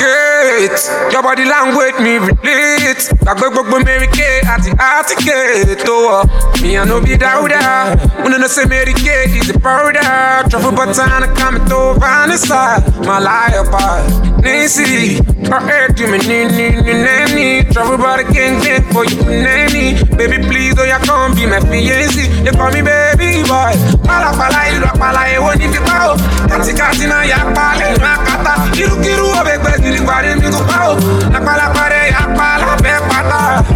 Gate, 0.00 0.80
your 1.12 1.22
body 1.22 1.44
language 1.44 1.98
me 2.04 2.18
relate. 2.18 3.04
Gbàgbé 3.28 3.48
gbogbo 3.52 3.78
Mary 3.84 4.06
Kay 4.08 4.40
àti 4.54 4.70
Articate 4.78 5.74
tó 5.84 5.92
wọ̀. 6.06 6.24
I 6.64 6.84
no 6.86 6.98
be 7.00 7.14
Dauda, 7.16 7.94
una 8.24 8.38
no 8.38 8.46
say 8.46 8.64
Mary 8.64 8.94
Kay 8.94 9.26
is 9.38 9.50
a 9.50 9.58
powder. 9.60 10.48
Truffle 10.48 10.72
butter 10.72 11.02
and 11.02 11.36
come 11.36 11.60
to 11.68 11.94
Vanessa, 12.00 12.82
my 13.04 13.18
liar 13.18 13.64
part. 13.70 14.08
Nancy, 14.42 15.16
her 15.50 15.60
head 15.60 15.94
give 15.96 16.10
me 16.10 16.18
ni 16.18 16.44
ni 16.46 16.70
ni 16.80 16.92
nanny. 17.04 17.64
Truffle 17.70 17.98
butter 17.98 18.24
king 18.32 18.60
for 18.92 19.04
you 19.04 19.20
nanny. 19.24 20.02
Baby 20.16 20.38
please 20.48 20.74
oh 20.78 20.84
ya 20.84 20.98
come 20.98 21.34
be 21.34 21.44
my 21.44 21.60
fiancé. 21.60 22.24
You 22.46 22.52
call 22.52 22.72
me 22.72 22.80
baby 22.80 23.42
boy. 23.44 23.76
Pala 24.08 24.32
ìlú 24.72 24.86
àpàlà 24.88 25.22
èwo 25.36 25.52
ní 25.58 25.68
fipá 25.68 26.08
o. 26.10 26.16
Kàtìkàtì 26.48 27.06
náà 27.06 27.24
yà 27.28 27.38
pa 27.54 27.74
lẹ́nu 27.78 28.06
àkàtà. 28.14 28.52
Kírúkírú 28.72 29.26
ọbẹ̀ 29.40 29.58
gbẹ̀gìrì 29.62 30.00
parí 30.06 30.34
mi 30.40 30.48
kò 30.54 30.60
pa 30.68 30.78
o. 30.90 30.94
Lápálápá 31.32 31.84
rẹ̀ 31.92 32.06
yà 32.12 32.22
pa 32.36 32.48
lábẹ́ 32.60 32.77
Yala, 33.18 33.66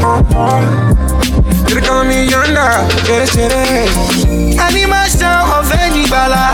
oh, 0.00 0.24
oh. 0.32 0.64
They 1.68 1.80
call 1.82 2.04
me 2.04 2.26
Yala, 2.26 2.88
yes, 3.06 3.36
yes. 3.36 3.92
Animal 4.56 5.04
sound 5.12 5.52
of 5.52 5.70
any 5.76 6.08
bala. 6.08 6.44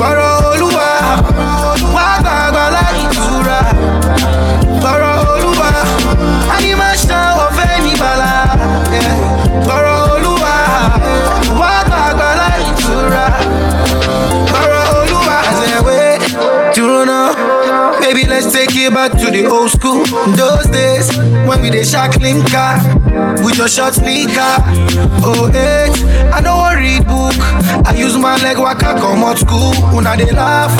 Bọ̀rọ̀ 0.00 0.32
tura. 3.16 3.60
Bọ̀rọ̀ 4.82 5.12
Olúwa, 5.32 5.70
á 6.54 6.56
way 18.88 18.94
back 18.94 19.12
to 19.12 19.30
the 19.30 19.46
old 19.46 19.70
school. 19.70 20.04
Those 20.34 20.66
days 20.66 21.06
when 21.46 21.62
we 21.62 21.70
dey 21.70 21.84
shack 21.84 22.12
car 22.50 22.78
with 23.44 23.56
your 23.58 23.68
short 23.68 23.94
sneaker. 23.94 24.54
Oh 25.22 25.48
hey, 25.52 25.86
I 26.32 26.40
don't 26.40 26.76
read 26.82 27.06
book. 27.06 27.34
I 27.86 27.94
use 27.96 28.16
my 28.16 28.36
leg 28.42 28.58
waka 28.58 28.94
come 28.98 29.22
out 29.22 29.38
school. 29.38 29.72
Una 29.94 30.16
dey 30.16 30.30
laugh, 30.32 30.74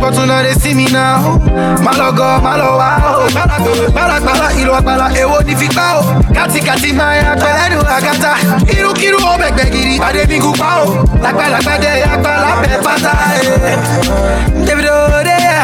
but 0.00 0.14
una 0.18 0.42
dey 0.42 0.54
see 0.54 0.74
me 0.74 0.86
now. 0.90 1.38
Malogo, 1.84 2.42
malo 2.42 2.78
wow. 2.78 3.26
Oh, 3.26 3.90
bala 3.94 4.18
bala 4.20 4.48
ilo 4.60 4.80
bala 4.82 5.10
ewo 5.14 5.38
ni 5.46 5.54
fi 5.54 5.68
pa 5.68 5.98
o. 5.98 6.00
Oh. 6.00 6.34
Kati 6.34 6.60
kati 6.60 6.92
maya 6.92 7.36
pẹ̀lẹ́nu 7.36 7.78
oh, 7.80 7.94
àgàtà. 7.96 8.32
Kiru 8.66 8.92
kiru 8.94 9.18
o 9.18 9.36
bẹ̀gbẹ̀ 9.38 9.70
gidi. 9.72 9.98
Adé 10.02 10.26
mi 10.28 10.38
kú 10.40 10.50
pa 10.58 10.82
o. 10.82 11.04
Lágbàlagbà 11.22 11.74
dé 11.82 11.92
agbára 12.12 12.50
bẹ̀ 12.62 12.82
pátá. 12.84 13.12
Eh. 13.38 14.24
David 14.66 14.88
Odeya, 14.88 15.58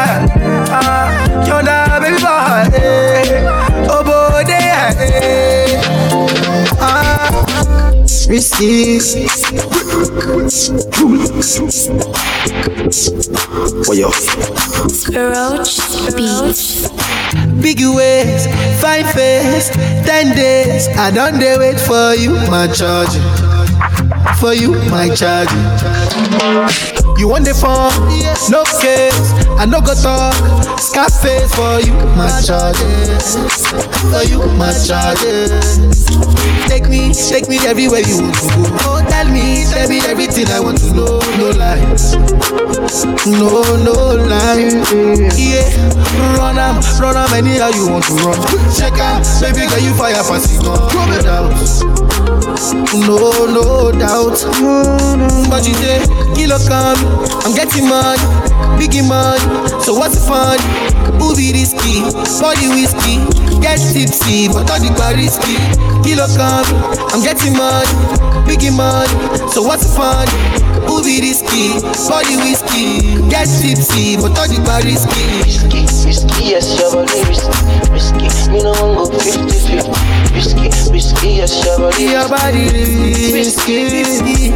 Yonda 1.47 1.99
baby 2.01 2.19
boy. 2.21 2.63
Obo 3.89 4.17
Odeya, 4.39 4.93
eh. 4.99 5.81
ah. 6.79 7.29
Risky. 8.29 8.99
What 13.85 13.97
yo? 13.97 14.09
Roach 15.11 15.79
Beat. 16.15 16.91
Big 17.61 17.79
ways, 17.95 18.47
fine 18.81 19.05
face, 19.05 19.69
ten 20.05 20.35
days. 20.35 20.87
I 20.97 21.11
don't 21.11 21.39
dare 21.39 21.59
wait 21.59 21.79
for 21.79 22.13
you, 22.15 22.31
my 22.49 22.67
charge. 22.67 23.15
For 24.39 24.53
you, 24.53 24.73
my 24.89 25.09
charge. 25.13 25.49
You 27.21 27.27
want 27.27 27.45
the 27.45 27.53
phone? 27.53 27.93
No 28.49 28.65
case. 28.81 29.13
I 29.61 29.69
no 29.69 29.77
go 29.79 29.93
talk. 29.93 30.33
Scarface 30.81 31.53
for 31.53 31.77
you, 31.77 31.93
my 32.17 32.25
charge. 32.41 32.81
For 34.09 34.25
you, 34.25 34.41
my 34.57 34.73
charge. 34.73 35.21
Take 36.65 36.89
me, 36.89 37.13
take 37.13 37.47
me 37.47 37.61
everywhere 37.69 38.01
you 38.01 38.25
want 38.25 38.33
to 38.33 38.47
go. 38.49 38.65
Oh, 38.89 39.05
tell 39.05 39.29
me, 39.29 39.69
tell 39.69 39.87
me 39.87 39.99
everything 40.09 40.47
I 40.49 40.59
want 40.59 40.79
to 40.79 40.89
know. 40.97 41.21
No 41.37 41.53
lies, 41.53 42.17
no, 43.29 43.61
no 43.85 44.17
lies. 44.25 44.73
Yeah, 45.37 45.69
run 46.41 46.57
am, 46.57 46.81
run 46.97 47.17
am 47.17 47.33
anyhow 47.37 47.69
you 47.69 47.85
want 47.85 48.05
to 48.09 48.17
run. 48.25 48.41
Check 48.73 48.97
out, 48.97 49.21
baby 49.37 49.69
girl, 49.69 49.77
you 49.77 49.93
fire 49.93 50.17
it 50.17 50.25
on. 50.65 50.89
No 50.89 51.21
doubt, 51.21 51.53
no, 52.97 53.45
no 53.45 53.91
doubt. 53.91 54.41
But 55.51 55.67
you 55.67 55.73
say, 55.75 55.99
kilo 56.33 56.57
come, 56.67 56.97
I'm 57.43 57.53
getting 57.53 57.87
money, 57.87 58.21
biggie 58.79 59.07
money. 59.07 59.43
So 59.81 59.93
what's 59.93 60.15
the 60.15 60.23
fun? 60.27 60.59
Be 61.37 61.53
risky? 61.53 62.01
Body 62.41 62.67
whiskey, 62.69 63.17
get 63.61 63.79
tipsy, 63.79 64.47
but 64.47 64.69
all 64.69 64.79
the 64.79 64.93
bar 64.97 65.15
risky. 65.15 65.55
Kilo 66.03 66.27
come, 66.35 66.65
I'm 67.13 67.23
getting 67.23 67.55
money, 67.57 67.87
biggie 68.45 68.75
money. 68.75 69.09
So 69.49 69.63
what's 69.63 69.87
the 69.87 69.95
fun? 69.95 70.70
Who 70.87 71.03
be 71.03 71.21
risky? 71.21 71.77
Body 72.09 72.35
whiskey, 72.37 73.01
get 73.29 73.47
tipsy, 73.47 74.17
but 74.17 74.37
all 74.37 74.47
the 74.47 74.59
bar 74.65 74.81
risky. 74.83 75.23
Risky, 75.45 75.81
risky, 76.05 76.43
yes, 76.51 76.67
your 76.79 76.91
body 76.91 77.21
risky, 77.29 77.51
risky. 77.91 78.27
Me 78.51 78.59
no 78.63 78.71
want 78.71 79.11
go 79.11 79.19
50 79.19 79.47
50. 79.47 79.91
Risky, 80.35 80.67
risky, 80.91 81.29
yes, 81.39 81.53
your 81.63 81.77
body 81.79 82.03
Your 82.03 82.27
body 82.27 82.65
risky, 83.31 83.83
risky, 83.89 84.51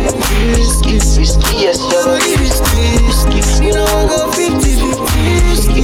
risky, 0.56 0.94
risky, 1.20 1.54
yes, 1.58 1.80
your 1.92 2.04
body 2.06 2.36
risky, 2.38 2.84
risky. 3.08 3.40
Me 3.62 3.72
no 3.72 3.84
want 3.86 4.10
go 4.10 4.32
50 4.32 4.60
50. 4.60 4.75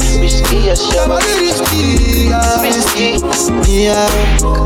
Risky, 0.02 0.58
yes, 0.66 0.82
body 1.08 1.30
risky, 1.42 2.30
risky. 2.66 3.22
Yeah, 3.70 4.10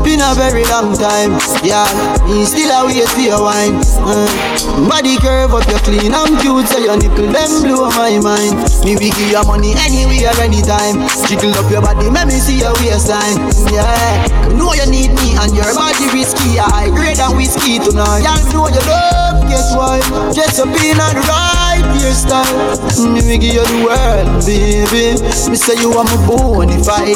been 0.02 0.20
a 0.20 0.32
very 0.34 0.64
long 0.72 0.96
time. 0.96 1.36
Yeah, 1.64 1.84
you 2.28 2.44
still 2.44 2.72
a 2.72 2.86
wait 2.88 3.08
for 3.08 3.20
your 3.20 3.40
wine. 3.44 3.76
Mm. 4.04 4.88
Body 4.88 5.16
curve 5.20 5.52
up, 5.54 5.68
you 5.68 5.78
clean 5.84 6.12
and 6.12 6.40
cute, 6.40 6.68
so 6.68 6.78
your 6.78 6.96
nipple 6.96 7.28
them 7.28 7.50
blow 7.62 7.88
my 7.96 8.16
mind. 8.20 8.56
Me 8.84 8.96
we 8.96 9.12
give 9.12 9.30
you 9.32 9.42
money 9.44 9.72
anywhere, 9.76 10.32
anytime. 10.40 11.04
Jiggle 11.28 11.52
up 11.56 11.70
your 11.70 11.80
body, 11.84 12.08
make 12.10 12.26
me 12.26 12.36
see 12.40 12.60
your 12.60 12.72
waistline. 12.80 13.36
Yeah, 13.72 14.56
know 14.56 14.72
you 14.72 14.88
need 14.88 15.12
me 15.20 15.36
and 15.36 15.52
your 15.52 15.68
body 15.76 16.08
risky. 16.16 16.58
I 16.60 16.88
grade 16.92 17.20
and 17.20 17.36
whiskey 17.36 17.78
tonight. 17.78 18.24
Yeah, 18.24 18.36
you 18.40 18.52
know 18.52 18.68
you 18.68 18.82
love, 18.88 19.44
guess 19.48 19.76
why? 19.76 20.00
Just 20.32 20.60
up 20.60 20.72
in 20.80 20.96
on 21.00 21.12
the 21.12 21.24
right 21.28 21.84
hairstyle. 21.96 23.12
Me 23.12 23.20
we 23.24 23.38
give 23.38 23.54
you 23.54 23.64
the 23.64 23.78
world, 23.84 24.28
baby. 24.44 25.16
Me 25.48 25.56
say 25.56 25.74
you 25.80 25.92
are 25.92 26.04
my 26.04 26.16
bonfire. 26.26 27.14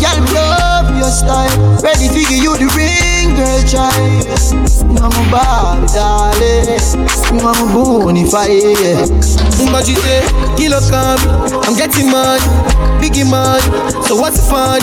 Girl, 0.00 0.18
me 0.20 0.30
love 0.34 0.96
your 0.96 1.10
style. 1.10 1.52
Ready 1.82 2.08
to 2.08 2.20
give 2.28 2.42
you 2.42 2.56
the 2.56 2.68
ring, 2.76 3.36
girl, 3.36 3.62
child. 3.64 4.24
You 4.90 5.00
are 5.02 5.10
my 5.10 5.24
Barbie, 5.30 5.86
darling. 5.92 6.68
You 7.32 7.46
are 7.46 7.54
my 7.54 7.66
bonfire. 7.72 8.52
You 9.54 9.66
kilo 10.56 10.80
come, 10.90 11.20
I'm 11.64 11.76
getting 11.76 12.10
money, 12.10 12.40
biggie 13.00 13.28
money. 13.28 13.62
So 14.06 14.16
what's 14.16 14.40
the 14.40 14.46
fun? 14.48 14.80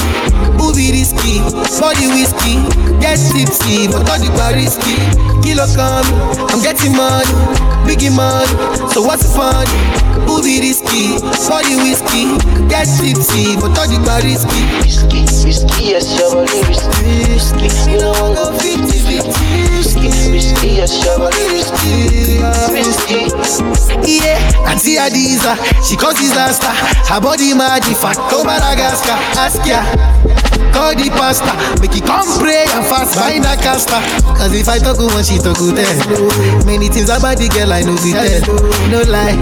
Be 0.76 0.92
risky? 0.92 1.40
Body 1.82 2.08
whiskey, 2.08 2.56
get 3.02 3.20
tipsy, 3.20 3.88
but 3.88 4.08
all 4.10 4.18
the 4.18 4.32
bar 4.38 4.54
risky. 4.54 4.96
Kilo 5.44 5.66
come, 5.76 6.06
I'm 6.50 6.62
getting 6.62 6.96
money, 6.96 7.28
biggie 7.86 8.16
money. 8.16 8.48
So 8.94 9.02
what's 9.02 9.24
the 9.24 9.34
fun? 9.36 10.11
Who 10.28 10.42
be 10.42 10.60
risky? 10.62 11.18
Body 11.50 11.76
whiskey, 11.76 12.32
get 12.70 12.88
tipsy, 12.88 13.56
but 13.60 13.76
all 13.78 13.88
the 13.88 14.00
bar 14.06 14.22
risky. 14.24 14.64
Risky, 14.84 15.22
risky, 15.46 15.84
yes, 15.92 16.08
your 16.18 16.32
body 16.34 16.62
risky, 16.68 17.28
risky. 17.32 17.68
Me 17.92 17.98
no 18.00 18.12
want 18.16 18.36
go 18.38 18.52
50 18.58 18.88
50. 18.88 19.30
Risky, 19.76 20.08
risky, 20.32 20.70
yes, 20.80 20.94
your 21.04 21.18
body 21.20 21.44
risky, 21.52 22.10
risky. 22.72 23.20
Yeah, 24.08 24.70
Auntie 24.70 24.96
Adiza, 24.98 25.56
she 25.84 25.96
cause 25.96 26.16
disaster. 26.16 26.72
Her 27.12 27.20
body 27.22 27.54
mad, 27.54 27.84
if 27.88 28.04
I 28.04 28.14
go 28.30 28.44
Madagascar, 28.44 29.18
ask 29.38 29.66
ya. 29.66 29.84
Call 30.72 30.96
the 30.96 31.10
pastor, 31.12 31.52
make 31.82 31.96
it 31.98 32.06
come 32.06 32.24
pray 32.40 32.64
and 32.72 32.86
fast, 32.88 33.16
find 33.20 33.44
a 33.44 33.56
caster. 33.60 34.00
Cause 34.40 34.54
if 34.56 34.70
I 34.70 34.80
talk 34.80 34.98
one, 34.98 35.24
she 35.24 35.38
talk 35.38 35.58
good 35.58 35.76
tell. 35.76 36.66
Many 36.66 36.88
things 36.88 37.10
about 37.10 37.38
the 37.38 37.50
girl 37.52 37.74
I 37.74 37.82
know 37.84 38.00
be 38.00 38.16
tell. 38.16 38.40
No 38.88 39.04
lie, 39.12 39.36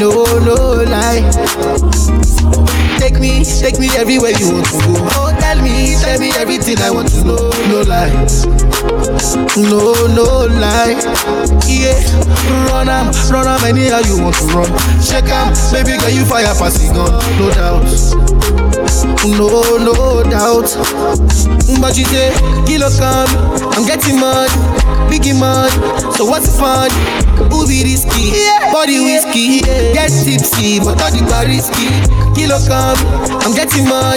no, 0.00 0.24
no 0.44 0.82
lie. 0.88 1.22
Take 2.98 3.18
me, 3.20 3.44
take 3.44 3.78
me 3.78 3.88
everywhere 3.96 4.32
you 4.38 4.52
want 4.52 4.66
to 4.66 4.78
go. 4.86 4.94
Oh, 5.18 5.36
tell 5.40 5.60
me, 5.60 5.96
tell 6.00 6.18
me 6.18 6.30
everything 6.38 6.78
I 6.78 6.90
want 6.90 7.08
to 7.10 7.24
know. 7.24 7.50
No 7.68 7.82
lie, 7.82 8.10
no, 9.56 9.92
no 10.14 10.46
lie. 10.60 10.96
Yeah, 11.66 11.98
run 12.70 12.88
am, 12.88 13.10
run 13.30 13.46
am 13.48 13.64
anyhow 13.64 14.00
you 14.06 14.22
want 14.22 14.36
to 14.36 14.44
run. 14.54 14.70
Check 15.02 15.24
am, 15.28 15.52
baby 15.72 15.98
girl 15.98 16.10
you 16.10 16.24
fire 16.24 16.54
pass 16.54 16.78
it 16.82 16.94
gun, 16.94 17.10
no 17.38 17.50
doubt, 17.50 17.84
no, 19.26 19.78
no 19.78 20.22
doubt. 20.30 20.70
But 21.80 21.96
you 21.98 22.04
say, 22.06 22.30
kilo 22.66 22.88
come, 22.98 23.28
I'm 23.74 23.84
getting 23.86 24.20
money, 24.20 24.52
biggie 25.12 25.36
money. 25.36 25.68
So 26.16 26.24
what's 26.24 26.48
the 26.48 26.56
fun? 26.56 26.88
Who 27.52 27.68
be 27.68 27.84
risky? 27.84 28.32
Body 28.72 28.96
whiskey, 29.04 29.60
get 29.92 30.08
tipsy, 30.08 30.80
but 30.80 30.96
all 31.04 31.12
the 31.12 31.20
bar 31.28 31.44
risky. 31.44 31.92
Kilo 32.32 32.56
come, 32.64 32.96
I'm 33.44 33.52
getting 33.52 33.84
money, 33.84 34.16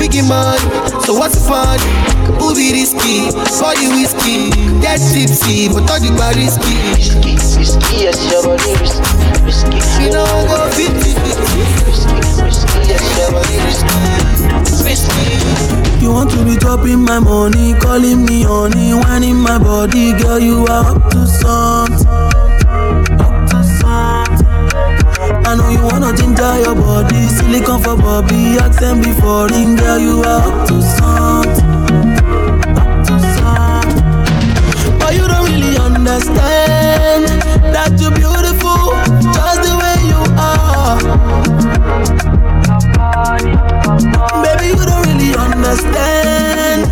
biggie 0.00 0.24
money. 0.24 0.64
So 1.04 1.12
what's 1.12 1.36
the 1.36 1.44
fun? 1.44 1.76
Who 2.40 2.56
be 2.56 2.72
risky? 2.72 3.28
Body 3.60 3.92
whiskey, 3.92 4.48
get 4.80 5.04
tipsy, 5.04 5.68
but 5.68 5.84
all 5.92 6.00
the 6.00 6.08
bar 6.16 6.32
risky. 6.32 6.80
Risky, 6.96 7.36
risky, 7.60 8.08
yes, 8.08 8.16
your 8.32 8.40
body 8.40 8.72
risky, 8.80 9.04
risky. 9.44 9.78
Me 10.00 10.08
no 10.08 10.24
go 10.48 10.56
50 10.72 11.12
Risky, 11.84 12.16
risky, 12.40 12.78
yes, 12.88 13.04
your 13.20 13.30
body 13.36 13.56
risky, 13.68 14.51
risky. 14.84 16.02
You 16.02 16.10
want 16.12 16.30
to 16.32 16.44
be 16.44 16.56
dropping 16.56 17.00
my 17.00 17.18
money, 17.18 17.74
calling 17.74 18.24
me 18.24 18.42
honey, 18.42 18.92
whining 18.92 19.36
my 19.36 19.58
body, 19.58 20.12
girl. 20.18 20.38
You 20.38 20.66
are 20.66 20.96
up 20.96 21.10
to 21.12 21.26
something. 21.26 22.06
Up 23.20 23.46
to 23.50 23.62
something. 23.80 24.48
I 25.46 25.54
know 25.56 25.68
you 25.70 25.82
wanna 25.82 26.12
ginger 26.16 26.58
your 26.60 26.74
body, 26.74 27.28
silicone 27.28 27.82
for 27.82 27.96
Bobby, 27.96 28.58
them 28.80 29.00
before 29.00 29.46
ring, 29.48 29.76
girl. 29.76 29.98
You 29.98 30.22
are 30.22 30.42
up 30.48 30.66
to 30.68 30.82
something. 30.82 31.70
Up 32.76 33.06
to 33.06 33.14
something. 33.36 34.98
But 34.98 35.14
you 35.14 35.24
don't 35.28 35.46
really 35.50 35.76
understand 35.78 37.28
that 37.74 37.90
you're 38.00 38.10
beautiful, 38.10 38.51
Baby, 43.82 44.66
you 44.68 44.84
don't 44.86 45.02
really 45.06 45.34
understand. 45.34 46.86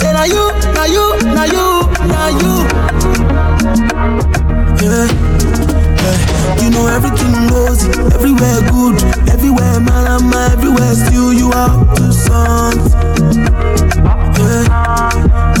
Say 0.00 0.12
now 0.12 0.24
you, 0.24 0.52
now 0.74 0.84
you, 0.84 1.04
now 1.36 1.44
you, 1.44 1.66
now 2.08 2.28
you. 2.40 2.54
Yeah. 4.80 5.06
yeah. 6.00 6.62
You 6.62 6.70
know 6.70 6.86
everything 6.86 7.48
goes, 7.48 7.84
everywhere 8.14 8.60
good, 8.70 8.96
everywhere 9.28 9.80
malama, 9.80 10.50
everywhere 10.52 10.94
still 10.94 11.32
you 11.32 11.50
up 11.52 11.94
to 11.96 12.12
something. 12.12 13.44
Yeah. 14.40 14.64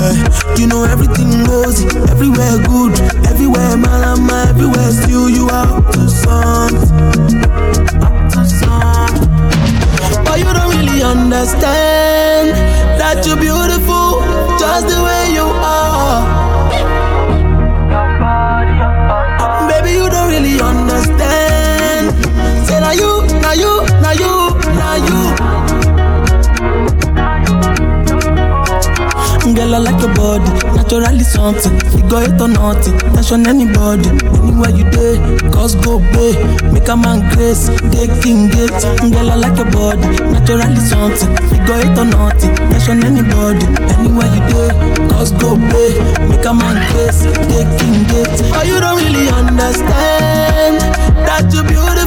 Hey, 0.00 0.16
you 0.60 0.66
know 0.66 0.84
everything 0.84 1.44
goes, 1.44 1.84
everywhere 2.10 2.58
good, 2.64 2.98
everywhere 3.26 3.76
malama, 3.76 4.46
everywhere 4.48 4.90
still 4.92 5.28
you 5.28 5.48
up 5.48 5.92
to 5.92 6.08
something. 6.08 7.79
Understand 10.98 12.50
that 12.98 13.24
you're 13.26 13.36
beautiful 13.36 14.20
just 14.58 14.88
the 14.88 14.98
way 15.02 15.32
you 15.34 15.49
Girl, 29.70 29.86
I 29.86 29.92
like 29.92 30.02
your 30.02 30.12
body, 30.16 30.50
naturally 30.74 31.22
something. 31.22 31.78
Figure 31.94 32.26
it 32.26 32.40
or 32.42 32.48
nothing, 32.48 32.98
tension 33.14 33.46
anybody. 33.46 34.10
Anywhere 34.42 34.74
you 34.74 34.82
day, 34.90 35.14
cause 35.54 35.76
go 35.76 36.00
pay. 36.10 36.34
Make 36.74 36.88
a 36.88 36.96
man 36.96 37.22
grace, 37.30 37.70
take 37.94 38.10
king 38.20 38.48
gate. 38.50 38.74
Girl, 38.98 39.30
I 39.30 39.36
like 39.38 39.54
your 39.54 39.70
body, 39.70 40.02
naturally 40.26 40.82
something. 40.82 41.30
Figure 41.54 41.86
it 41.86 41.94
or 41.94 42.04
nothing, 42.04 42.50
tension 42.74 43.04
anybody. 43.06 43.62
Anywhere 43.94 44.26
you 44.34 44.42
day, 44.50 44.70
cause 45.06 45.30
go 45.38 45.54
pay. 45.54 45.94
Make 46.26 46.44
a 46.44 46.52
man 46.52 46.82
grace, 46.90 47.22
take 47.46 47.70
king. 47.78 48.00
Oh, 48.52 48.62
you 48.66 48.80
don't 48.80 48.98
really 48.98 49.28
understand 49.30 50.82
that 51.24 51.46
you're 51.54 51.62
beautiful, 51.62 51.99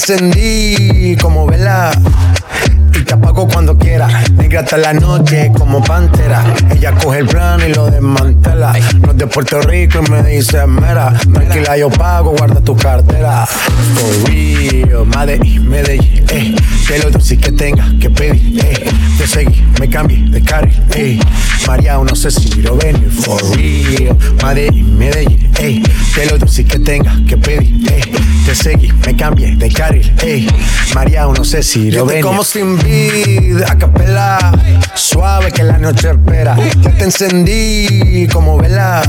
encendí 0.00 1.14
como 1.20 1.46
vela. 1.46 1.90
Y 2.94 3.04
te 3.04 3.14
apago 3.14 3.46
cuando 3.46 3.76
quiera. 3.76 4.08
Negra 4.32 4.60
hasta 4.60 4.78
la 4.78 4.92
noche 4.94 5.52
como 5.56 5.82
pantera. 5.84 6.42
Ella 6.70 6.92
coge 6.92 7.18
el 7.18 7.26
plano 7.26 7.66
y 7.66 7.74
lo 7.74 7.90
desmantela. 7.90 8.72
No 9.00 9.12
es 9.12 9.18
de 9.18 9.26
Puerto 9.26 9.60
Rico 9.60 10.00
y 10.06 10.10
me 10.10 10.22
dice 10.22 10.66
mera. 10.66 11.12
Tranquila, 11.32 11.76
yo 11.76 11.90
pago, 11.90 12.34
guarda 12.36 12.60
tu 12.60 12.74
cartera. 12.76 13.46
For 13.46 14.30
real, 14.30 15.06
Medellín, 15.06 15.68
Medellín, 15.68 16.24
eh. 16.30 16.54
Que 16.86 16.98
lo 16.98 17.10
que 17.10 17.52
tenga 17.52 17.86
que 18.00 18.10
pedir, 18.10 18.64
eh. 18.64 18.90
Te 19.18 19.26
seguí, 19.26 19.62
me 19.78 19.88
cambié 19.88 20.30
de 20.30 20.42
carril, 20.42 20.82
eh. 20.94 21.20
María, 21.66 21.98
no 21.98 22.16
sé 22.16 22.30
si 22.30 22.48
lo 22.62 22.76
ven, 22.76 22.96
for 23.10 23.40
real. 23.54 24.16
Medellín, 24.42 24.98
Medellín, 24.98 25.50
eh. 25.58 25.82
Que 26.14 26.26
lo 26.26 26.38
dulce 26.38 26.64
que 26.64 26.78
tenga 26.78 27.14
que 27.28 27.36
pedir, 27.36 27.92
eh. 27.92 28.19
Te 28.60 28.72
seguí, 28.72 28.92
me 29.06 29.16
cambié 29.16 29.56
de 29.56 29.70
carril, 29.70 30.12
eh. 30.22 30.46
María, 30.94 31.24
no 31.24 31.44
sé 31.44 31.62
si 31.62 31.90
lo 31.90 32.04
ven. 32.04 32.20
Como 32.20 32.44
sin 32.44 32.76
vid, 32.78 33.62
a 33.62 33.78
capela. 33.78 34.52
Suave 34.94 35.50
que 35.50 35.62
la 35.62 35.78
noche 35.78 36.10
espera. 36.10 36.56
Ya 36.82 36.90
te 36.92 37.04
encendí 37.04 38.28
como 38.30 38.58
vela. 38.58 39.02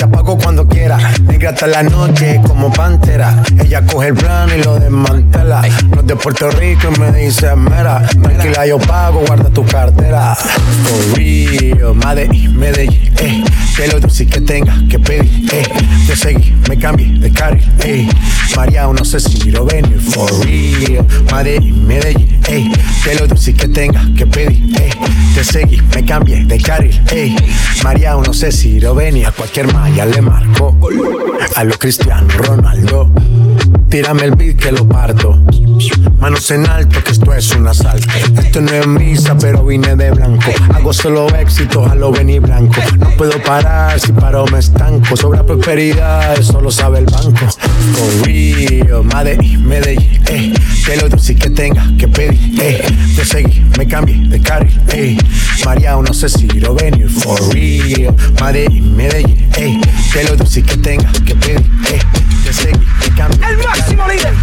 Te 0.00 0.06
apago 0.06 0.38
cuando 0.38 0.66
quiera. 0.66 0.96
Negra 1.24 1.50
hasta 1.50 1.66
la 1.66 1.82
noche 1.82 2.40
como 2.46 2.72
pantera. 2.72 3.42
Ella 3.62 3.84
coge 3.84 4.08
el 4.08 4.14
plano 4.14 4.56
y 4.56 4.62
lo 4.62 4.80
desmantela. 4.80 5.60
No 5.90 6.00
es 6.00 6.06
de 6.06 6.16
Puerto 6.16 6.50
Rico 6.52 6.88
y 6.96 6.98
me 6.98 7.12
dice 7.12 7.54
mera. 7.54 8.08
Tranquila, 8.08 8.66
yo 8.66 8.78
pago, 8.78 9.22
guarda 9.26 9.50
tu 9.50 9.62
cartera. 9.66 10.34
For 10.34 11.18
real, 11.18 11.94
Medellín, 11.94 12.58
Medellín, 12.58 13.12
eh. 13.18 13.44
Que 13.76 13.88
lo 13.88 14.00
dulce 14.00 14.26
que 14.26 14.40
tenga 14.40 14.74
que 14.88 14.98
pedir, 14.98 15.46
eh. 15.52 15.68
Te 16.06 16.16
seguí, 16.16 16.50
me 16.66 16.78
cambié 16.78 17.18
de 17.18 17.30
carril, 17.30 17.70
eh. 17.84 18.08
María, 18.56 18.86
no 18.86 19.04
sé 19.04 19.20
si 19.20 19.50
lo 19.50 19.66
ven, 19.66 19.84
for 20.00 20.30
real. 20.46 21.06
Medellín, 21.30 21.86
Medellín, 21.86 22.40
eh. 22.48 22.72
Que 23.04 23.16
lo 23.16 23.26
dulce 23.26 23.52
que 23.52 23.68
tenga 23.68 24.02
que 24.16 24.26
pedir, 24.26 24.80
eh. 24.80 24.90
Te 25.34 25.44
seguí, 25.44 25.78
me 25.94 26.06
cambié 26.06 26.42
de 26.46 26.58
carril, 26.58 26.98
eh. 27.12 27.36
María, 27.84 28.14
no 28.14 28.32
sé 28.32 28.50
si 28.50 28.80
lo 28.80 28.94
ven 28.94 29.10
a 29.26 29.32
cualquier 29.32 29.72
malla 29.90 30.04
le 30.04 30.20
marco. 30.20 30.76
A 31.56 31.64
lo 31.64 31.76
Cristiano 31.76 32.28
Ronaldo. 32.36 33.10
Tírame 33.88 34.24
el 34.24 34.34
beat 34.36 34.56
que 34.56 34.72
lo 34.72 34.86
parto. 34.86 35.38
Manos 36.20 36.50
en 36.50 36.68
alto, 36.68 37.02
que 37.02 37.12
esto 37.12 37.32
es 37.32 37.50
un 37.52 37.66
asalto. 37.66 38.06
Esto 38.38 38.60
no 38.60 38.72
es 38.72 38.86
misa, 38.86 39.36
pero 39.38 39.64
vine 39.64 39.96
de 39.96 40.10
blanco. 40.10 40.50
Hago 40.74 40.92
solo 40.92 41.26
éxito, 41.34 41.86
a 41.86 41.94
lo 41.94 42.12
venir 42.12 42.42
blanco. 42.42 42.80
No 42.98 43.08
puedo 43.16 43.42
parar, 43.42 43.98
si 43.98 44.12
paro 44.12 44.44
me 44.52 44.58
estanco. 44.58 45.16
Sobra 45.16 45.42
prosperidad, 45.44 46.38
eso 46.38 46.60
lo 46.60 46.70
sabe 46.70 46.98
el 46.98 47.06
banco. 47.06 47.46
For 47.46 48.26
real, 48.26 49.02
Medellín, 49.04 49.66
Medellín, 49.66 50.22
eh. 50.26 50.52
Que 50.84 50.96
lo 50.96 51.08
dulce 51.08 51.34
que 51.34 51.48
tenga 51.48 51.86
que 51.98 52.06
pedir, 52.06 52.60
eh. 52.60 52.84
Te 53.16 53.24
seguí, 53.24 53.64
me 53.78 53.86
cambié 53.88 54.28
de 54.28 54.42
carril, 54.42 54.78
eh. 54.88 55.16
María, 55.64 55.96
no 55.96 56.12
sé 56.12 56.28
si 56.28 56.46
lo 56.60 56.74
venir, 56.74 57.08
for 57.08 57.40
real. 57.54 58.14
Medellín, 58.42 58.94
Medellín, 58.94 59.50
eh. 59.56 59.80
Que 60.12 60.24
lo 60.24 60.36
dulce 60.36 60.62
que 60.62 60.76
tenga 60.76 61.10
que 61.24 61.34
pedir, 61.34 61.64
eh. 61.90 62.00
Te 62.44 62.52
seguí, 62.52 62.78
me 62.78 63.16
cambié. 63.16 63.48
El 63.48 63.56
máximo 63.56 64.06
líder. 64.06 64.34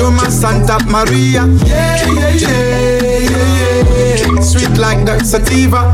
You're 0.00 0.10
my 0.10 0.30
Santa 0.30 0.78
Maria. 0.86 1.44
Yeah, 1.66 2.08
yeah, 2.08 2.30
yeah, 2.30 3.00
yeah, 3.20 4.24
yeah. 4.32 4.40
Sweet 4.40 4.78
like 4.78 5.04
the 5.04 5.22
sativa. 5.22 5.92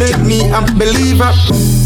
Make 0.00 0.18
me 0.24 0.48
a 0.48 0.62
believer. 0.80 1.30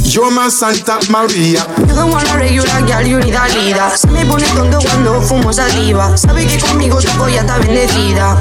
You're 0.05 0.31
my 0.31 0.49
Santa 0.49 1.01
Maria. 1.11 1.67
You 1.81 1.95
don't 1.99 2.13
wanna 2.13 2.39
regular 2.39 2.87
girl, 2.87 3.03
you 3.03 3.19
need 3.19 3.35
a 3.35 3.49
leader. 3.59 3.91
Se 3.97 4.07
me 4.07 4.25
pone 4.25 4.47
tonto 4.55 4.79
cuando 4.87 5.21
fumo 5.21 5.53
sativa. 5.53 6.17
Sabe 6.17 6.47
que 6.47 6.61
conmigo 6.61 6.99
tu 6.99 7.09
polla 7.19 7.41
está 7.41 7.59
bendecida. 7.59 8.39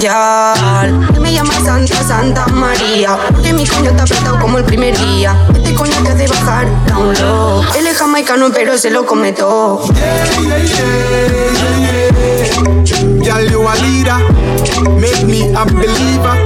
Él 0.00 1.20
me 1.20 1.32
llama 1.32 1.52
Santa, 1.64 2.02
Santa 2.04 2.46
María. 2.48 3.18
Porque 3.32 3.52
mi 3.52 3.66
coño 3.66 3.90
está 3.90 4.04
apretado 4.04 4.38
como 4.38 4.58
el 4.58 4.64
primer 4.64 4.96
día. 4.96 5.36
Este 5.52 5.74
coño 5.74 5.92
te 6.04 6.10
hace 6.10 6.28
bajar 6.28 6.68
down 6.86 7.12
low. 7.20 7.62
Él 7.76 7.86
es 7.86 7.96
jamaicano, 7.96 8.50
pero 8.52 8.78
se 8.78 8.90
lo 8.90 9.04
come 9.04 9.32
todo. 9.32 9.82
Girl, 13.22 13.50
you 13.50 13.68
a 13.68 13.74
leader. 13.74 14.18
Make 15.00 15.24
me 15.24 15.52
a 15.56 15.64
believer. 15.64 16.38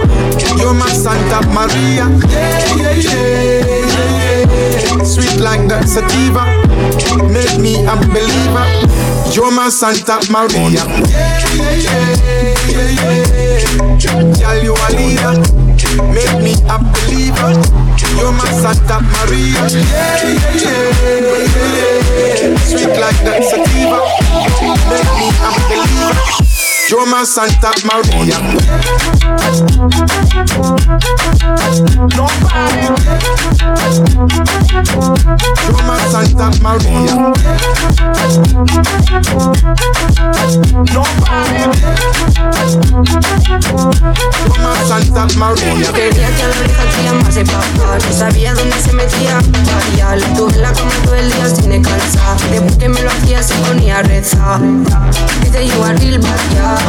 You're 0.57 0.73
my 0.73 0.89
Santa. 0.91 1.41
Yeah, 1.43 2.09
yeah, 2.29 2.75
yeah, 2.77 2.93
yeah, 2.95 3.67
yeah. 3.67 3.82
Sweet 5.13 5.41
like 5.41 5.69
the 5.69 5.85
sativa. 5.85 6.45
Make 7.29 7.61
me 7.61 7.85
a 7.85 7.95
believer. 8.09 8.65
You're 9.33 9.53
my 9.53 9.69
Santa 9.69 10.21
Maria. 10.33 10.85
Yeah, 11.13 11.45
yeah, 11.53 12.17
yeah, 12.17 12.57
yeah, 12.73 12.91
yeah. 12.97 14.01
Girl, 14.41 14.57
you 14.65 14.73
a 14.73 14.89
leader. 14.97 15.37
Make 16.17 16.41
me 16.41 16.55
a 16.65 16.81
believer. 16.81 17.53
You're 18.17 18.33
my 18.33 18.49
Santa 18.57 19.05
Maria. 19.13 19.61
Yeah, 19.69 19.85
yeah, 19.85 20.57
yeah, 20.57 20.97
yeah, 21.05 21.61
yeah. 22.41 22.57
Sweet 22.65 22.97
like 22.97 23.21
the 23.21 23.43
sativa. 23.45 24.01
Make 24.89 25.13
me 25.21 25.29
a 25.29 25.53
believer. 25.69 26.22
My 26.93 27.25
Santa. 27.25 27.73
You're 27.83 27.97
my 35.87 35.97
Santa. 36.11 36.51
You're 44.45 44.59
my 44.61 44.85
Santa 44.85 45.27
Maria. 45.39 45.93
Quería 45.93 46.29
que 46.37 46.43
a 46.43 46.49
la 46.49 46.57
oreja 46.59 46.85
te 46.85 47.03
llamase 47.05 47.45
papá. 47.45 47.99
No 48.07 48.13
sabía 48.13 48.55
dónde 48.55 48.77
se 48.77 48.93
metía 48.93 49.41
María 49.41 50.17
Le 50.17 50.27
tuve 50.37 50.59
la 50.59 50.73
cama 50.75 50.93
todo 51.05 51.15
el 51.15 51.33
día 51.33 51.49
sin 51.49 51.71
descansar. 51.71 52.39
Después 52.51 52.77
que 52.77 52.89
me 52.91 53.03
lo 53.03 53.11
hacía 53.11 53.43
se 53.43 53.55
ponía 53.55 54.01
a 54.01 54.03
rezar. 54.03 54.61
Dice 55.41 55.67
you 55.67 55.83
are 55.83 55.97
real 55.97 56.19
backyard 56.19 56.82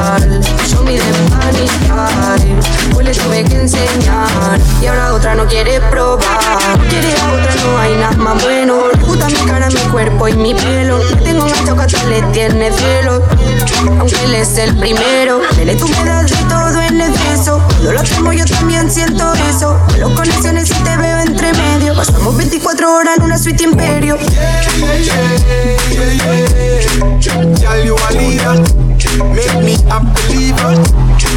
Show 0.68 0.84
me 0.84 0.98
the 0.98 1.14
money 1.30 1.68
style 1.68 2.94
Pues 2.94 3.06
le 3.06 3.14
tuve 3.14 3.44
que 3.44 3.62
enseñar. 3.62 4.60
Y 4.82 4.88
ahora 4.88 5.14
otra 5.14 5.36
no 5.36 5.46
quiere 5.46 5.80
probar. 5.82 6.80
Quiere 6.90 7.14
a 7.22 7.32
otra 7.34 7.56
no 7.64 7.78
hay 7.78 7.96
nada 7.96 8.18
más 8.18 8.44
bueno. 8.44 8.80
Gusta 9.06 9.28
mi 9.28 9.36
cara, 9.46 9.68
mi 9.70 9.80
cuerpo 9.92 10.28
y 10.28 10.34
mi 10.34 10.56
pelo. 10.56 11.00
Tengo 11.24 11.46
que 11.46 11.54
hasta 11.54 12.04
le 12.08 12.22
tiene 12.34 12.72
celo 12.72 13.22
Aunque 14.00 14.24
él 14.24 14.36
es 14.36 14.58
el 14.58 14.76
primero. 14.78 15.42
Dele 15.56 15.76
tú 15.76 15.88
me 15.88 16.04
das 16.06 16.30
de 16.30 16.38
todo 16.50 16.82
en 16.82 17.02
exceso. 17.02 17.62
Cuando 17.68 17.94
lo 17.94 18.00
hacemos 18.00 18.36
yo 18.36 18.46
también 18.46 18.90
siento 18.90 19.34
eso. 19.50 19.80
Los 20.00 20.12
conexiones 20.14 20.72
y 20.72 20.74
te 20.74 20.98
veo 20.98 21.20
entre 21.20 21.54
medio. 21.54 21.96
Pasamos 21.96 22.36
24 22.36 22.96
horas 22.96 23.18
en 23.18 23.24
una 23.24 23.38
suite 23.38 23.64
imperio. 23.64 24.18
Girl, 27.24 27.86
you 27.86 27.96
a 27.96 28.12
leader. 28.12 28.83
Make 29.20 29.64
me 29.64 29.76
a 29.92 30.00
believer. 30.02 30.74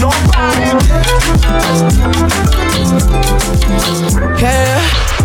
Nobody. 0.00 0.68
Yeah. 4.40 5.17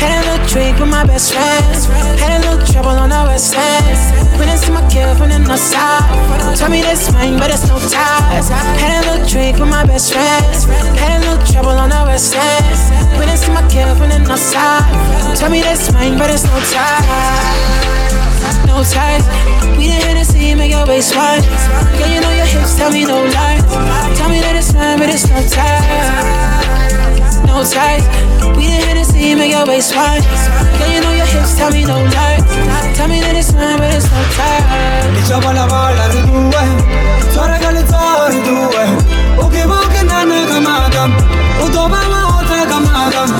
Had 0.00 0.12
a 0.14 0.20
little 0.26 0.46
drink 0.46 0.78
with 0.78 0.88
my 0.88 1.04
best 1.04 1.32
friends. 1.34 1.86
Had 2.20 2.38
a 2.38 2.40
little 2.46 2.64
trouble 2.66 2.96
on 2.96 3.10
the 3.10 3.22
west 3.26 3.54
end. 3.54 3.98
Went 4.38 4.50
into 4.50 4.72
my 4.72 4.82
kill 4.88 5.14
from 5.16 5.30
the 5.30 5.38
north 5.38 5.60
side. 5.60 6.06
Told 6.56 6.70
me 6.70 6.82
this 6.82 7.12
mine, 7.12 7.38
but 7.38 7.50
it's 7.50 7.66
no 7.68 7.78
ties. 7.78 8.48
Had 8.80 8.92
a 8.98 9.00
little 9.10 9.26
drink 9.26 9.58
with 9.58 9.68
my 9.68 9.84
best 9.84 10.12
friends. 10.12 10.64
Had 10.96 11.18
a 11.18 11.20
little 11.26 11.42
trouble 11.46 11.76
on 11.76 11.90
the 11.90 12.02
west 12.06 12.34
end. 12.34 13.18
Went 13.18 13.30
into 13.30 13.50
my 13.50 13.64
kill 13.68 13.94
from 13.96 14.08
the 14.10 14.18
north 14.18 14.40
side. 14.40 14.86
Told 15.36 15.52
me 15.52 15.60
this 15.60 15.92
mine, 15.92 16.16
but 16.18 16.30
it's 16.30 16.44
no 16.44 16.56
ties. 16.70 17.98
No 18.66 18.82
ties. 18.84 19.26
We 19.76 19.90
didn't 19.90 20.02
hear 20.02 20.14
the 20.14 20.22
Hennessy, 20.22 20.54
make 20.54 20.72
your 20.72 20.86
waist 20.86 21.14
wide. 21.14 21.42
Girl, 21.98 22.08
you 22.08 22.20
know 22.20 22.32
your 22.32 22.46
hips, 22.46 22.76
tell 22.76 22.90
me 22.90 23.04
no 23.04 23.22
lie. 23.22 23.60
Tell 24.16 24.28
me 24.28 24.40
that 24.40 24.54
it's 24.56 24.72
mine, 24.72 24.98
but 24.98 25.08
it's 25.08 25.28
no 25.28 25.38
ties 25.46 26.87
no 27.48 27.64
ties. 27.64 28.04
We 28.56 28.68
the 28.68 28.78
Hennessy, 28.86 29.34
make 29.34 29.50
your 29.52 29.66
waist 29.66 29.94
wide. 29.96 30.22
Girl, 30.78 30.90
you 30.92 31.00
know 31.00 31.12
your 31.12 31.26
hips, 31.26 31.56
tell 31.56 31.70
me 31.72 31.84
no 31.84 31.96
lie. 32.14 32.38
Tell 32.94 33.08
me 33.08 33.20
that 33.20 33.34
it's 33.36 33.52
mine, 33.52 33.78
but 33.78 33.90
it's 33.94 34.06
no 34.12 34.20
ties. 34.36 35.16
Diciamo 35.16 35.52
la 35.52 35.66
balla 35.66 36.06
di 36.08 36.20
due 36.24 36.64
Sora 37.32 37.56
che 37.58 37.70
le 37.72 37.84
zore 37.86 38.40
due 38.42 38.84
Uke 39.36 39.62
buke 39.66 40.02
nana 40.02 40.44
kamadam 40.46 41.12
Utoba 41.60 42.00
ma 42.08 42.38
otra 42.38 42.64
kamadam 42.66 43.30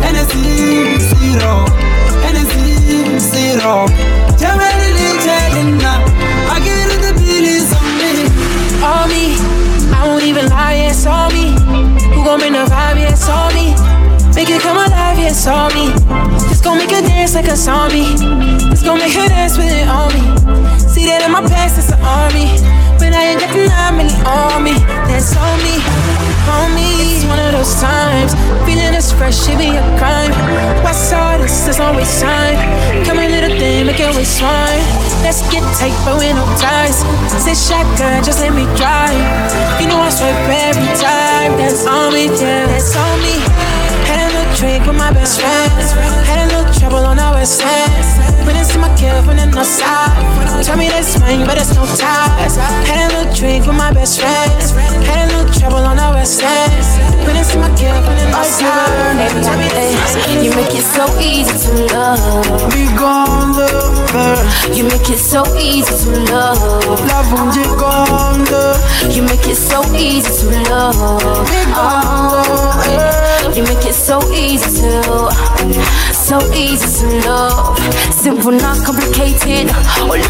NSC 0.00 0.34
zero 1.12 1.64
NSC 2.32 3.18
zero 3.18 3.86
Jamani 4.36 4.92
li 4.96 5.18
chelina 5.24 6.00
I 6.48 6.60
get 6.60 6.92
it 6.94 7.00
the 7.02 7.12
billies 7.20 7.72
on 7.72 7.90
me 7.98 8.26
All 8.82 9.06
me, 9.08 9.36
I 9.92 10.06
won't 10.06 10.22
even 10.22 10.48
lie, 10.48 10.74
it's 10.88 11.06
all 11.06 11.30
me. 11.30 11.56
Who 12.14 12.22
gon' 12.24 12.38
bring 12.38 12.52
the 12.52 12.65
like 17.36 17.52
a 17.52 17.56
zombie. 17.56 18.16
It's 18.72 18.82
gonna 18.82 19.04
make 19.04 19.12
her 19.12 19.28
dance 19.28 19.58
with 19.58 19.68
it 19.68 19.86
on 19.86 20.08
me. 20.08 20.24
See 20.80 21.04
that 21.04 21.20
in 21.20 21.30
my 21.30 21.44
past, 21.44 21.76
it's 21.76 21.92
an 21.92 22.00
army. 22.00 22.48
But 22.96 23.12
I 23.12 23.36
ain't 23.36 23.40
got 23.44 23.52
that 23.52 23.92
many 23.92 24.16
on 24.24 24.64
me. 24.64 24.72
That's 25.04 25.36
on 25.36 25.60
me, 25.60 25.76
on 26.48 26.72
me. 26.72 27.20
It's 27.20 27.28
one 27.28 27.36
of 27.36 27.52
those 27.52 27.76
times. 27.76 28.32
Feeling 28.64 28.88
this 28.96 29.12
fresh, 29.12 29.44
it 29.52 29.60
be 29.60 29.76
a 29.76 29.84
crime. 30.00 30.32
What's 30.80 31.12
all 31.12 31.36
this? 31.36 31.68
There's 31.68 31.78
waste 31.78 32.24
time. 32.24 32.56
Come 33.04 33.20
a 33.20 33.28
little 33.28 33.52
thing, 33.60 33.84
make 33.84 34.00
it 34.00 34.08
waste 34.16 34.40
wine. 34.40 34.80
Let's 35.20 35.44
get 35.52 35.60
tight, 35.76 35.94
but 36.08 36.16
with 36.16 36.32
no 36.32 36.44
ties. 36.56 37.04
Say 37.36 37.52
shotgun, 37.52 38.24
just 38.24 38.40
let 38.40 38.56
me 38.56 38.64
drive. 38.80 39.12
You 39.76 39.92
know 39.92 40.00
I 40.00 40.08
swipe 40.08 40.40
every 40.48 40.88
time. 40.96 41.60
That's 41.60 41.84
on 41.84 42.16
me, 42.16 42.32
yeah. 42.40 42.64
That's 42.64 42.96
on 42.96 43.20
me. 43.20 43.65
Drink 44.58 44.86
with 44.86 44.96
my 44.96 45.12
best 45.12 45.38
friend. 45.38 45.70
Had 46.24 46.50
a 46.50 46.56
little 46.56 46.72
trouble 46.72 47.04
on 47.04 47.18
our 47.18 47.34
west 47.34 47.60
end. 47.62 48.46
When 48.46 48.56
it's 48.56 48.74
my 48.76 48.88
kid 48.96 49.22
from 49.22 49.36
the 49.36 49.64
side. 49.64 50.15
Tell 50.64 50.76
me 50.76 50.88
that's 50.88 51.18
mine, 51.20 51.46
but 51.46 51.58
it's 51.58 51.74
no 51.74 51.84
ties. 51.84 52.56
Had 52.88 53.10
a 53.10 53.16
little 53.16 53.34
drink 53.34 53.66
with 53.66 53.76
my 53.76 53.92
best 53.92 54.20
friend. 54.20 54.50
Had 55.04 55.30
a 55.30 55.36
little 55.36 55.52
trouble 55.52 55.84
on 55.84 55.98
our 55.98 56.14
west 56.14 56.42
end. 56.42 56.72
When 57.26 57.36
it's 57.36 57.54
my 57.54 57.68
kid 57.76 57.94
from 58.04 58.16
the 58.16 58.28
north 58.30 58.44
oh, 58.44 58.58
side. 58.58 59.44
Tell 59.44 59.58
me 59.58 59.68
that's 59.68 60.44
You 60.44 60.50
make 60.54 60.74
it 60.74 60.82
so 60.82 61.04
easy 61.20 61.54
to 61.66 61.94
love. 61.94 62.72
Be 62.72 62.86
gone, 62.98 63.52
love. 63.56 64.76
You 64.76 64.84
make 64.84 65.08
it 65.08 65.18
so 65.18 65.42
easy 65.56 65.92
to 66.04 66.20
love. 66.32 66.60
Love 67.06 67.32
when 67.32 67.52
you 67.54 67.64
gone, 67.78 68.44
love. 68.50 68.80
You 69.14 69.22
make 69.22 69.46
it 69.46 69.56
so 69.56 69.82
easy 69.94 70.28
to 70.28 70.70
love. 70.70 70.94
Oh, 71.78 73.52
you 73.54 73.62
make 73.62 73.84
it 73.86 73.94
so 73.94 74.20
easy 74.32 74.82
to, 74.82 75.32
so 76.12 76.38
easy 76.52 76.88
to 77.00 77.28
love. 77.28 77.78
Simple, 78.12 78.52
not 78.52 78.84
complicated. 78.84 79.70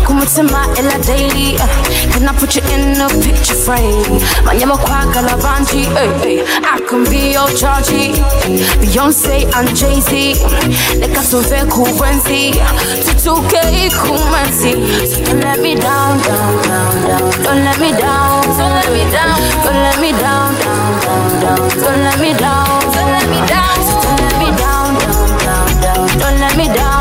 Come 0.05 0.21
to 0.27 0.43
my 0.43 0.67
ella 0.79 0.99
daily. 1.05 1.57
Uh. 1.59 1.67
Can 2.13 2.29
I 2.29 2.33
put 2.37 2.57
you 2.57 2.63
in 2.75 3.01
a 3.01 3.09
picture 3.23 3.55
frame? 3.55 4.21
My 4.45 4.53
name 4.53 4.71
is 4.71 4.79
Kwaka 4.85 5.23
Lavanji. 5.25 5.87
Uh, 5.95 6.11
uh. 6.11 6.75
I 6.75 6.81
can 6.89 7.05
be 7.09 7.33
your 7.33 7.49
Georgie. 7.57 8.13
Beyonce 8.81 9.47
and 9.57 9.69
Jay 9.77 10.01
Z. 10.01 10.35
Like 11.01 11.17
a 11.17 11.23
Sove 11.23 11.65
Kuwenzi. 11.71 12.53
Tutuke 13.05 13.91
Kumansi. 14.01 14.73
So 15.07 15.25
don't 15.25 15.41
let 15.41 15.61
me 15.61 15.75
down, 15.75 16.19
down, 16.23 16.63
down, 16.69 16.95
down. 17.09 17.31
Don't 17.43 17.65
let 17.65 17.79
me 17.81 17.91
down, 17.93 18.43
don't 18.59 18.73
let 18.77 18.89
me 18.93 19.03
down. 19.11 19.37
Don't 19.65 19.75
let 19.87 19.99
me 20.01 20.11
down, 20.13 20.55
down, 20.61 21.01
down, 21.03 21.41
down. 21.41 21.69
Don't 21.83 22.01
let 22.07 22.19
me 22.21 22.33
down, 22.35 22.81
don't 22.95 23.11
let 23.15 23.27
me 23.29 23.41
down. 23.47 23.75
Don't 24.03 24.21
let 24.23 24.37
me 24.43 24.51
down, 24.57 24.87
down, 25.01 25.29
down, 25.45 25.69
down. 25.83 26.19
Don't 26.19 26.39
let 26.41 26.55
me 26.57 26.67
down, 26.75 26.96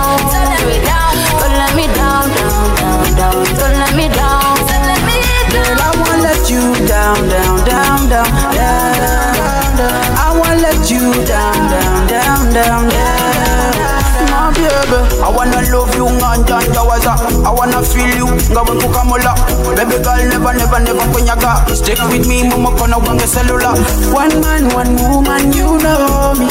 My 12.55 14.51
baby, 14.55 14.99
I 15.19 15.29
wanna 15.35 15.59
love 15.73 15.93
you 15.95 16.05
nganja 16.09 16.59
njawaza 16.69 17.15
I 17.45 17.51
wanna 17.51 17.81
feel 17.83 18.15
you 18.17 18.27
ngawe 18.51 18.71
kukamula 18.81 19.35
Baby 19.75 19.97
girl 20.03 20.23
never 20.29 20.53
never 20.53 20.79
never 20.79 21.05
kunyaga 21.11 21.65
Stick 21.75 21.99
with 22.09 22.25
me 22.27 22.47
mama 22.47 22.71
kona 22.77 22.97
wange 22.97 23.27
cellular. 23.27 23.75
One 24.13 24.39
man 24.39 24.73
one 24.73 24.95
woman 24.95 25.51
you 25.51 25.77
know 25.83 26.33
me. 26.39 26.47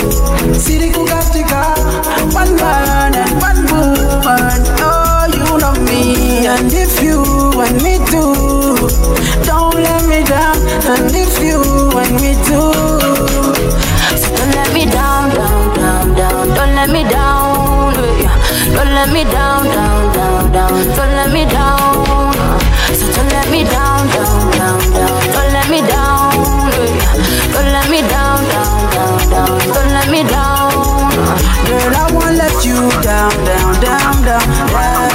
Siri 0.60 0.90
kukatika 0.90 1.74
One 2.34 2.54
man 2.56 3.14
and 3.14 3.40
one 3.40 3.64
woman 3.72 4.60
Oh 4.84 5.26
you 5.32 5.56
know 5.58 5.72
me. 5.88 6.46
And 6.46 6.70
if 6.70 7.02
you 7.02 7.22
want 7.56 7.82
me 7.82 7.96
to 8.12 8.22
Don't 9.46 9.74
let 9.80 10.04
me 10.04 10.22
down. 10.24 10.56
And 10.84 11.14
if 11.16 11.38
you 11.42 11.60
want 11.96 12.12
me 12.20 12.34
to 12.48 12.60
So 14.20 14.28
don't 14.36 14.52
let 14.54 14.68
me 14.74 14.84
down, 14.84 15.13
let 16.86 16.92
me 16.92 17.10
down. 17.10 17.94
Don't 17.94 18.92
let 18.92 19.10
me 19.10 19.24
down, 19.24 19.64
down, 19.64 20.12
down, 20.12 20.52
down. 20.52 20.70
Don't 20.96 21.14
let 21.16 21.32
me 21.32 21.46
down. 21.46 22.34
So 22.92 23.06
don't 23.10 23.28
let 23.32 23.50
me 23.50 23.64
down, 23.64 24.06
down, 24.08 24.50
down, 24.52 24.80
down. 24.92 25.20
Don't 25.32 25.52
let 25.56 25.70
me 25.70 25.80
down. 25.80 26.32
Don't 27.54 27.70
let 27.72 27.88
me 27.88 28.00
down, 28.02 28.44
down, 28.52 28.90
down, 28.92 29.30
down. 29.32 29.58
Don't 29.72 29.92
let 29.96 30.10
me 30.10 30.24
down. 30.28 31.08
Girl, 31.64 31.94
I 31.96 32.10
won't 32.12 32.36
let 32.36 32.52
you 32.66 32.76
down, 33.00 33.32
down, 33.48 33.80
down, 33.80 34.22
down, 34.22 34.44
down, 34.52 35.12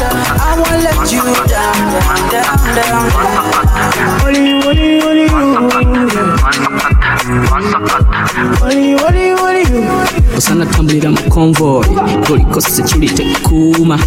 down. 0.00 0.16
I 0.42 0.58
won't 0.58 0.82
let 0.82 1.12
you 1.12 1.22
down, 1.46 1.78
down, 1.94 2.18
down, 2.34 2.58
down, 2.74 3.06
down. 3.14 3.46
Only 4.26 4.58
only 4.66 5.00
only 5.06 5.26
you. 6.94 6.99
Only 8.62 8.90
you, 8.90 8.98
only 8.98 9.28
you, 9.28 9.36
only 9.38 9.62
you. 9.62 9.90
osanatambulira 10.36 11.10
mu 11.10 11.16
convoy 11.30 11.84
toliko 12.26 12.60
security 12.60 13.24
kuuma 13.42 13.98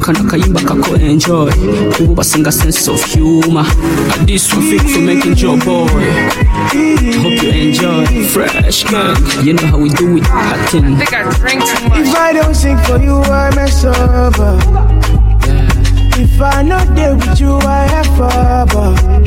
kano 0.00 0.24
kayimba 0.30 0.60
kako 0.60 0.96
enjoy. 0.96 1.50
Kuba 1.96 2.14
basinga 2.14 2.52
sense 2.52 2.88
of 2.90 3.02
humor. 3.04 3.64
This 4.26 4.52
one 4.54 4.62
fit 4.62 4.82
for 4.82 5.00
making 5.00 5.36
your 5.38 5.58
boy. 5.58 5.88
Hope 7.22 7.42
you 7.42 7.50
enjoy. 7.50 8.06
Fresh 8.28 8.84
gang 8.84 9.16
you 9.44 9.54
know 9.54 9.66
how 9.66 9.78
we 9.78 9.88
do 9.90 10.16
it 10.16 10.24
hatin 10.26 11.00
If 11.00 12.14
I 12.14 12.32
don't 12.32 12.54
sing 12.54 12.78
for 12.78 12.98
you, 13.02 13.22
I 13.22 13.50
mess 13.54 13.84
up. 13.84 14.34
If 16.14 16.40
I 16.40 16.62
not 16.62 16.94
there 16.94 17.14
with 17.16 17.40
you, 17.40 17.56
I 17.56 17.86
have 17.88 18.06
trouble. 18.16 19.21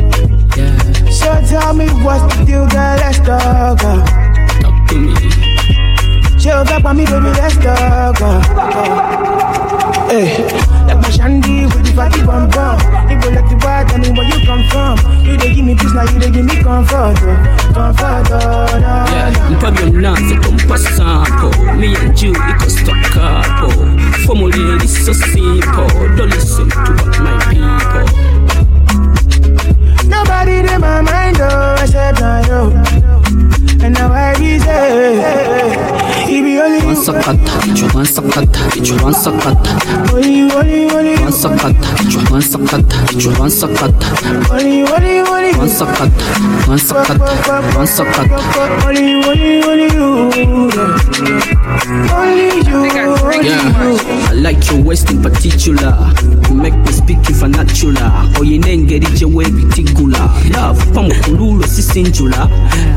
Tell 1.56 1.74
me 1.74 1.88
what's 2.04 2.36
the 2.36 2.44
deal, 2.44 2.68
girl, 2.68 2.96
let's 3.00 3.18
talk. 3.20 3.80
Talk 3.80 4.76
to 4.90 4.96
me. 5.00 5.16
Chill 6.38 6.66
back 6.66 6.84
on 6.84 6.98
me, 6.98 7.06
baby, 7.06 7.32
let's 7.40 7.56
talk. 7.56 8.20
Hey, 10.12 10.36
eh, 10.36 10.86
like 10.86 10.98
my 11.00 11.10
shandy 11.10 11.64
with 11.66 11.86
the 11.86 11.94
fatty 11.96 12.26
bum 12.26 12.50
bum. 12.50 12.76
You 13.10 13.16
go 13.22 13.30
like 13.30 13.48
the 13.48 13.56
wild, 13.64 13.88
tell 13.88 14.00
me 14.00 14.12
where 14.12 14.28
you 14.28 14.46
come 14.46 14.68
from. 14.68 15.00
You 15.26 15.38
they 15.38 15.56
give 15.56 15.64
me 15.64 15.76
peace, 15.76 15.94
now 15.94 16.04
you 16.04 16.20
they 16.20 16.30
give 16.30 16.44
me 16.46 16.62
comfort. 16.62 17.16
oh. 17.24 17.72
Comfort, 17.74 18.28
oh, 18.36 18.68
no, 18.76 19.06
Yeah, 19.16 19.32
mpa 19.56 19.72
byonna 19.72 20.14
tompa 20.44 20.78
sample 20.78 21.56
me 21.80 21.96
and 21.96 22.22
you 22.22 22.34
iko 22.34 22.70
stock 22.70 23.16
up 23.16 23.64
oh. 23.64 24.26
formula 24.28 24.76
is 24.84 25.06
so 25.06 25.14
simple 25.14 25.88
don't 26.18 26.30
listen 26.30 26.70
to 26.70 26.92
what 27.00 27.20
my 27.24 27.40
people 27.50 28.35
Nobody 30.46 30.74
in 30.74 30.80
my 30.80 31.02
mind, 31.02 31.38
oh, 31.40 31.76
except 31.82 32.22
I 32.22 32.42
know. 32.44 32.70
And 33.84 33.96
now 33.96 34.14
I 34.14 34.38
be 34.38 34.60
say, 34.60 35.16
be 36.44 36.60
only 36.60 36.82
you. 36.86 37.95
Only 52.14 52.50
you, 52.68 52.76
only 52.76 53.48
Yeah, 53.48 54.30
I 54.30 54.34
like 54.34 54.70
your 54.72 54.82
waist 54.84 55.10
in 55.12 55.22
particular. 55.22 55.96
You 56.50 56.56
make 56.56 56.76
me 56.76 56.92
speak 56.92 57.18
you 57.30 57.36
vernacular. 57.36 58.12
Engeri 58.66 59.08
gye 59.16 59.26
weebitigula. 59.26 60.30
Love 60.54 60.84
pamukululo 60.94 61.68
si 61.68 61.82
sinjula. 61.82 62.50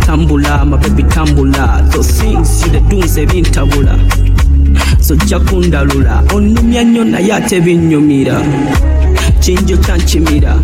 Tambula, 0.07 0.65
my 0.67 0.77
baby 0.77 1.03
tambula. 1.05 1.83
Those 1.93 2.11
things 2.21 2.63
you 2.67 2.73
the 2.73 2.81
do 2.89 2.97
nze 3.03 3.27
bintabula. 3.27 3.97
Sojja 5.01 5.39
kundalula. 5.41 6.23
Onnumya 6.35 6.85
nnyo 6.85 7.05
naye 7.05 7.33
ate 7.35 7.61
binnyumira. 7.61 8.41
kinjo 9.41 9.77
kyankimira 9.77 10.57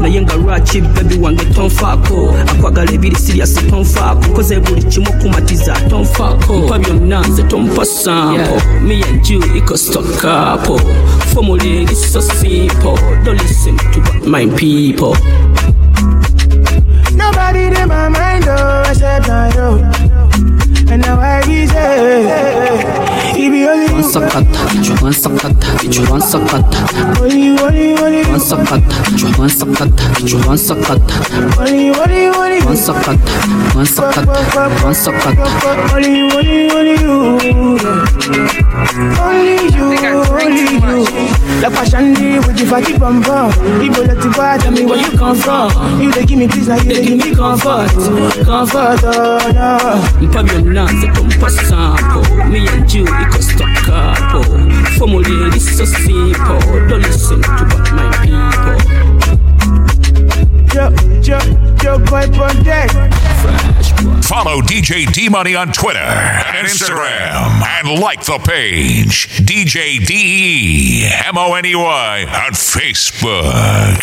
naye 0.00 0.20
nga 0.22 0.34
lwaki 0.36 0.80
bebi 0.80 1.18
wange 1.18 1.44
tonfaako? 1.44 2.34
Akwagala 2.46 2.92
ebiri 2.92 3.16
siriasi 3.16 3.62
tonfaako. 3.62 4.28
Koze 4.34 4.60
buli 4.60 4.82
kimu 4.82 5.12
kumatiza 5.12 5.72
tonfaako. 5.90 6.54
Mpa 6.58 6.78
byonna 6.78 7.20
nze 7.20 7.42
tompa 7.42 7.84
sampo 7.84 8.60
me 8.82 9.02
and 9.02 9.28
you 9.28 9.40
iko 9.56 9.76
stockapo 9.76 10.80
formula 11.34 11.64
eri 11.64 11.94
so 11.94 12.20
simple. 12.20 12.96
Don't 13.24 13.40
listen 13.42 13.76
to 13.76 14.28
my 14.28 14.46
people. 14.56 15.14
Nobody 17.14 17.66
in 17.66 17.88
my 17.88 18.08
mind, 18.08 18.44
oh, 18.48 18.84
except 18.88 19.28
I 19.28 19.50
know. 19.54 19.78
And 20.92 21.00
now 21.00 21.18
I 21.18 21.40
say, 21.40 22.76
It 23.34 23.48
only 23.66 23.92
One 23.94 24.02
sakata, 24.04 24.44
you 24.84 24.92
one 25.00 25.12
sakata, 25.14 26.10
one 26.10 26.20
sakata. 26.20 27.18
Only 27.18 27.44
you, 27.46 27.56
only 27.60 27.96
only. 27.96 28.22
One 28.28 28.38
sakata, 28.38 29.38
one 29.38 29.48
sakata, 29.48 30.46
one 30.46 30.58
sakata. 30.58 31.14
Only 31.58 31.88
only 31.88 32.26
only. 32.26 32.60
One 32.60 32.76
sakata, 32.76 33.74
one 33.74 33.86
sakata, 33.86 34.84
one 34.84 34.92
sakata. 34.92 35.44
Only 35.94 36.28
only 36.28 36.70
only 36.70 36.94
you. 37.00 37.72
Only 39.16 39.56
you, 39.72 39.96
only 40.28 40.62
you. 40.76 41.32
La 41.62 41.70
passion 41.70 42.12
with 42.12 42.58
the 42.58 42.66
fatty 42.66 42.98
bum 42.98 43.22
bum. 43.22 43.50
People 43.80 44.02
let 44.04 44.20
the 44.20 44.28
bar, 44.36 44.58
tell 44.58 44.72
me 44.72 44.84
where 44.84 44.98
you 44.98 45.16
come 45.16 45.36
from. 45.36 45.70
You 46.02 46.10
they 46.10 46.26
give 46.26 46.38
me 46.38 46.48
peace, 46.48 46.66
now 46.66 46.74
you 46.76 46.92
they 46.92 47.02
give 47.06 47.18
me 47.18 47.34
comfort. 47.34 47.88
Comfort, 48.44 49.00
oh 49.04 49.52
no. 49.54 50.81
Mpabyo 50.82 51.02
nanze 51.02 51.06
kumpa 51.06 51.50
sample 51.50 52.44
me 52.48 52.68
and 52.68 52.92
you 52.94 53.04
iko 53.04 53.42
stuck 53.42 53.88
up 53.88 54.44
formula 54.98 55.56
is 55.56 55.76
so 55.76 55.84
simple 55.84 56.88
don't 56.88 57.02
listen 57.02 57.42
to 57.42 57.64
what 57.64 57.92
my 57.92 58.10
people 58.22 58.92
Yo, 60.74 60.88
yo, 61.20 61.38
yo, 61.84 61.98
boy, 61.98 62.24
on 62.40 62.62
deck. 62.64 62.90
Follow 64.22 64.62
DJ 64.62 65.04
D 65.12 65.28
Money 65.28 65.54
on 65.54 65.70
Twitter 65.70 65.98
and 65.98 66.66
Instagram 66.66 67.62
and 67.62 68.00
like 68.00 68.24
the 68.24 68.38
page 68.38 69.28
DJ 69.44 70.02
D 70.06 71.06
M 71.26 71.36
O 71.36 71.52
N 71.52 71.66
E 71.66 71.74
Y 71.74 72.24
on 72.46 72.52
Facebook. 72.52 74.00